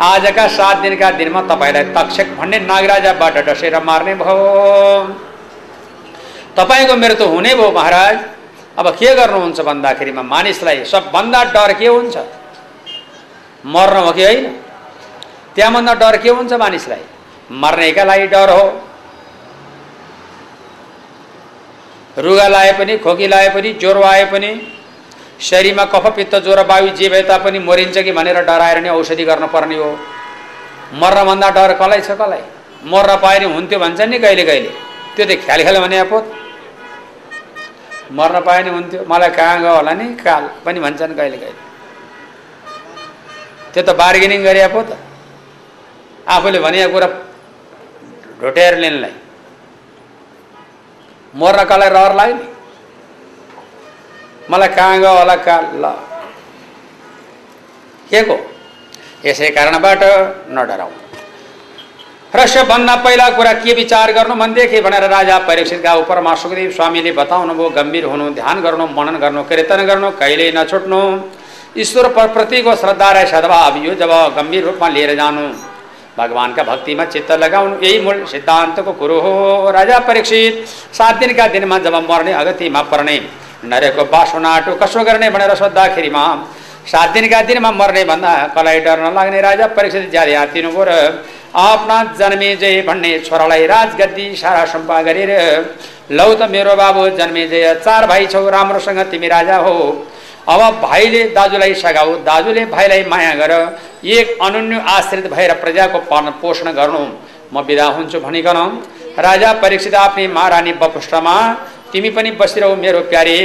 आजका 0.00 0.46
सात 0.48 0.76
दिनका 0.76 1.10
दिनमा 1.10 1.42
तपाईँलाई 1.42 1.84
तक्षक 1.94 2.28
भन्ने 2.38 2.58
नागराजाबाट 2.58 3.36
डसेर 3.38 3.82
मार्ने 3.82 4.14
भयो। 4.14 4.38
तपाईँको 6.56 6.94
मृत्यु 6.96 7.26
हुने 7.26 7.54
भयो 7.54 7.70
महाराज। 7.70 8.18
अब 8.78 8.88
के 8.90 9.14
गर्नुहुन्छ 9.14 9.60
भन्दाखेरिमा 9.60 10.22
मानिसलाई 10.22 10.84
सबभन्दा 10.84 11.44
डर 11.44 11.72
के 11.72 11.86
हुन्छ? 11.86 12.16
मर्न 13.66 13.96
हो 13.96 14.12
कि 14.12 14.24
होइन? 14.24 14.44
त्यहाँभन्दा 15.54 15.94
डर 15.94 16.16
के 16.16 16.30
हुन्छ 16.30 16.52
मानिसलाई? 16.52 17.02
मर्नेका 17.50 18.04
लागि 18.04 18.26
डर 18.26 18.50
हो। 18.50 18.64
रुगा 22.18 22.48
लाए 22.48 22.72
पनि 22.72 22.98
खोकी 22.98 23.26
लाए 23.26 23.48
पनि 23.48 23.72
ज्वरो 23.72 24.02
आए 24.02 24.24
पनि 24.24 24.50
शरीरमा 25.46 25.84
कफ 25.92 26.06
पित्त 26.16 26.34
ज्वरो 26.44 26.64
वायु 26.64 26.88
जे 26.98 27.08
भए 27.12 27.22
तापनि 27.28 27.58
मरिन्छ 27.58 27.96
कि 27.98 28.12
भनेर 28.12 28.38
डराएर 28.48 28.78
नै 28.82 28.88
औषधि 28.88 29.24
गर्नुपर्ने 29.24 29.76
हो। 29.76 29.90
मर्नभन्दा 31.00 31.48
डर 31.56 31.72
कसलाई 31.80 32.00
छ 32.00 32.10
कसलाई? 32.20 32.42
मर्न 32.92 33.10
पाए 33.22 33.38
नि 33.38 33.46
हुन्थ्यो 33.54 33.78
भन्छ 33.78 34.00
नि 34.00 34.18
कहिले 34.24 34.44
कहिले। 34.44 34.70
त्यो 35.16 35.24
त 35.26 35.30
ख्याल 35.44 35.60
ख्याल 35.62 35.78
भने 35.84 36.02
पो 36.12 36.16
मर्न 38.12 38.36
पाए 38.46 38.62
नि 38.64 38.70
हुन्थ्यो। 38.70 39.00
मलाई 39.08 39.30
कहाँ 39.36 39.60
गयो 39.60 39.74
होला 39.76 39.92
नि? 40.00 40.06
काल 40.24 40.44
पनि 40.64 40.80
भन्छन् 40.80 41.14
कहिले 41.18 41.36
कहिले। 41.36 41.60
त्यो 43.72 43.82
त 43.82 43.90
बार्गेनिङ 44.00 44.40
गरे 44.44 44.66
पो 44.74 44.80
त 44.82 44.96
आफूले 46.24 46.58
भनेको 46.64 46.88
कुरा 46.94 47.08
ढोट्याएर 48.40 48.74
लिनलाई। 48.82 49.14
मर्न 51.34 51.60
कसलाई 51.70 51.90
रहर 51.96 52.14
लाग्यो? 52.16 52.36
नि 52.36 52.53
मलाई 54.50 54.68
कहाँ 54.70 54.98
गयो 55.00 55.14
होला 55.18 55.36
काल 55.46 55.64
ल 55.76 55.94
के 58.10 58.22
को 58.24 58.36
यसै 59.24 59.48
कारणबाट 59.50 60.02
नडराउ 60.50 60.90
र 62.32 62.62
भन्दा 62.64 62.94
पहिला 62.96 63.28
कुरा 63.36 63.52
के 63.62 63.72
विचार 63.74 64.12
गर्नु 64.12 64.34
भनेदेखि 64.34 64.80
भनेर 64.80 65.04
राजा 65.08 65.38
परीक्षितका 65.48 65.92
उपरमा 65.96 66.34
सुखदेव 66.34 66.70
स्वामीले 66.72 67.12
बताउनु 67.14 67.54
भयो 67.54 67.68
गम्भीर 67.76 68.04
हुनु 68.12 68.24
ध्यान 68.34 68.60
गर्नु 68.62 68.86
मनन 68.92 69.16
गर्नु 69.22 69.42
कीर्तन 69.50 69.80
गर्नु 69.90 70.10
कहिल्यै 70.20 70.50
नछुट्नु 70.56 71.00
ईश्वर 71.76 72.06
प्रतिको 72.34 72.74
श्रद्धा 72.82 73.10
र 73.12 73.24
सद्भाव 73.32 73.76
यो 73.84 73.94
जब 74.02 74.12
गम्भीर 74.36 74.64
रूपमा 74.64 74.88
लिएर 74.96 75.14
जानु 75.20 75.44
भगवान्का 76.18 76.62
भक्तिमा 76.64 77.04
चित्त 77.14 77.30
लगाउनु 77.44 77.76
यही 77.82 78.00
मूल 78.00 78.24
सिद्धान्तको 78.32 78.92
कुरो 79.00 79.20
हो 79.20 79.70
राजा 79.70 79.98
परीक्षित 80.08 80.66
सात 80.98 81.16
दिनका 81.20 81.46
दिनमा 81.54 81.78
जब 81.86 81.94
मर्ने 82.04 82.32
अगतिमा 82.34 82.82
पर्ने 82.90 83.16
नरेको 83.70 84.04
बासो 84.12 84.38
नाटो 84.38 84.74
कसो 84.82 85.04
गर्ने 85.04 85.28
भनेर 85.30 85.54
सोद्धाखेरिमा 85.54 86.24
सात 86.92 87.10
दिनका 87.14 87.40
दिनमा 87.48 87.70
मर्ने 87.72 88.04
भन्दा 88.04 88.32
कसलाई 88.54 88.80
डर 88.86 88.98
नलाग्ने 89.04 89.40
राजा 89.40 89.66
परीक्षित 89.76 90.10
ज्यादा 90.10 90.38
हातिनु 90.38 90.70
पऱ्यो 90.70 90.84
र 90.84 91.24
आफ्ना 91.56 91.96
जन्मेजय 92.18 92.80
भन्ने 92.88 93.18
छोरालाई 93.26 93.66
राजगद्दी 93.66 94.26
सारा 94.36 94.64
सम्पा 94.72 95.00
गरेर 95.02 95.30
लौ 96.10 96.28
त 96.34 96.50
मेरो 96.52 96.74
बाबु 96.76 97.02
जन्मेजय 97.18 97.74
चार 97.84 98.06
भाइ 98.06 98.26
छौ 98.32 98.48
राम्रोसँग 98.50 99.00
तिमी 99.10 99.28
राजा 99.28 99.56
हो। 99.64 99.76
अब 100.48 100.60
भाइले 100.82 101.22
दाजुलाई 101.36 101.74
सघाऊ 101.74 102.10
दाजुले 102.24 102.64
भाइलाई 102.74 103.04
माया 103.08 103.34
गर। 103.34 103.52
एक 104.16 104.38
अनुन्य 104.42 104.82
आश्रित 104.96 105.26
भएर 105.32 105.52
प्रजाको 105.62 105.98
पोषण 106.42 106.72
गर्नु। 106.72 107.04
म 107.54 107.62
बिदा 107.66 107.86
हुन्छु 107.96 108.20
भनिकन। 108.20 108.58
राजा 109.18 109.52
परीक्षित 109.62 109.94
आफ्नै 109.96 110.26
महारानी 110.28 110.72
बपुष्टमा 110.82 111.36
तिमी 111.94 112.10
पनि 112.10 112.30
बसिरहौ 112.38 112.74
मेरो 112.76 113.00
प्यारे। 113.10 113.38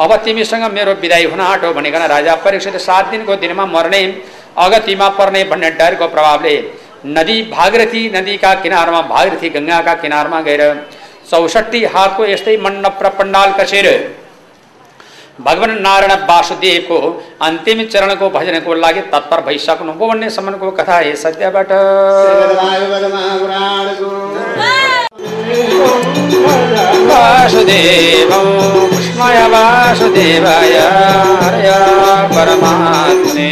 अब 0.00 0.10
तिमीसँग 0.24 0.64
मेरो 0.72 0.92
विदाई 1.00 1.24
हुन 1.30 1.40
आँटो 1.42 1.72
भनिकन 1.74 2.02
राजा 2.08 2.34
परीक्षित 2.44 2.76
सात 2.80 3.04
दिनको 3.12 3.34
दिनमा 3.42 3.64
मर्ने 3.68 4.02
अगतिमा 4.58 5.08
पर्ने 5.18 5.42
भन्ने 5.50 5.70
डरको 5.78 6.06
प्रभावले 6.14 6.54
नदी 7.16 7.36
भागरथी 7.50 8.02
नदीका 8.14 8.52
किनारमा 8.62 9.00
भागरथी 9.12 9.48
गङ्गाका 9.50 9.94
किनारमा 10.02 10.40
गएर 10.48 10.62
चौसठी 11.30 11.80
हातको 11.92 12.22
यस्तै 12.26 12.56
मण्डप 12.64 13.02
र 13.02 13.08
पण्डाल 13.18 13.52
कसेर 13.60 13.86
भगवान 15.40 15.70
नारायण 15.82 16.12
वासुदेवको 16.28 16.98
अन्तिम 17.42 17.78
चरणको 17.92 18.26
भजनको 18.30 18.74
लागि 18.84 19.02
तत्पर 19.12 19.40
भइसक्नुभयो 19.46 20.08
भन्ने 20.08 20.28
सम्मको 20.30 20.70
कथा 20.78 20.96
हे 20.98 21.12
सत्यबाट। 21.16 21.70
वासुदेव 27.70 28.30
कृष्णय 28.90 29.38
वासुदेवाय 29.52 30.72
हरय 31.42 31.70
परमात्मे 32.32 33.50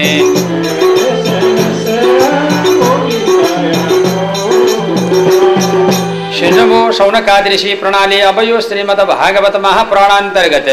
सिंहमो 6.38 6.80
शौनकादृशी 6.92 7.74
प्रणाली 7.74 8.20
अवयो 8.22 8.60
श्रीमद 8.60 9.00
भागवत 9.08 9.56
महापुराणान्तर्गत। 9.62 10.68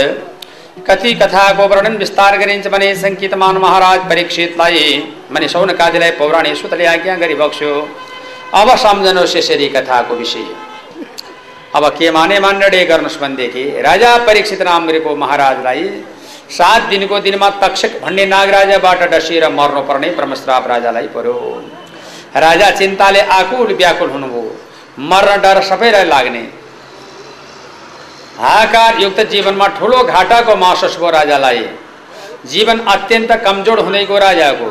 कति 0.88 1.14
कथाको 1.14 1.68
वर्णन 1.68 1.96
विस्तार 1.98 2.38
गरिन्छ 2.38 2.68
भने 2.68 2.94
सङ्कितमान 2.96 3.58
महाराज 3.58 4.00
परीक्षितलाई 4.10 4.84
भने 5.34 5.48
सौनकादिलाई 5.48 6.12
पौराणिक 6.20 6.56
सुतले 6.58 6.86
आज्ञा 6.88 7.16
गरी 7.16 7.36
बक्स्यो 7.42 7.74
अब 8.54 8.76
सम्झनुहोस् 8.78 9.36
यसरी 9.38 9.68
कथाको 9.70 10.16
विषय। 10.16 10.46
अब 11.76 11.88
के 11.92 12.10
माने 12.12 12.40
मान्डे 12.40 12.86
गर्नुहोस् 12.86 13.20
भनेदेखि 13.22 13.64
राजा 13.82 14.12
परीक्षित 14.26 14.62
नामको 14.64 15.16
महाराजलाई 15.18 15.84
सात 16.50 16.82
दिनको 16.90 17.20
दिनमा 17.20 17.50
तक्षक 17.62 18.00
भन्ने 18.02 18.26
नागराजाबाट 18.26 19.02
डसिएर 19.14 19.48
मर्नुपर्ने 19.52 20.10
ब्रह्मश्राप 20.18 20.68
राजालाई 20.68 21.08
पर्यो। 21.16 21.36
राजा 22.38 22.70
चिन्ताले 22.72 23.22
आकुल 23.34 23.74
व्याकुल 23.76 24.10
हुनुभयो 24.10 24.44
मर्न 25.10 25.42
डर 25.42 25.62
सबैलाई 25.70 26.06
लाग्ने। 26.06 26.44
हाकार 28.40 29.02
युक्त 29.02 29.20
जीवनमा 29.32 29.68
ठुलो 29.78 30.04
घाटाको 30.06 30.56
महसुस 30.58 30.98
भयो 30.98 31.10
राजालाई 31.12 31.64
जीवन 32.52 32.80
अत्यन्त 32.88 33.32
कमज़ोर 33.46 33.80
हुने 33.86 34.06
गयो 34.06 34.18
राजाको 34.20 34.70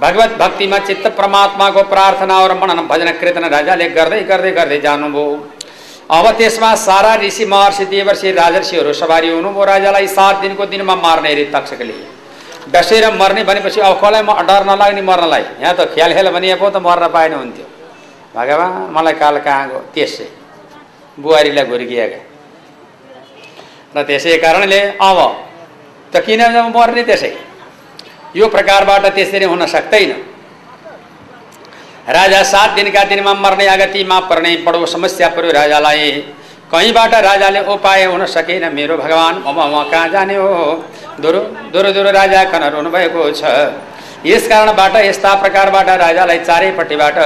भगवत 0.00 0.36
भक्तिमा 0.38 0.78
चित्त 0.86 1.06
परमात्माको 1.18 1.82
प्रार्थना 1.90 2.38
और 2.40 2.52
मनन 2.60 2.86
भजन 2.88 3.10
कीर्तन 3.20 3.44
राजाले 3.54 3.88
गर्दै 3.96 4.22
गर्दै 4.30 4.52
गर्दै 4.52 4.80
जानुभयो 4.80 5.26
अब 6.12 6.30
त्यसमा 6.38 6.74
सारा 6.76 7.14
ऋषि 7.16 7.44
महर्षि 7.44 7.84
देवर्षि 7.88 8.32
राजर्षिहरू 8.32 8.92
सवारी 8.92 9.28
हुनुभयो 9.28 9.64
राजालाई 9.64 10.06
सात 10.06 10.40
दिनको 10.40 10.64
दिनमा 10.66 10.94
मार्ने 10.94 11.34
रे 11.34 11.44
तक्षकले। 11.54 11.94
डसेर 12.68 13.04
मर्ने 13.16 13.42
भनेपछि 13.44 13.80
अब 13.80 13.96
कसलाई 13.96 14.22
म 14.22 14.32
डर 14.44 14.64
नलाग्ने 14.68 15.02
मर्नलाई। 15.02 15.44
यहाँ 15.60 15.74
त 15.74 15.88
ख्याल 15.94 16.12
ख्याल 16.12 16.28
भने 16.30 16.54
पो 16.60 16.68
त 16.68 16.76
मर्न 16.84 17.08
पाएन 17.08 17.32
हुन्थ्यो। 17.34 17.66
भगवान् 18.36 18.92
मलाई 18.92 19.14
काल 19.14 19.38
कहाँ 19.40 19.68
गयो? 19.68 19.80
त्यसै। 19.94 20.28
बुहारीलाई 21.16 21.64
घुर्किएका 21.64 22.20
र 23.96 24.02
त्यसै 24.08 24.36
कारणले 24.44 24.80
अब 25.00 25.18
त 26.12 26.14
किन 26.26 26.40
मर्ने 26.76 27.02
त्यसै? 27.08 27.32
यो 28.36 28.48
प्रकारबाट 28.48 29.04
त्यसरी 29.16 29.44
हुन 29.44 29.64
सक्दैन 29.66 30.12
राजा 32.02 32.42
सात 32.42 32.70
दिनका 32.74 33.02
दिनमा 33.04 33.32
मर्ने 33.34 33.66
आगतिमा 33.68 34.18
पर्ने 34.26 34.54
बडो 34.66 34.86
समस्या 34.86 35.28
पर्यो 35.38 35.50
राजालाई 35.52 36.10
कहीँबाट 36.66 37.14
राजाले 37.14 37.60
उपाय 37.72 38.04
हुन 38.04 38.24
सकेन 38.26 38.64
मेरो 38.74 38.96
भगवान्। 38.98 39.38
म 39.38 39.54
म 39.54 39.82
कहाँ 39.90 40.08
जाने 40.08 40.34
हो? 40.34 40.82
दोरो 41.22 41.40
दोरो 41.70 41.92
दोरो 41.92 42.10
राजा 42.10 42.42
कन 42.50 42.90
भएको 42.90 43.30
छ। 43.30 43.44
यस 44.26 44.48
कारणबाट 44.48 44.96
यस्ता 44.96 45.34
प्रकारबाट 45.42 45.88
राजालाई 46.02 46.38
चारैपट्टिबाट 46.42 47.16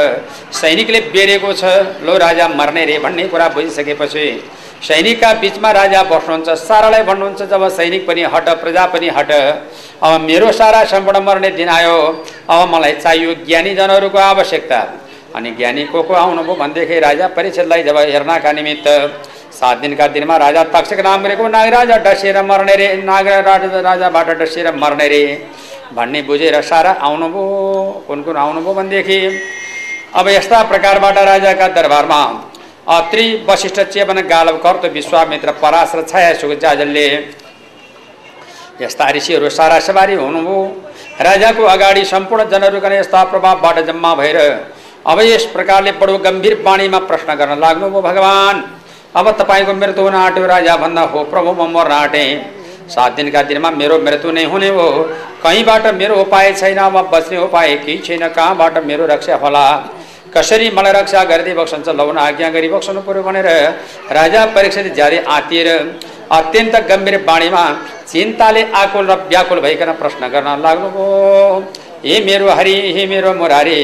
सैनिकले 0.53 1.01
बेरेको 1.09 1.53
छ। 1.53 1.64
लो 2.05 2.16
राजा 2.18 2.49
मर्ने 2.51 2.85
रे 2.85 2.99
भन्ने 2.99 3.29
कुरा 3.33 3.49
बुझिसकेपछि 3.57 4.29
सैनिकका 4.85 5.33
बिचमा 5.41 5.70
राजा 5.72 6.03
बस्नुहुन्छ 6.05 6.49
सारालाई 6.61 7.03
भन्नुहुन्छ 7.09 7.43
जब 7.49 7.68
सैनिक 7.77 8.07
पनि 8.07 8.22
हट 8.29 8.49
प्रजा 8.61 8.85
पनि 8.93 9.09
हट। 9.09 9.31
अब 10.03 10.20
मेरो 10.20 10.53
सारा 10.53 10.84
सम्पूर्ण 10.84 11.20
मर्ने 11.24 11.51
दिन 11.59 11.68
आयो। 11.68 11.97
अब 12.51 12.68
मलाई 12.68 12.92
चाहियो 13.05 13.34
ज्ञानीजनहरूको 13.47 14.18
आवश्यकता। 14.20 14.80
अनि 15.36 15.51
ज्ञानी 15.53 15.84
को 15.84 16.03
को 16.03 16.14
आउनुभयो 16.14 16.55
भनेदेखि 16.55 16.99
राजा 17.01 17.26
परिषदलाई 17.36 17.82
जब 17.82 17.97
हेर्नका 17.99 18.53
निमित्त 18.53 18.88
सात 19.53 19.78
दिनका 19.78 20.07
दिनमा 20.09 20.36
राजा 20.36 20.62
तक्षक 20.74 21.01
नाम 21.01 21.22
गरेको 21.22 21.49
नागराजा 21.49 21.97
डसेर 22.05 22.42
मर्ने 22.42 22.74
रे 22.76 22.88
नाग 23.03 23.28
राजाबाट 23.84 24.28
डसेर 24.40 24.74
मर्ने 24.74 25.09
रे 25.09 25.22
भन्ने 25.97 26.22
बुझेर 26.22 26.61
सारा 26.62 26.90
आउनुभयो 27.01 27.47
कुन 28.09 28.22
कुन 28.22 28.36
आउनुभयो 28.36 28.74
भनेदेखि 28.74 29.18
अब 30.14 30.28
यस्ता 30.28 30.62
प्रकारबाट 30.62 31.18
राजाका 31.28 31.68
दरबारमा 31.76 32.20
अत्रि 32.88 33.24
वशिष्ठ 33.49 33.80
चेवन 33.94 34.20
गालव 34.28 34.57
कर्त 34.64 34.84
विश्वामित्र 34.92 35.51
पराश 35.62 35.92
र 35.94 36.03
छाया 36.03 36.32
सुख 36.34 36.53
जाजलले 36.62 37.07
यस्ता 38.81 39.11
ऋषिहरू 39.16 39.49
सारा 39.51 39.79
सवारी 39.81 40.14
हुनुभयो 40.14 40.59
राजाको 41.20 41.62
अगाडि 41.66 42.05
सम्पूर्ण 42.05 42.45
जनहरूका 42.51 42.89
यस्ता 42.95 43.22
प्रभावबाट 43.24 43.79
जम्मा 43.87 44.14
भएर 44.14 44.39
अब 45.07 45.20
यस 45.22 45.45
प्रकारले 45.53 45.93
बडो 46.01 46.16
गम्भीर 46.18 46.55
बाणीमा 46.64 46.99
प्रश्न 47.09 47.35
गर्न 47.35 47.59
लाग्नुभयो 47.61 48.01
भगवान्। 48.03 48.62
अब 49.16 49.31
तपाईँको 49.41 49.72
मृत्यु 49.74 50.05
हुन 50.05 50.14
आँट्यो 50.16 50.47
राजा 50.47 50.77
भन्दा 50.77 51.03
हो 51.12 51.24
प्रभु 51.24 51.53
म 51.53 51.70
मर्न 51.72 51.93
आँटेँ। 51.93 52.29
सात 52.87 53.12
दिनका 53.16 53.43
दिनमा 53.43 53.70
मेरो 53.70 53.99
मृत्यु 53.99 54.31
नै 54.33 54.45
हुने 54.45 54.68
हो। 54.77 54.89
कहीँबाट 55.45 55.87
मेरो 55.95 56.16
उपाय 56.22 56.53
छैन 56.53 56.79
अब 56.79 56.97
बच्ने 57.12 57.39
उपाय 57.39 57.74
केही 57.85 57.99
छैन। 57.99 58.29
कहाँबाट 58.29 58.85
मेरो 58.85 59.07
रक्षा 59.07 59.37
होला? 59.37 59.66
कसरी 60.37 60.68
मलाई 60.76 60.93
रक्षा 60.93 61.24
गरिदिए 61.30 61.55
बक्सन्छ 61.61 61.89
लौन 61.99 62.18
आज्ञा 62.26 62.49
गरी 62.57 62.68
बक्सनु 62.74 63.01
पऱ्यो 63.07 63.22
भनेर 63.28 63.49
राजा 64.18 64.45
परीक्षित 64.57 64.87
ज्यादै 64.97 65.18
आतिएर 65.37 65.68
अत्यन्त 66.39 66.74
गम्भीर 66.91 67.16
बाणीमा 67.28 67.64
चिन्ताले 68.11 68.62
आकुल 68.82 69.05
र 69.11 69.14
व्याकुल 69.30 69.61
भइकन 69.66 69.91
प्रश्न 70.01 70.22
गर्न 70.34 70.49
लाग्नुभयो। 70.64 71.14
हे 72.05 72.14
मेरो 72.26 72.49
हरि 72.59 72.74
हे 72.97 73.07
मेरो 73.12 73.32
मुरारी 73.34 73.78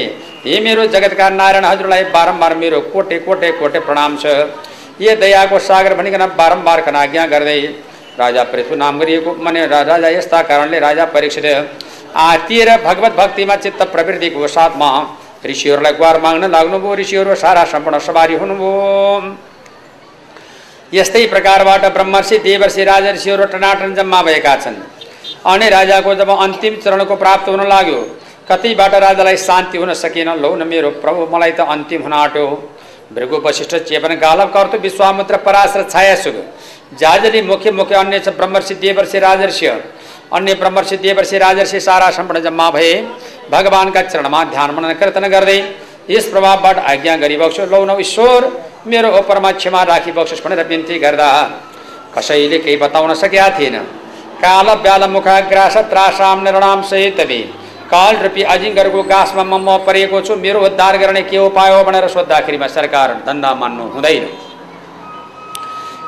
हे 0.45 0.59
मेरो 0.65 0.85
जगतका 0.93 1.29
नारायण 1.31 1.65
हजुरलाई 1.65 2.03
बारम्बार 2.15 2.53
मेरो 2.61 2.79
कोटे 2.93 3.17
कोटे 3.25 3.51
कोटे 3.59 3.79
प्रणाम 3.87 4.17
छ। 4.23 4.25
ये 5.01 5.15
दयाको 5.15 5.59
सागर 5.67 5.93
भनिकन 5.99 6.25
बारम्बार 6.39 6.79
आज्ञा 6.95 7.25
गर्दै 7.33 7.59
राजा 8.19 8.43
पृथ्वी 8.51 8.75
नाम 8.77 8.99
गरिएको 8.99 9.31
माने 9.43 9.65
राजा 9.67 10.09
यस्ता 10.09 10.41
कारणले 10.49 10.79
राजा 10.79 11.05
परीक्षित 11.15 11.47
आतिएर 12.23 12.69
भगवत 12.83 13.13
भक्तिमा 13.19 13.55
चित्त 13.63 13.81
प्रवृत्तिको 13.93 14.47
साथमा 14.55 14.89
ऋषिहरूलाई 15.45 15.93
गुहार 15.93 16.17
माग्न 16.21 16.51
लाग्नुभयो 16.51 16.95
ऋषिहरू 16.95 17.35
सारा 17.35 17.63
सम्पूर्ण 17.71 17.99
सवारी 17.99 18.35
हुनुभयो 18.41 18.73
यस्तै 20.93 21.25
प्रकारबाट 21.27 21.85
ब्रह्मर्षि 21.93 22.37
देवर्षि 22.47 22.83
राजा 22.85 23.11
ऋषिहरू 23.11 23.45
टनाटन 23.53 23.93
जम्मा 23.95 24.21
भएका 24.23 24.55
छन्। 24.63 24.77
अनि 25.45 25.69
राजाको 25.69 26.15
जब 26.15 26.29
अन्तिम 26.37 26.75
चरणको 26.83 27.15
प्राप्त 27.15 27.49
हुन 27.49 27.67
लाग्यो 27.67 27.99
कतिबाट 28.49 28.93
राजालाई 29.03 29.37
शान्ति 29.39 29.77
हुन 29.77 29.93
सकेन 29.95 30.29
लौ 30.41 30.55
न 30.55 30.67
मेरो 30.67 30.89
प्रभु 31.03 31.27
मलाई 31.33 31.51
त 31.51 31.59
अन्तिम 31.73 32.01
हुन 32.03 32.13
आँट्यो। 32.13 32.47
भृगु 33.13 33.37
वशिष्ठ 33.45 33.73
चेपन 33.89 34.13
गालव 34.17 34.47
कर्तु 34.55 34.77
विश्वामित्र 34.79 35.37
पराश 35.45 35.73
र 35.77 35.83
छाया 35.89 36.15
सुग 36.23 36.37
जाजरी 36.99 37.41
मुख्य 37.41 37.71
मुख्य 37.71 37.95
अन्य 37.95 38.19
छ 38.19 38.29
ब्रह्मर्षि 38.39 38.75
देवर्षि 38.75 39.19
राजर्षि 39.19 39.67
अन्य 40.33 40.53
ब्रह्मर्षि 40.61 40.97
देवर्षि 40.97 41.37
राजर्षि 41.37 41.79
सारा 41.79 42.09
सम्पूर्ण 42.11 42.41
जम्मा 42.43 42.69
भए 42.75 42.93
भगवान्का 43.51 44.01
चरणमा 44.03 44.43
ध्यान 44.53 44.69
मनन 44.75 44.93
कीर्तन 44.99 45.27
गर्दै 45.33 45.59
यस 46.09 46.25
प्रभावबाट 46.31 46.77
आज्ञा 46.91 47.15
गरिबक्छु 47.23 47.65
लौ 47.73 47.83
न 47.85 47.91
ईश्वर 47.99 48.41
मेरो 48.87 49.09
ओपरमा 49.19 49.51
क्षमा 49.59 49.81
राखी 49.89 50.11
बक्सोस् 50.11 50.43
भनेर 50.45 50.63
बिन्ती 50.67 50.99
गर्दा। 50.99 51.29
कसैले 52.15 52.57
केही 52.59 52.77
बताउन 52.77 53.13
सकेका 53.15 53.49
थिएन। 53.57 53.75
काल 54.41 54.67
ब्याल 54.83 55.03
मुखाग्रास 55.09 55.77
त्रासाम 55.91 56.43
निर्णाम 56.43 56.81
सहित 56.89 57.19
काल 57.91 58.15
रूपी 58.23 58.43
अजिङ्गरको 58.53 59.01
गाँसमा 59.03 59.43
म 59.43 59.53
म 59.61 59.77
परेको 59.85 60.21
छु 60.21 60.35
मेरो 60.35 60.59
उद्धार 60.65 60.97
गर्ने 60.97 61.21
के 61.29 61.37
उपाय 61.37 61.69
हो 61.73 61.83
भनेर 61.83 62.07
सोद्धाखेरिमा 62.09 62.67
सरकार 62.67 63.09
धन्दा 63.27 63.53
मान्नु 63.53 63.83
हुँदैन। 63.93 64.25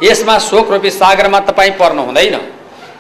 यसमा 0.04 0.38
शोक 0.42 0.72
रूपी 0.72 0.90
सागरमा 0.92 1.40
तपाईँ 1.50 1.72
पर्नु 1.80 2.04
हुँदैन। 2.04 2.36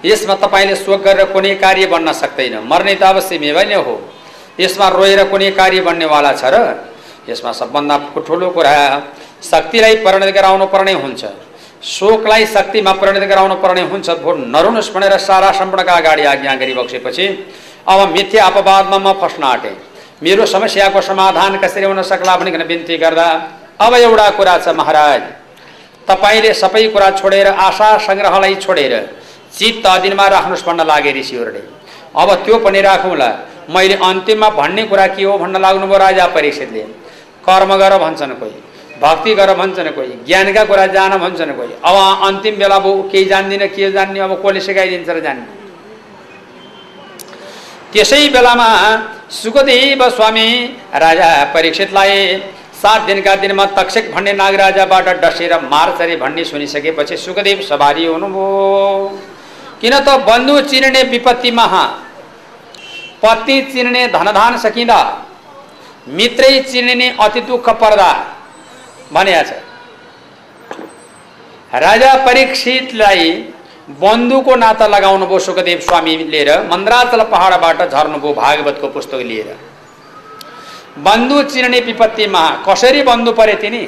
यसमा 0.05 0.35
तपाईँले 0.37 0.75
शोक 0.75 1.01
गरेर 1.01 1.25
कुनै 1.33 1.55
कार्य 1.57 1.85
बन्न 1.89 2.11
सक्दैन। 2.13 2.55
मर्ने 2.63 2.95
त 2.95 3.03
अवश्य 3.03 3.37
मेवा 3.41 3.63
नै 3.65 3.75
हो। 3.81 3.95
यसमा 4.59 4.87
रोएर 4.97 5.23
कुनै 5.31 5.49
कार्य 5.51 5.81
बन्नेवाला 5.81 6.31
छ 6.33 6.45
र 6.53 6.55
यसमा 7.29 7.51
सबभन्दा 7.51 7.95
ठुलो 8.27 8.49
कुरा 8.53 8.73
शक्तिलाई 9.41 9.95
परिणत 10.05 10.29
गराउनु 10.37 10.65
पर्ने 10.69 10.93
हुन्छ। 10.93 11.23
शोकलाई 11.81 12.45
शक्तिमा 12.45 12.91
परिणत 13.01 13.23
गराउनु 13.29 13.55
पर्ने 13.63 13.81
हुन्छ। 13.91 14.09
भोट 14.21 14.37
नरुनुहोस् 14.53 14.93
भनेर 14.93 15.17
सारा 15.19 15.51
सम्पूर्णका 15.51 15.93
अगाडि 15.93 16.23
आज्ञा 16.33 16.53
गरिबक्सेपछि 16.61 17.25
अब 17.85 17.99
मिथ्या 18.13 18.45
अपवादमा 18.45 18.97
म 18.97 19.07
फस्न 19.21 19.43
आँटेँ 19.43 19.75
मेरो 20.23 20.45
समस्याको 20.45 21.01
समाधान 21.01 21.57
कसरी 21.57 21.85
हुन 21.85 22.01
सक्ला 22.01 22.35
भनिकन 22.37 22.63
बिन्ती 22.69 22.97
गर्दा 22.97 23.27
अब 23.77 23.93
एउटा 23.95 24.29
कुरा 24.37 24.57
छ 24.57 24.67
महाराज। 24.71 25.21
तपाईँले 26.07 26.53
सबै 26.53 26.87
कुरा 26.93 27.09
छोडेर 27.19 27.47
आशा 27.47 27.89
सङ्ग्रहलाई 28.07 28.55
छोडेर 28.63 28.93
चित्त 29.57 29.85
अधीनमा 29.87 30.27
राख्नुहोस् 30.27 30.65
भन्न 30.65 30.81
लागे 30.87 31.11
ऋषिहरूले। 31.19 31.61
अब 32.15 32.29
त्यो 32.45 32.57
पनि 32.59 32.81
राखौँला। 32.81 33.29
मैले 33.69 33.95
अन्तिममा 34.03 34.49
भन्ने 34.51 34.83
कुरा 34.85 35.07
के 35.07 35.23
हो 35.23 35.37
भन्न 35.37 35.61
लाग्नुभयो 35.61 35.97
राजा 35.97 36.25
परीक्षितले 36.35 36.81
कर्म 37.45 37.71
गर 37.77 37.97
भन्छन् 37.97 38.33
कोही 38.39 38.57
भक्ति 39.01 39.33
गर 39.35 39.53
भन्छन् 39.57 39.89
कोही 39.95 40.13
ज्ञानका 40.27 40.63
कुरा 40.65 40.85
जान 40.87 41.17
भन्छन् 41.17 41.53
कोही। 41.57 41.73
अब 41.81 41.95
अन्तिम 42.27 42.55
बेला 42.57 42.75
अब 42.75 42.85
केही 43.11 43.25
जान्दिनँ 43.25 43.67
के 43.67 43.91
जान्ने 43.91 44.19
अब 44.19 44.33
कसले 44.43 44.59
सिकाइदिन्छ 44.61 45.09
र 45.09 45.19
जान्ने। 45.19 45.45
त्यसै 47.93 48.27
बेलामा 48.29 48.69
सुखदेव 49.33 50.09
स्वामी 50.09 50.47
राजा 50.95 51.29
परीक्षितलाई 51.53 52.15
सात 52.75 53.01
दिनका 53.07 53.35
दिनमा 53.35 53.65
तक्षक 53.73 54.11
भन्ने 54.13 54.33
नागराजाबाट 54.33 55.07
डसेर 55.23 55.53
मार्चरी 55.65 56.15
भन्ने 56.15 56.43
सुनिसकेपछि 56.43 57.17
सुखदेव 57.17 57.61
सवारी 57.61 58.05
हुनुभयो। 58.05 59.34
किन 59.85 59.95
त 59.99 60.09
बन्धु 60.27 60.53
चिर्ने 60.69 61.01
विपत्तिमा 61.09 61.65
पत्नी 63.23 63.55
चिर्ने 63.73 64.01
धनधान 64.09 64.53
सकिँदा 64.57 64.99
मित्रै 66.09 66.53
चिर्ने 66.63 67.07
अति 67.21 67.41
दुःख 67.41 67.67
पर्दा। 67.81 68.09
भनेको 69.13 69.43
छ 69.43 69.51
राजा 71.83 72.11
परीक्षितलाई 72.25 73.29
बन्धुको 74.01 74.53
नाता 74.55 74.87
लगाउनु 74.87 75.25
भयो 75.27 75.39
सुखदेव 75.47 75.79
स्वामी 75.87 76.13
लिएर 76.33 76.49
मन्द्राचल 76.71 77.21
पहाडबाट 77.31 77.79
झर्नुभयो 77.85 78.33
भागवतको 78.33 78.87
पुस्तक 78.89 79.21
लिएर। 79.29 79.49
बन्धु 81.05 81.37
चिर्ने 81.53 81.79
विपत्तिमा 81.91 82.43
कसरी 82.67 83.01
बन्धु 83.03 83.31
परे 83.39 83.55
तिनी? 83.61 83.83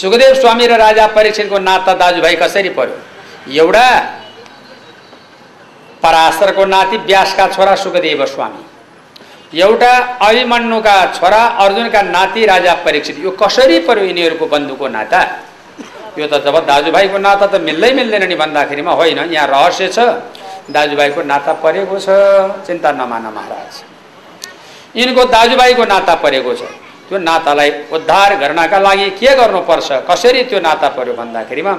सुखदेव 0.00 0.32
स्वामी 0.40 0.64
र 0.66 0.72
राजा 0.78 1.06
परीक्षितको 1.16 1.58
नाता 1.60 1.92
दाजुभाइ 2.02 2.36
कसरी 2.36 2.70
पर्यो? 2.78 2.96
एउटा 3.48 3.88
पराशरको 6.02 6.64
नाति 6.64 6.96
व्यासका 6.96 7.46
छोरा 7.48 7.74
सुखदेव 7.74 8.24
स्वामी। 8.26 9.58
एउटा 9.60 9.92
अभिमन्युका 10.22 10.94
छोरा 11.14 11.42
अर्जुनका 11.64 12.02
नाति 12.02 12.46
राजा 12.46 12.74
परीक्षित। 12.84 13.18
यो 13.18 13.30
कसरी 13.30 13.78
पर्यो 13.86 14.04
यिनीहरूको 14.04 14.46
बन्धुको 14.46 14.88
नाता? 14.88 15.20
यो 16.18 16.26
त 16.26 16.42
जब 16.44 16.56
दाजुभाइको 16.66 17.18
नाता 17.18 17.46
त 17.46 17.60
मिल्दै 17.60 17.92
मिल्दैन 17.92 18.28
नि 18.28 18.34
भन्दाखेरिमा 18.34 18.92
होइन। 18.92 19.18
यहाँ 19.30 19.46
रहस्य 19.46 19.88
छ। 19.88 19.98
दाजुभाइको 20.70 21.22
नाता 21.22 21.52
परेको 21.62 21.98
छ। 21.98 22.08
चिन्ता 22.66 22.92
नमान 22.92 23.22
महाराज। 23.30 23.72
यिनको 24.96 25.24
दाजुभाइको 25.24 25.84
नाता 25.84 26.14
परेको 26.14 26.54
छ। 26.54 26.62
त्यो 27.08 27.18
नातालाई 27.18 27.70
उद्धार 27.92 28.34
गर्नका 28.36 28.78
लागि 28.78 29.10
के 29.20 29.34
गर्नुपर्छ? 29.36 29.88
कसरी 30.10 30.42
त्यो 30.50 30.58
नाता 30.60 30.88
पर्यो 30.98 31.14
भन्दाखेरिमा 31.14 31.74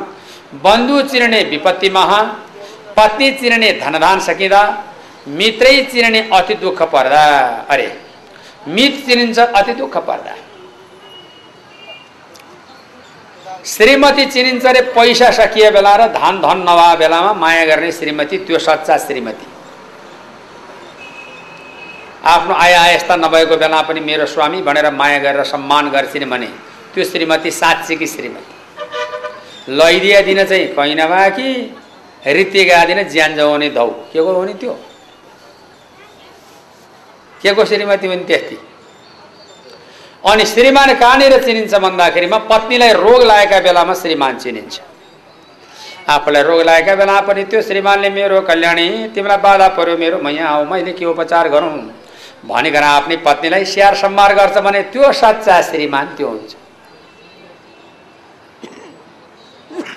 बन्धु 0.55 1.01
चिर्ने 1.01 1.43
विपत्ति 1.43 1.89
महा 1.89 2.21
पत्नी 2.97 3.31
चिर्ने 3.31 3.71
धनदान 3.73 4.19
सकिँदा 4.19 4.61
मित्रै 5.29 5.81
चिर्ने 5.83 6.29
अति 6.33 6.53
दुःख 6.55 6.81
पर्दा। 6.83 7.23
अरे 7.69 7.87
मित 8.67 9.05
चिनिन्छ 9.05 9.39
अति 9.39 9.73
दुःख 9.73 9.97
पर्दा। 9.97 10.35
श्रीमती 13.65 14.25
चिनिन्छ 14.25 14.65
अरे 14.65 14.81
पैसा 14.95 15.29
सकिए 15.31 15.71
बेला 15.71 15.95
र 15.95 16.07
धन 16.09 16.41
धन 16.41 16.65
नभए 16.69 16.95
बेलामा 16.97 17.33
माया 17.33 17.65
गर्ने 17.65 17.91
श्रीमती 17.91 18.37
त्यो 18.37 18.59
सच्चा 18.59 18.97
श्रीमती। 18.97 19.47
आफ्नो 22.25 22.53
आय 22.55 22.73
आयस्ता 22.73 23.15
नभएको 23.15 23.57
बेला 23.57 23.81
पनि 23.81 23.99
मेरो 23.99 24.25
स्वामी 24.25 24.61
भनेर 24.61 24.91
माया 24.91 25.19
गरेर 25.19 25.43
सम्मान 25.43 25.89
गर्छिन् 25.89 26.29
भने 26.29 26.49
त्यो 26.93 27.03
श्रीमती 27.03 27.51
साँच्चीकी 27.51 28.07
श्रीमती। 28.07 28.55
लैदिया 29.69 30.21
दिन 30.21 30.43
चाहिँ 30.45 30.67
कहीँ 30.75 30.95
नभए 30.95 31.29
कि 31.31 32.65
गा 32.65 32.83
दिन 32.85 33.03
ज्यान 33.09 33.35
जाउने 33.35 33.69
धौ। 33.69 33.87
के 34.13 34.21
को 34.21 34.33
हो 34.33 34.43
नि 34.45 34.53
त्यो? 34.53 34.73
के 37.41 37.53
को 37.53 37.65
श्रीमती 37.65 38.07
पनि 38.07 38.23
त्यति? 38.23 38.57
अनि 40.23 40.45
श्रीमान 40.45 40.93
कहाँनिर 40.95 41.43
चिनिन्छ 41.43 41.75
भन्दाखेरिमा 41.75 42.37
पत्नीलाई 42.51 42.93
रोग 42.93 43.23
लागेका 43.23 43.59
बेलामा 43.59 43.93
श्रीमान 43.93 44.37
चिनिन्छ। 44.39 44.79
आफूलाई 46.09 46.43
रोग 46.43 46.61
लागेका 46.61 46.95
बेला 46.95 47.19
पनि 47.21 47.43
त्यो 47.43 47.61
श्रीमानले 47.61 48.09
मेरो 48.09 48.41
कल्याणी 48.41 48.87
तिमीलाई 49.15 49.37
बाधा 49.37 49.67
पर्यो 49.77 49.97
मेरो 49.97 50.17
म 50.23 50.29
यहाँ 50.29 50.51
आऊ 50.53 50.65
मैले 50.65 50.91
के 50.93 51.05
उपचार 51.05 51.49
गरौँ? 51.49 51.71
भनेर 52.47 52.83
आफ्नै 52.83 53.15
पत्नीलाई 53.25 53.65
स्याहार 53.65 53.95
सम्मार 53.95 54.33
गर्छ 54.35 54.57
भने 54.63 54.81
त्यो 54.91 55.11
सच्चा 55.13 55.61
श्रीमान 55.61 56.05
त्यो 56.17 56.27
हुन्छ। 56.27 56.55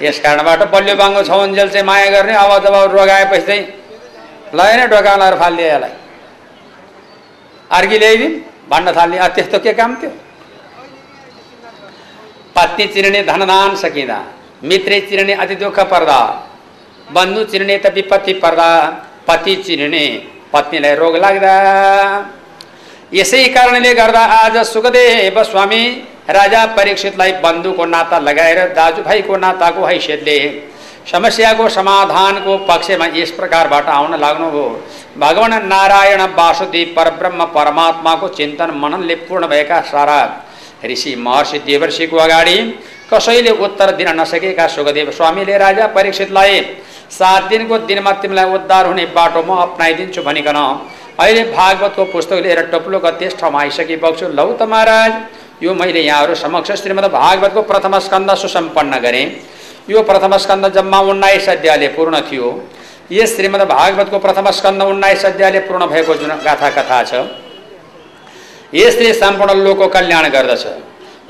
यस 0.03 0.19
कारणबाट 0.25 0.61
बलियो 0.73 0.95
बाङ्गो 0.97 1.23
छ 1.23 1.31
चाहिँ 1.31 1.85
माया 1.85 2.09
गर्ने 2.11 2.35
अब 2.35 2.53
जब 2.65 2.75
रोग 2.97 3.09
आएपछि 3.11 3.47
चाहिँ 3.47 3.63
ल 4.55 4.61
नै 4.79 4.87
डोका 4.89 5.15
लगाएर 5.15 5.35
फालिदियो 5.41 5.69
यसलाई। 5.69 5.93
अर्की 7.71 7.99
ल्याइदिउँ 7.99 8.31
भन्न 8.71 8.93
थाल्ने 8.97 9.17
त्यस्तो 9.37 9.59
के 9.65 9.73
काम 9.81 9.91
थियो? 10.01 10.11
पत्नी 12.57 12.85
चिर्ने 12.95 13.21
धनदान 13.31 13.71
सकिँदा 13.83 14.19
मित्रै 14.65 15.01
चिर्ने 15.09 15.35
अति 15.43 15.55
दुःख 15.63 15.79
पर्दा 15.93 16.19
बन्धु 17.15 17.43
चिर्ने 17.53 17.77
त 17.79 17.87
विपत्ति 17.95 18.33
पर्दा 18.43 18.69
पति 19.29 19.55
चिर्ने 19.67 20.05
पत्नीलाई 20.53 20.95
रोग 21.03 21.17
लाग्दा। 21.25 21.55
यसै 23.13 23.43
कारणले 23.55 23.93
गर्दा 23.95 24.21
आज 24.33 24.57
सुखदेव 24.67 25.43
स्वामी 25.45 25.83
राजा 26.31 26.65
परीक्षितलाई 26.77 27.33
बन्धुको 27.45 27.85
नाता 27.85 28.19
लगाएर 28.27 28.59
दाजुभाइको 28.77 29.37
नाताको 29.37 29.87
हैसियतले 29.87 30.37
समस्याको 31.13 31.69
समाधानको 31.77 32.57
पक्षमा 32.69 33.07
यस 33.15 33.31
प्रकारबाट 33.39 33.89
आउन 33.97 34.15
लाग्नुभयो। 34.25 34.67
भगवान् 35.19 35.67
नारायण 35.73 36.23
वासुदेव 36.39 36.93
परब्रह्म 36.97 37.45
परमात्माको 37.57 38.29
चिन्तन 38.39 38.71
मननले 38.83 39.15
पूर्ण 39.27 39.47
भएका 39.53 39.81
सारा 39.91 40.21
ऋषि 40.91 41.17
महर्षि 41.19 41.59
देवर्षिको 41.67 42.17
अगाडि 42.27 42.57
कसैले 43.13 43.51
उत्तर 43.67 43.91
दिन 43.99 44.09
नसकेका 44.21 44.67
सुखदेव 44.77 45.11
स्वामीले 45.19 45.59
राजा 45.59 45.87
परीक्षितलाई 45.99 46.63
सात 47.19 47.51
दिनको 47.51 47.79
दिनमा 47.91 48.13
तिमीलाई 48.23 48.55
उद्धार 48.55 48.87
हुने 48.87 49.05
बाटो 49.19 49.43
म 49.43 49.59
अप्नाइदिन्छु 49.67 50.23
भनिकन 50.23 50.59
अहिले 51.21 51.43
भागवतको 51.53 52.05
पुस्तक 52.13 52.39
लिएर 52.43 52.61
टोप्लोको 52.73 53.11
त्यस 53.21 53.37
ठाउँमा 53.41 53.61
आइसकेको 53.61 54.11
छु 54.17 54.29
लौ 54.31 54.47
त 54.53 54.63
महाराज 54.65 55.13
यो 55.63 55.75
मैले 55.75 56.01
यहाँहरू 56.01 56.35
समक्ष 56.37 56.73
श्रीमद् 56.83 57.07
भागवतको 57.13 57.63
प्रथम 57.63 57.99
स्कन्द 58.01 58.35
सुसम्पन्न 58.35 58.99
गरेँ। 59.01 59.25
यो 59.91 60.03
प्रथम 60.03 60.37
स्कन्द 60.37 60.67
जम्मा 60.75 61.01
उन्नाइस 61.11 61.49
अध्यायले 61.49 61.89
पूर्ण 61.97 62.21
थियो। 62.31 62.49
यस 63.13 63.37
श्रीमद् 63.37 63.63
भागवतको 63.69 64.19
प्रथम 64.19 64.51
स्कन्द 64.51 64.83
उन्नाइस 64.85 65.25
अध्यायले 65.27 65.61
पूर्ण 65.69 65.87
भएको 65.87 66.15
जुन 66.15 66.33
गाथा 66.45 66.71
कथा 66.71 67.03
छ 67.03 67.13
यसले 68.75 69.13
सम्पूर्ण 69.15 69.55
लोकको 69.65 69.89
कल्याण 69.89 70.29
गर्दछ। 70.31 70.67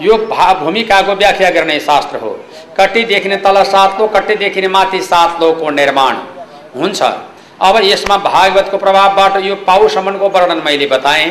यो 0.01 0.17
भा 0.29 0.53
भूमिकाको 0.55 1.15
व्याख्या 1.15 1.51
गर्ने 1.51 1.79
शास्त्र 1.81 2.17
हो। 2.19 2.31
कट्टी 2.79 3.05
देखिने 3.05 3.37
तल 3.39 3.63
सात 3.65 4.01
लो 4.01 4.07
कट्टी 4.09 4.35
देखिने 4.37 4.69
माथि 4.69 5.01
सात 5.03 5.43
लोको 5.43 5.71
निर्माण 5.73 6.15
हुन्छ। 6.77 7.03
अब 7.61 7.77
यसमा 7.85 8.17
भागवतको 8.25 8.77
प्रभावबाट 8.79 9.37
यो 9.45 9.55
पाउसम्मको 9.67 10.29
वर्णन 10.31 10.63
मैले 10.67 10.87
बताएँ। 10.89 11.29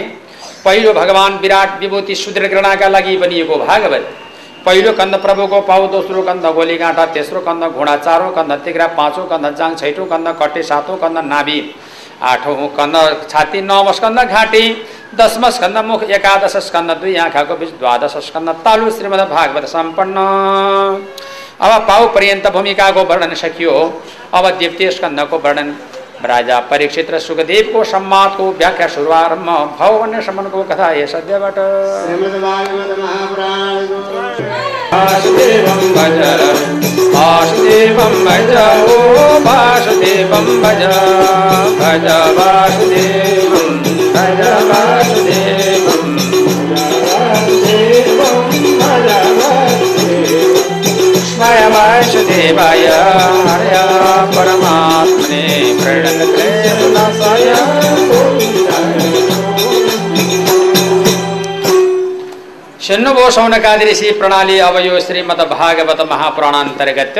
पहिलो 0.65 0.93
भगवान् 0.93 1.39
विराट 1.41 1.79
विभूति 1.79 2.15
सुदृढ 2.15 2.53
लागि 2.87 3.15
बनिएको 3.17 3.55
भागवत। 3.59 4.03
पहिलो 4.65 4.91
कन्द 4.93 5.15
प्रभुको 5.21 5.61
पाउ 5.63 5.87
दोस्रो 5.87 6.21
कन्द 6.23 6.45
गोलीगाँठा 6.55 7.05
तेस्रो 7.15 7.39
कन्द 7.41 7.63
घोडा 7.65 7.95
चारौँ 7.97 8.31
कन्द 8.35 8.51
तिग्रा 8.65 8.87
पाँचौँ 8.97 9.27
कन्द 9.29 9.55
जाङ 9.57 9.75
छैटौँ 9.75 10.07
कन्द 10.07 10.27
कट्टे 10.41 10.63
सातौँ 10.63 10.97
कन्द 10.99 11.17
नाभि। 11.25 11.59
आठौँ 12.21 12.67
कन्द 12.77 12.95
छाती 13.29 13.61
नवम 13.63 13.91
स्कन्द 13.91 14.19
घाँटी 14.21 14.63
दशम 15.15 15.49
स्कन्द 15.49 15.77
मुख 15.85 16.03
एकादश 16.11 16.57
स्कन्द 16.65 16.91
दुई 17.01 17.15
आँखाको 17.17 17.55
बिच 17.55 17.69
द्वादश 17.79 18.17
स्कन्द 18.27 18.49
तालु 18.65 18.91
श्रीमद 18.91 19.21
भागवत 19.29 19.65
सम्पन्न। 19.67 20.17
अब 21.59 21.71
पाउ 21.87 22.07
पर्यन्त 22.15 22.47
भूमिकाको 22.53 23.03
वर्णन 23.05 23.33
सकियो। 23.35 23.73
अब 24.33 24.49
द्वितीय 24.49 24.91
स्कन्दको 24.91 25.37
वर्णन 25.39 25.71
राजा 26.25 26.59
परीक्षित 26.59 27.11
र 27.11 27.19
सुखदेवको 27.19 27.83
सम्मादको 27.83 28.45
व्याख्या 28.51 28.87
सुरुवारम्भ 28.87 29.49
भव 29.79 29.99
भन्ने 29.99 30.21
सम्मको 30.21 30.63
कथा 30.63 30.87
यस 30.93 31.15
अध्यायबाट 31.15 31.57
वासुदेवं 34.91 35.81
भज। 35.95 36.19
वासुदेवं 37.15 38.13
भज 38.25 38.51
ओ 38.89 38.97
वासुदेवं 39.45 40.47
भज। 40.61 40.83
भज 41.79 42.07
वासुदेवं 42.37 43.69
भज 44.13 44.41
वासुदेवं। 44.69 46.09
कृष्णाय 51.13 51.61
वासुदेवाय 51.69 52.87
हरय 53.47 53.75
परमात्मने 54.35 54.88
प्रणतक्लेशनाशाय 55.89 57.45
सुन्नुभयो 62.87 63.29
सौनकादृशी 63.37 64.11
प्रणाली 64.19 64.57
अब 64.67 64.75
यो 64.79 64.99
श्रीमद 65.07 65.41
भागवत 65.53 66.01
महापुराण 66.11 66.55
अन्तर्गत 66.55 67.17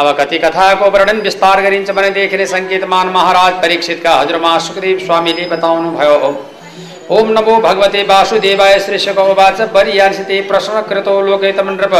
अब 0.00 0.06
कति 0.18 0.38
कथाको 0.44 0.90
वर्णन 0.90 1.18
विस्तार 1.20 1.62
गरिन्छ 1.62 1.90
भनेदेखि 1.98 2.46
सङ्केतमान 2.54 3.06
महाराज 3.16 3.52
परीक्षितका 3.64 4.12
हजुरमा 4.20 4.52
सुखदेव 4.68 4.98
स्वामीले 5.06 5.44
बताउनुभयो 5.54 6.16
ओम 7.16 7.26
नमो 7.32 7.54
भगवते 7.68 8.02
वासुदेवाय 8.12 8.78
श्री 8.86 8.98
शुकवाच 9.08 9.58
बरियासिते 9.74 10.40
प्रश्न 10.50 10.76
कृतो 10.88 11.20
लोकैतम 11.28 11.68
नृप 11.72 11.94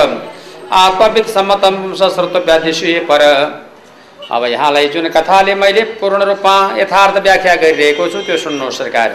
आत्मविद 0.84 1.26
सम्मतम 1.36 1.76
सश्रुतव्यादिशु 2.00 2.98
पर। 3.10 3.22
अब 4.30 4.44
यहाँलाई 4.44 4.88
जुन 4.88 5.08
कथाले 5.08 5.54
मैले 5.54 5.82
पूर्ण 6.00 6.22
रूपमा 6.24 6.56
यथार्थ 6.76 7.16
व्याख्या 7.22 7.54
गरिरहेको 7.54 8.08
छु 8.08 8.20
त्यो 8.22 8.36
सुन्नु 8.38 8.70
सरकार। 8.72 9.10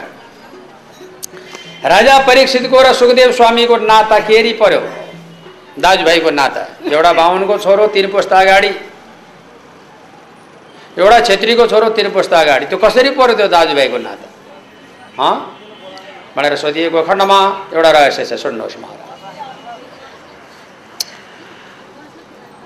राजा 1.86 2.18
परीक्षितको 2.28 2.82
र 2.82 2.94
सुखदेव 2.94 3.32
स्वामीको 3.32 3.76
नाता 3.80 4.20
केरी 4.28 4.54
पर्यो? 4.54 4.82
दाजुभाइको 5.80 6.30
नाता। 6.32 6.64
एउटा 6.86 7.12
बाहुनको 7.14 7.58
छोरो 7.58 7.88
तिन 7.88 8.06
पुस्ता 8.12 8.40
अगाडि। 8.40 8.72
एउटा 10.98 11.20
छेत्रीको 11.20 11.68
छोरो 11.68 11.90
तिन 11.96 12.10
पुस्ता 12.12 12.40
अगाडि। 12.42 12.66
त्यो 12.66 12.78
कसरी 12.78 13.10
पर्यो 13.16 13.36
त्यो 13.36 13.48
दाजुभाइको 13.48 13.98
नाता? 13.98 14.28
भनेर 16.36 16.56
सोधिएको 16.56 17.02
खण्डमा 17.04 17.40
एउटा 17.74 17.92
रहस्य 17.92 18.26
छ 18.26 18.34
सुन्नुहोस् 18.38 18.78
महाराज। 18.78 19.08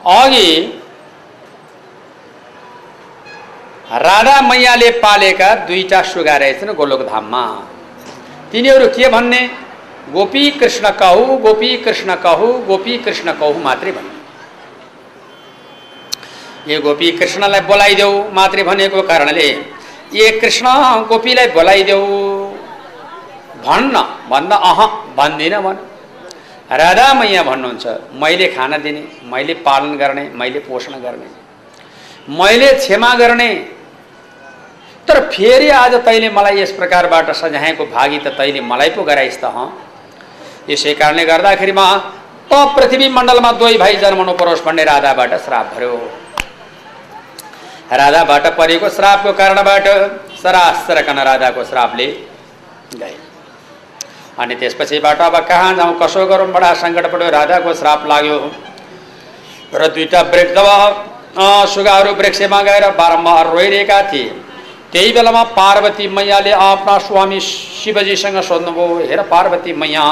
अघि 0.04 0.50
राधा 3.94 4.36
मैयाले 4.42 4.90
पालेका 5.00 5.48
दुईटा 5.66 6.02
सुगा 6.02 6.36
रहेछन् 6.38 6.72
गोलोकधाममा। 6.74 7.44
तिनीहरू 8.52 8.88
के 8.90 9.08
भन्ने? 9.10 9.42
गोपी 10.14 10.44
कृष्ण 10.52 10.90
कहु 11.02 11.24
गोपी 11.38 11.70
कृष्ण 11.78 12.16
कहु 12.24 12.48
गोपी 12.68 12.94
कृष्ण 12.98 13.28
कहु 13.40 13.60
मात्रै 13.60 13.92
भन्ने। 13.92 14.18
यो 16.68 16.78
गोपी 16.82 17.08
कृष्णलाई 17.12 17.62
बोलाइदेऊ 17.70 18.14
मात्रै 18.34 18.64
भनेको 18.64 19.02
कारणले। 19.02 19.48
ए 20.16 20.26
कृष्ण 20.42 20.66
गोपीलाई 21.10 21.48
बोलाइदेऊ। 21.58 22.08
भन्न 23.66 23.96
भन्दा 24.30 24.56
अह 24.70 24.80
भन्दिनँ 25.18 25.62
भन 25.64 25.78
राधा 26.72 27.08
मैया 27.14 27.44
भन्नुहुन्छ 27.44 27.86
मैले 28.22 28.48
खाना 28.56 28.78
दिने 28.78 29.02
मैले 29.32 29.54
पालन 29.62 29.92
गर्ने 29.98 30.24
मैले 30.34 30.60
पोषण 30.66 30.94
गर्ने। 31.06 31.28
मैले 32.30 32.70
क्षमा 32.74 33.12
गर्ने 33.16 33.50
तर 35.08 35.20
फेरि 35.30 35.70
आज 35.76 35.94
तैँले 36.06 36.30
मलाई 36.30 36.60
यस 36.60 36.72
प्रकारबाट 36.72 37.32
सजाएको 37.36 37.86
भागी 37.86 38.20
त 38.20 38.28
तैँले 38.38 38.62
मलाई 38.64 38.90
पो 38.90 39.04
गराइस् 39.04 39.40
त 39.42 39.46
हँ? 39.56 39.68
यसै 40.70 40.94
कारणले 40.96 41.26
गर्दाखेरिमा 41.26 41.86
त 42.52 42.54
पृथ्वी 42.76 43.08
मण्डलमा 43.10 43.52
दुवै 43.60 43.78
भाइ 43.78 43.96
जन्मनु 44.04 44.34
परोस् 44.40 44.64
भन्ने 44.66 44.84
राधाबाट 44.84 45.34
श्राप 45.46 45.74
भर्यो। 45.76 45.96
राधाबाट 47.92 48.46
परेको 48.58 48.90
श्रापको 48.90 49.32
कारणबाट 49.34 49.88
सरासरकन 50.42 51.20
राधाको 51.30 51.64
श्रापले 51.64 52.08
गए। 52.96 53.16
अनि 54.40 54.56
त्यसपछिबाट 54.56 55.20
अब 55.22 55.36
कहाँ 55.50 55.74
जाउँ 55.76 56.00
कसो 56.00 56.26
गरौँ 56.28 56.48
बडा 56.54 56.74
सङ्कट 56.82 57.06
पऱ्यो 57.12 57.30
राधाको 57.30 57.74
श्राप 57.74 58.08
लाग्यो। 58.08 58.40
र 59.74 59.88
दुईवटा 59.94 60.22
वृक्ष 60.32 60.58
सुगाहरू 61.74 62.12
वृक्षमा 62.16 62.62
गएर 62.62 62.90
बारम्बार 62.98 63.46
रोइरहेका 63.54 64.02
थिए। 64.12 64.32
त्यही 64.94 65.12
बेलामा 65.12 65.44
पार्वती 65.58 66.08
मैयाले 66.08 66.52
आफ्ना 66.54 66.98
स्वामी 67.06 67.40
शिवजीसँग 67.42 68.40
सोध्नुभयो 68.50 68.98
हेर 69.10 69.22
पार्वती 69.26 69.74
मैया 69.74 70.06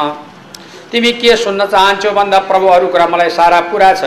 तिमी 0.91 1.11
के 1.21 1.35
सुन्न 1.37 1.65
चाहन्छौ 1.73 2.11
भन्दा 2.11 2.39
प्रभु 2.49 2.67
अरू 2.67 2.87
कुरा 2.93 3.05
मलाई 3.07 3.29
सारा 3.29 3.59
पुरा 3.69 3.93
छ। 3.93 4.03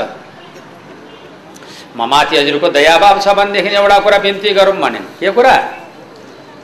म 1.97 2.11
माथि 2.11 2.37
हजुरको 2.37 2.69
दयाभाव 2.75 3.21
छ 3.23 3.27
भनेदेखि 3.39 3.71
एउटा 3.71 3.99
कुरा 4.03 4.19
बिन्ती 4.19 4.51
गरौँ 4.59 4.77
भने 4.83 5.01
के 5.21 5.31
कुरा? 5.31 5.55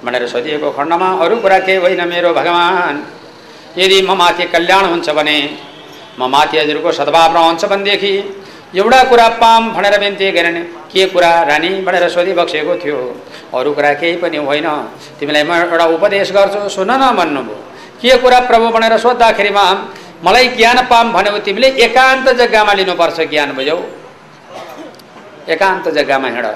भनेर 0.05 0.27
सोधिएको 0.27 0.71
खण्डमा 0.75 1.09
अरू 1.23 1.37
कुरा 1.39 1.59
केही 1.63 1.79
होइन 1.79 2.03
मेरो 2.11 2.35
भगवान् 2.35 2.99
यदि 3.79 3.99
म 4.03 4.19
माथि 4.19 4.45
कल्याण 4.51 4.85
हुन्छ 4.91 5.09
भने 5.19 5.39
म 6.19 6.27
माथि 6.35 6.59
हजुरको 6.59 6.93
सद्भाव 6.99 7.37
रहन्छ 7.37 7.65
भनेदेखि 7.73 8.13
एउटा 8.77 9.03
कुरा 9.05 9.29
पाम 9.43 9.63
भनेर 9.75 9.99
बिन्ती 9.99 10.31
गरेन। 10.31 10.63
के 10.93 11.07
कुरा? 11.07 11.31
रानी 11.43 11.69
भनेर 11.83 12.09
सोधिबक्सेको 12.09 12.75
थियो। 12.77 12.99
अरू 13.55 13.73
कुरा 13.75 13.93
केही 13.95 14.17
पनि 14.17 14.37
होइन। 14.39 14.67
तिमीलाई 15.19 15.43
म 15.43 15.53
एउटा 15.53 15.87
उपदेश 15.87 16.31
गर्छु 16.33 16.69
सुन 16.69 16.91
न 16.91 17.03
भन्नुभयो। 17.19 17.57
के 18.01 18.17
कुरा 18.17 18.41
प्रभु 18.41 18.67
भनेर 18.71 18.97
सोद्धाखेरिमा 18.99 19.65
मलाई 20.25 20.47
ज्ञान 20.55 20.79
पाम 20.87 21.13
भनेको 21.13 21.39
तिमीले 21.39 21.69
एकान्त 21.83 22.29
जग्गामा 22.31 22.73
लिनुपर्छ 22.73 23.21
ज्ञान 23.21 23.53
बुझ्यौ। 23.53 23.79
एकान्त 25.49 25.89
जग्गामा 25.89 26.29
हिँड। 26.29 26.47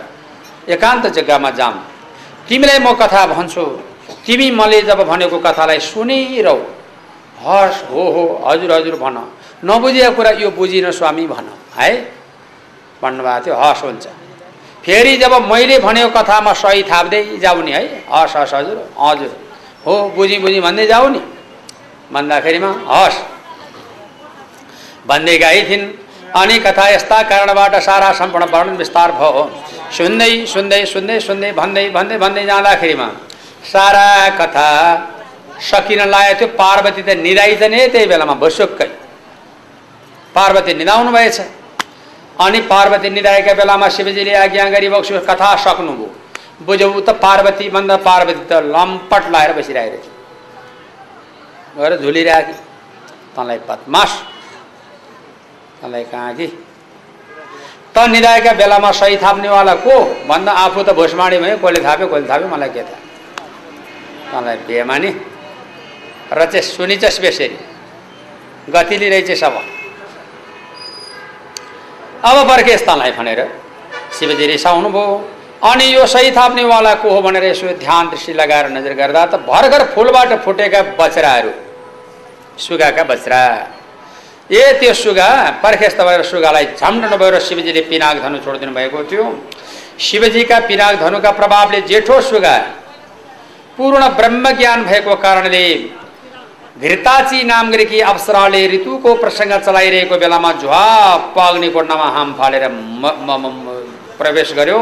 एकान्त 0.71 1.07
जग्गामा 1.07 1.51
जाम। 1.51 1.75
तिमीलाई 2.49 2.79
म 2.79 2.93
कथा 2.95 3.27
भन्छु। 3.27 3.65
तिमी 4.27 4.51
मैले 4.51 4.83
जब 4.83 5.03
भनेको 5.03 5.39
कथालाई 5.39 5.79
सुनिरहौ। 5.81 6.59
हस् 7.43 7.83
हो 7.91 8.03
हो 8.15 8.25
हजुर 8.47 8.73
हजुर 8.73 8.97
भन। 8.97 9.17
नबुझेको 9.63 10.11
कुरा 10.17 10.31
यो 10.43 10.51
बुझिन 10.51 10.91
स्वामी 10.91 11.27
भन 11.27 11.47
है? 11.77 11.91
भन्नुभएको 13.03 13.45
थियो 13.45 13.55
हस् 13.55 13.83
हुन्छ। 13.85 14.07
फेरि 14.85 15.17
जब 15.17 15.33
मैले 15.51 15.79
भनेको 15.79 16.11
कथामा 16.13 16.53
सही 16.53 16.83
थाप्दै 16.83 17.23
जाऊ 17.41 17.63
नि 17.63 17.73
है? 17.73 17.83
हस् 18.13 18.37
हस् 18.37 18.55
हजुर 18.55 18.79
हजुर। 18.99 19.31
हो 19.87 19.93
बुझी 20.17 20.39
बुझी 20.39 20.61
भन्दै 20.61 20.87
जाऊ 20.87 21.09
नि 21.09 21.21
भन्दाखेरिमा 22.13 22.71
हस्। 22.89 23.17
भन्दै 25.09 25.37
गएथिन् 25.39 25.85
अनि 26.35 26.59
कथा 26.59 26.89
यस्ता 26.89 27.23
कारणबाट 27.23 27.75
सारा 27.83 28.13
सम्पूर्ण 28.13 28.45
वर्णन 28.53 28.77
विस्तार 28.77 29.13
भयो। 29.13 29.43
सुन्दै 29.97 30.33
सुन्दै 30.47 30.85
सुन्दै 30.87 31.19
सुन्दै 31.21 31.51
भन्दै 31.53 31.89
भन्दै 31.97 32.17
भन्दै 32.19 32.45
जाँदाखेरिमा 32.47 33.09
सारा 33.65 34.07
कथा 34.41 34.69
सकिन 35.71 36.01
लागेको 36.11 36.39
थियो 36.39 36.49
पार्वती 36.59 37.03
त 37.03 37.09
निधाइजने 37.25 37.81
त्यही 37.89 38.07
बेलामा 38.07 38.35
भुसुक्कै। 38.43 38.89
पार्वती 40.35 40.75
निधाउनु 40.75 41.11
भएछ। 41.13 41.41
अनि 42.37 42.61
पार्वती 42.67 43.11
निधाएका 43.11 43.53
बेलामा 43.55 43.89
शिवजीले 43.89 44.35
आज्ञा 44.35 44.69
गरी 44.71 44.89
बक्सु 44.89 45.19
कथा 45.29 45.55
सक्नुभयो 45.65 46.09
बुझौ 46.67 47.01
त 47.01 47.11
पार्वती 47.23 47.69
भन्दा 47.71 47.97
पार्वती 48.03 48.45
त 48.51 48.53
लम्पट 48.75 49.23
लगाएर 49.31 49.53
बसिरहेको 49.53 49.99
थियो। 50.03 50.13
गएर 51.79 51.93
झुलिरहेको 52.03 52.53
तँलाई 53.37 53.59
पदमास 53.69 54.13
तँलाई 55.81 56.05
कहाँ 56.11 56.35
कि? 56.35 56.47
त 57.95 57.97
निधाएका 58.11 58.53
बेलामा 58.53 58.91
सही 58.91 59.17
थाप्नेवाला 59.17 59.75
को? 59.87 59.95
भन्दा 60.27 60.53
आफू 60.65 60.83
त 60.83 60.91
भुसमाडी 60.99 61.39
भयो। 61.39 61.57
कसले 61.59 61.81
थाप्यो 61.85 62.07
कसले 62.09 62.27
थाप्यो 62.29 62.49
मलाई 62.49 62.69
के 62.69 62.83
थाहा? 62.83 62.99
तँलाई 64.33 64.57
बेमानी। 64.67 65.11
र 66.33 66.45
चाहिँ 66.51 66.63
सुनिचस् 66.63 67.21
बेसरी। 67.21 67.59
गति 68.73 68.97
लिइरहेछ 68.99 69.31
सब। 69.39 69.55
अब 72.25 72.37
फर्केस् 72.49 72.87
तँलाई 72.87 73.11
भनेर 73.13 73.41
शिवजी 74.19 74.47
रिसाउनु 74.47 74.89
भयो। 74.89 75.13
अनि 75.63 75.85
यो 75.95 76.07
सही 76.07 76.31
थाप्नेवाला 76.31 76.95
को 77.03 77.11
हो 77.11 77.21
भनेर 77.23 77.45
यसो 77.45 77.67
ध्यान 77.79 78.09
दृष्टि 78.11 78.33
लगाएर 78.33 78.69
नजर 78.71 78.93
गर्दा 78.95 79.25
त 79.27 79.35
भर्खर 79.45 79.83
फुलबाट 79.95 80.33
फुटेका 80.45 80.81
बच्राहरू 80.99 81.51
सुगाका 82.59 83.03
बच्रा 83.05 83.41
ए 84.51 84.63
त्यो 84.81 84.93
सुगा 84.95 85.29
पर्खेस्त 85.63 86.01
भएर 86.01 86.23
सुगालाई 86.25 86.67
झम्डनु 86.81 87.17
भएर 87.17 87.39
शिवजीले 87.41 87.81
पिनाक 87.91 88.17
धनु 88.23 88.39
छोडिदिनु 88.45 88.73
भएको 88.73 89.05
थियो। 89.11 89.25
शिवजीका 90.01 90.59
पिनाक 90.69 90.95
धनुका 91.01 91.31
प्रभावले 91.31 91.81
जेठो 91.91 92.21
सुगा 92.23 92.57
पूर्ण 93.77 94.09
ब्रह्म 94.17 94.51
ज्ञान 94.59 94.85
भएको 94.85 95.15
कारणले 95.25 95.65
घृताची 96.77 97.43
नाम 97.45 97.71
गरेकी 97.71 98.01
अप्सराले 98.03 98.67
ऋतुको 98.69 99.15
प्रसङ्ग 99.17 99.53
चलाइरहेको 99.59 100.17
बेलामा 100.19 100.51
झ्वाप 100.55 101.39
अग्निकुण्डमा 101.41 102.09
हाम 102.15 102.33
फालेर 102.39 102.67
प्रवेश 104.19 104.53
गर्यो 104.53 104.81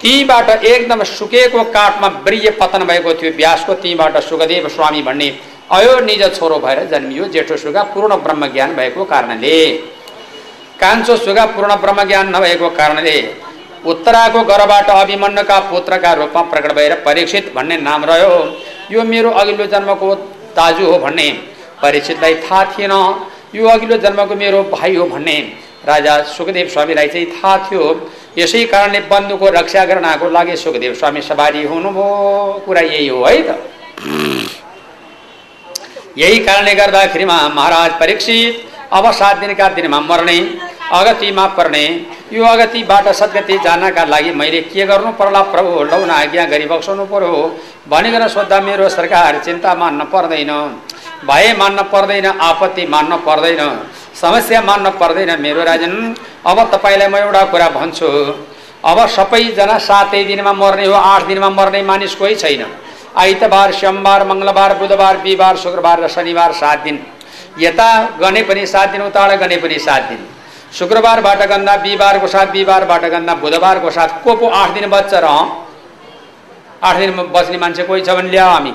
तीबाट 0.00 0.48
एकदम 0.64 1.02
सुकेको 1.10 1.64
काठमा 1.74 2.08
ब्रिय 2.24 2.50
पतन 2.60 2.84
भएको 2.86 3.14
थियो 3.14 3.32
व्यासको 3.36 3.74
तीबाट 3.82 4.16
सुखदेव 4.22 4.68
स्वामी 4.70 5.02
भन्ने 5.02 5.28
अयो 5.72 5.98
निज 6.00 6.24
छोरो 6.36 6.58
भएर 6.60 6.84
जन्मियो 6.88 7.28
जेठो 7.30 7.56
सुगा 7.58 7.82
पूर्ण 7.92 8.16
ब्रह्म 8.22 8.46
ज्ञान 8.52 8.74
भएको 8.76 9.04
कारणले 9.12 9.54
कान्छो 10.80 11.16
सुगा 11.18 11.46
पूर्ण 11.52 11.76
ब्रह्म 11.76 12.08
ज्ञान 12.08 12.34
नभएको 12.36 12.70
कारणले 12.76 13.16
उत्तराको 13.86 14.44
घरबाट 14.46 14.90
अभिमन्युका 14.92 15.60
पुत्रका 15.68 16.12
रूपमा 16.16 16.42
प्रकट 16.50 16.72
भएर 16.74 17.00
परीक्षित 17.04 17.54
भन्ने 17.54 17.76
नाम 17.82 18.04
रह्यो 18.06 18.34
यो 18.90 19.04
मेरो 19.06 19.30
अघिल्लो 19.38 19.66
जन्मको 19.68 20.14
दाजु 20.56 20.84
हो 20.86 20.98
भन्ने। 20.98 21.28
परीक्षितलाई 21.82 22.34
थाहा 22.34 22.64
थिएन। 22.72 22.92
यो 23.54 23.68
अघिल्लो 23.68 23.96
जन्मको 23.96 24.34
मेरो 24.34 24.62
भाइ 24.72 24.94
हो 24.96 25.04
भन्ने। 25.06 25.36
राजा 25.86 26.22
सुखदेव 26.22 26.68
स्वामीलाई 26.68 27.08
चाहिँ 27.08 27.26
थाहा 27.26 27.56
थियो। 27.66 27.84
यसै 28.38 28.64
कारणले 28.64 29.00
बन्धुको 29.10 29.48
रक्षा 29.50 29.84
गर्नको 29.84 30.28
लागि 30.30 30.56
सुखदेव 30.56 30.94
स्वामी 30.94 31.20
सवारी 31.22 31.62
हुनुभयो। 31.64 32.62
कुरा 32.66 32.80
यही 32.80 33.08
हो 33.08 33.24
है 33.24 33.38
त। 33.42 33.58
यही 36.18 36.38
कारणले 36.44 36.74
गर्दाखेरिमा 36.74 37.36
महाराज 37.48 37.90
परीक्षित 38.00 38.68
अब 38.92 39.10
सात 39.12 39.36
दिनका 39.36 39.68
दिनमा 39.68 40.00
मर्ने। 40.00 40.38
अगतिमा 40.92 41.46
पर्ने 41.56 41.84
यो 42.32 42.44
अगतिबाट 42.44 43.08
सद्गति 43.14 43.58
जानका 43.64 44.04
लागि 44.04 44.30
मैले 44.32 44.60
के 44.62 44.86
गर्नु? 44.86 45.10
पर्ला 45.12 45.42
प्रभु 45.52 45.70
लौन 45.90 46.10
आज्ञा 46.10 46.44
गरी 46.52 46.66
बक्साउनु 46.66 47.04
पर्यो। 47.06 47.32
भनिकन 47.88 48.26
सोद्धा 48.28 48.60
मेरो 48.60 48.88
सरकार 48.88 49.38
चिन्ता 49.44 49.74
मान्न 49.74 50.04
पर्दैन। 50.12 50.50
भए 51.28 51.52
मान्न 51.52 51.82
पर्दैन 51.92 52.26
आपत्ति 52.26 52.86
मान्न 52.86 53.16
पर्दैन 53.26 53.60
समस्या 54.20 54.60
मान्न 54.62 54.90
पर्दैन 55.00 55.30
मेरो 55.40 55.62
राजन। 55.64 55.94
अब 56.46 56.58
तपाईँलाई 56.74 57.08
म 57.08 57.16
एउटा 57.16 57.42
कुरा 57.52 57.68
भन्छु। 57.70 58.08
अब 58.82 58.98
सबैजना 59.08 59.78
सातै 59.78 60.24
दिनमा 60.24 60.52
मर्ने 60.52 60.86
हो 60.86 60.94
आठ 60.94 61.22
दिनमा 61.26 61.50
मर्ने 61.50 61.82
मानिस 61.82 62.14
कोही 62.14 62.34
छैन। 62.34 62.66
आइतबार 63.16 63.72
सोमबार 63.72 64.26
मङ्गलबार 64.26 64.74
बुधबार 64.78 65.16
बिहिबार 65.22 65.56
शुक्रबार 65.56 66.00
र 66.00 66.08
शनिबार 66.08 66.52
सात 66.52 66.78
दिन। 66.82 66.98
यता 67.58 67.88
गने 68.20 68.42
पनि 68.42 68.66
सात 68.66 68.88
दिन 68.90 69.02
उताबाट 69.02 69.38
गने 69.40 69.56
पनि 69.56 69.78
सात 69.78 70.02
दिन। 70.10 70.20
शुक्रबारबाट 70.72 71.42
गन्दा 71.48 71.76
बिहिबारको 71.76 72.26
साथ 72.26 72.46
बिहिबारबाट 72.46 73.04
गन्दा 73.04 73.34
बुधबारको 73.34 73.90
साथ 73.90 74.22
को 74.24 74.34
को 74.36 74.46
आठ 74.48 74.70
दिन 74.74 74.86
बच्छ 74.90 75.12
र? 75.14 75.26
आठ 76.82 76.96
दिन 76.96 77.10
बस्ने 77.34 77.58
मान्छे 77.58 77.82
कोही 77.82 78.02
छ 78.02 78.10
भने 78.10 78.30
ल्याऊ 78.30 78.50
हामी। 78.50 78.72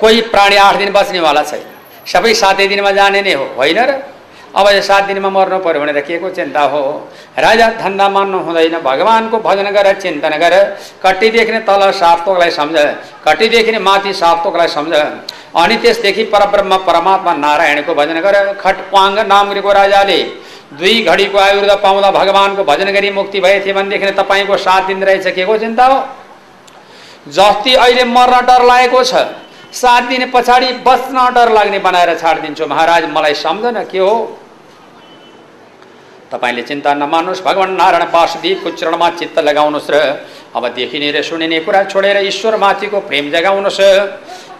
कोही 0.00 0.20
प्राणी 0.32 0.56
आठ 0.56 0.76
दिन 0.76 0.92
बस्नेवाला 0.92 1.42
छैन। 1.42 1.64
सबै 2.06 2.34
सातै 2.34 2.66
दिनमा 2.66 2.90
जाने 2.90 3.22
नै 3.22 3.34
हो 3.34 3.44
होइन 3.56 3.78
र? 3.78 3.90
अब 4.52 4.66
यो 4.68 4.80
सात 4.82 5.04
दिनमा 5.04 5.28
मर्नु 5.30 5.58
पऱ्यो 5.64 5.80
भनेर 5.80 6.00
के 6.00 6.18
को 6.18 6.30
चिन्ता 6.30 6.62
हो। 6.62 6.80
राजा 7.38 7.68
धन्दा 7.80 8.08
मान्नु 8.08 8.38
हुँदैन 8.38 8.76
भगवान्को 8.80 9.38
भजन 9.40 9.70
गर 9.72 9.92
चिन्तन 10.00 10.36
गर 10.38 10.54
देख्ने 11.04 11.60
तल 11.60 11.90
सार्थोकलाई 11.92 12.50
सम्झ। 12.50 12.76
देख्ने 13.48 13.78
माथि 13.80 14.12
सार्थोकलाई 14.12 14.68
सम्झ। 14.68 14.94
अनि 15.54 15.76
त्यसदेखि 15.76 16.24
परब्रह्म 16.24 16.76
परमात्मा 16.86 17.32
नारायणको 17.34 17.94
भजन 17.94 18.20
गर 18.20 18.36
खटपाङ्ग 18.60 19.18
नामको 19.26 19.72
राजाले 19.72 20.18
दुई 20.72 21.00
घडीको 21.02 21.38
आयुर्द 21.38 21.72
पाउँदा 21.82 22.10
भगवान्को 22.10 22.64
भजन 22.64 22.92
गरी 22.92 23.10
मुक्ति 23.10 23.40
भए 23.40 23.60
थियो 23.64 23.74
भनेदेखि 23.74 24.12
तपाईँको 24.20 24.56
सात 24.58 24.84
दिन 24.86 25.02
रहेछ 25.04 25.26
के 25.28 25.44
को 25.44 25.56
चिन्ता 25.58 25.86
हो? 25.86 25.98
जति 27.28 27.74
अहिले 27.76 28.04
मर्न 28.06 28.40
डर 28.46 28.64
लागेको 28.64 29.02
छ। 29.04 29.14
सात 29.72 30.02
दिन 30.04 30.30
पछाडि 30.30 30.72
बस्न 30.84 31.16
डर 31.34 31.52
लाग्ने 31.52 31.78
बनाएर 31.78 32.14
छाडिदिन्छु 32.18 32.66
महाराज 32.66 33.04
मलाई 33.12 33.34
सम्झन 33.34 33.84
के 33.90 33.98
हो? 33.98 34.38
तपाईँले 36.32 36.62
चिन्ता 36.64 36.90
नमान्नुहोस्। 36.94 37.44
भगवान् 37.44 37.76
नारायण 37.76 38.04
वासुदेवको 38.08 38.68
चरणमा 38.72 39.08
चित्त 39.20 39.38
लगाउनुहोस् 39.38 39.90
र 39.90 39.96
अब 40.56 40.64
देखिने 40.72 41.10
र 41.12 41.22
सुनिने 41.22 41.58
कुरा 41.60 41.82
छोडेर 41.92 42.16
ईश्वरमाथिको 42.24 42.98
प्रेम 43.08 43.30
जगाउनुहोस्। 43.30 43.80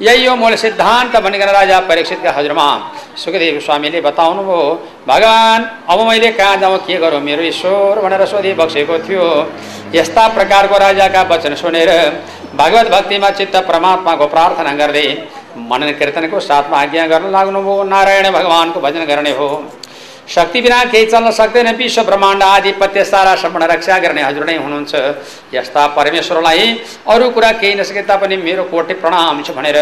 यही 0.03 0.25
हो 0.27 0.35
मूल 0.37 0.55
सिद्धान्त 0.57 1.17
भनिकन 1.17 1.51
राजा 1.53 1.79
परीक्षितका 1.89 2.31
हजुरमा। 2.33 2.67
सुखदेव 3.15 3.59
स्वामीले 3.61 4.01
बताउनु 4.01 4.43
भयो 4.43 4.61
भगवान् 5.09 5.65
अब 5.89 5.99
मैले 6.09 6.31
कहाँ 6.33 6.57
जाउँ 6.57 6.79
के 6.87 6.97
गरौँ? 6.99 7.21
मेरो 7.21 7.43
ईश्वर 7.43 8.01
भनेर 8.01 8.25
सोधि 8.27 8.53
बक्सेको 8.53 8.99
थियो। 8.99 9.25
यस्ता 9.95 10.29
प्रकारको 10.29 10.77
राजाका 10.79 11.23
वचन 11.31 11.55
सुनेर 11.55 11.91
भगवत 12.57 12.87
भक्तिमा 12.91 13.31
चित्त 13.31 13.57
परमात्माको 13.69 14.27
प्रार्थना 14.27 14.73
गर्दै 14.75 15.07
मनन 15.69 15.93
कीर्तनको 15.99 16.41
साथमा 16.41 16.77
आज्ञा 16.79 17.07
गर्न 17.07 17.31
लाग्नुभयो। 17.31 17.83
नारायण 17.85 18.31
भगवान्को 18.33 18.81
भजन 18.81 19.05
गर्ने 19.05 19.33
हो। 19.37 19.49
शक्ति 20.35 20.61
बिना 20.63 20.79
केही 20.93 21.07
चल्न 21.13 21.31
सक्दैन। 21.39 21.69
विश्व 21.77 22.03
ब्रह्माण्ड 22.03 22.43
आधिपत्य 22.45 23.05
सारा 23.05 23.35
सम्पूर्ण 23.37 23.67
रक्षा 23.69 23.99
गर्ने 24.05 24.23
हजुर 24.23 24.45
नै 24.47 24.57
हुनुहुन्छ। 24.57 24.93
यस्ता 25.55 25.87
परमेश्वरलाई 25.97 26.67
अरू 27.13 27.29
कुरा 27.31 27.51
केही 27.61 27.75
नसके 27.81 28.03
तापनि 28.09 28.37
मेरो 28.39 28.65
कोटि 28.73 28.95
प्रणाम 29.03 29.43
छ 29.43 29.51
भनेर 29.57 29.79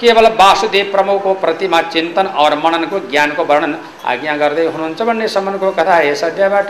केवल 0.00 0.26
वासुदेव 0.40 0.86
प्रमुखको 0.92 1.32
प्रतिमा 1.44 1.80
चिन्तन 1.94 2.26
और 2.42 2.54
मननको 2.64 2.98
ज्ञानको 3.10 3.42
वर्णन 3.44 3.72
आज्ञा 4.12 4.34
गर्दै 4.42 4.66
हुनुहुन्छ 4.74 5.00
भन्ने 5.08 5.28
सम्बन्धको 5.28 5.70
कथा 5.78 5.96
यस 6.02 6.22
अध्यायबाट 6.24 6.68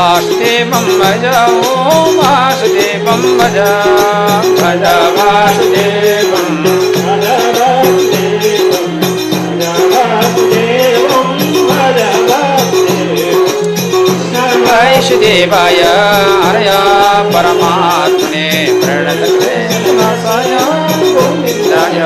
वासुदेवं 0.00 0.86
भज। 0.98 1.24
ॐ 1.30 2.12
वासुदेवं 2.18 3.22
भज 3.38 3.56
भज 4.60 4.84
वासुदेवम् 5.16 6.68
वैष्णदेवाय 14.64 15.82
हरय 16.44 16.70
परमात्मने 17.34 18.46
प्रणतकृते 18.82 19.56
गोविन्दाय 21.14 21.98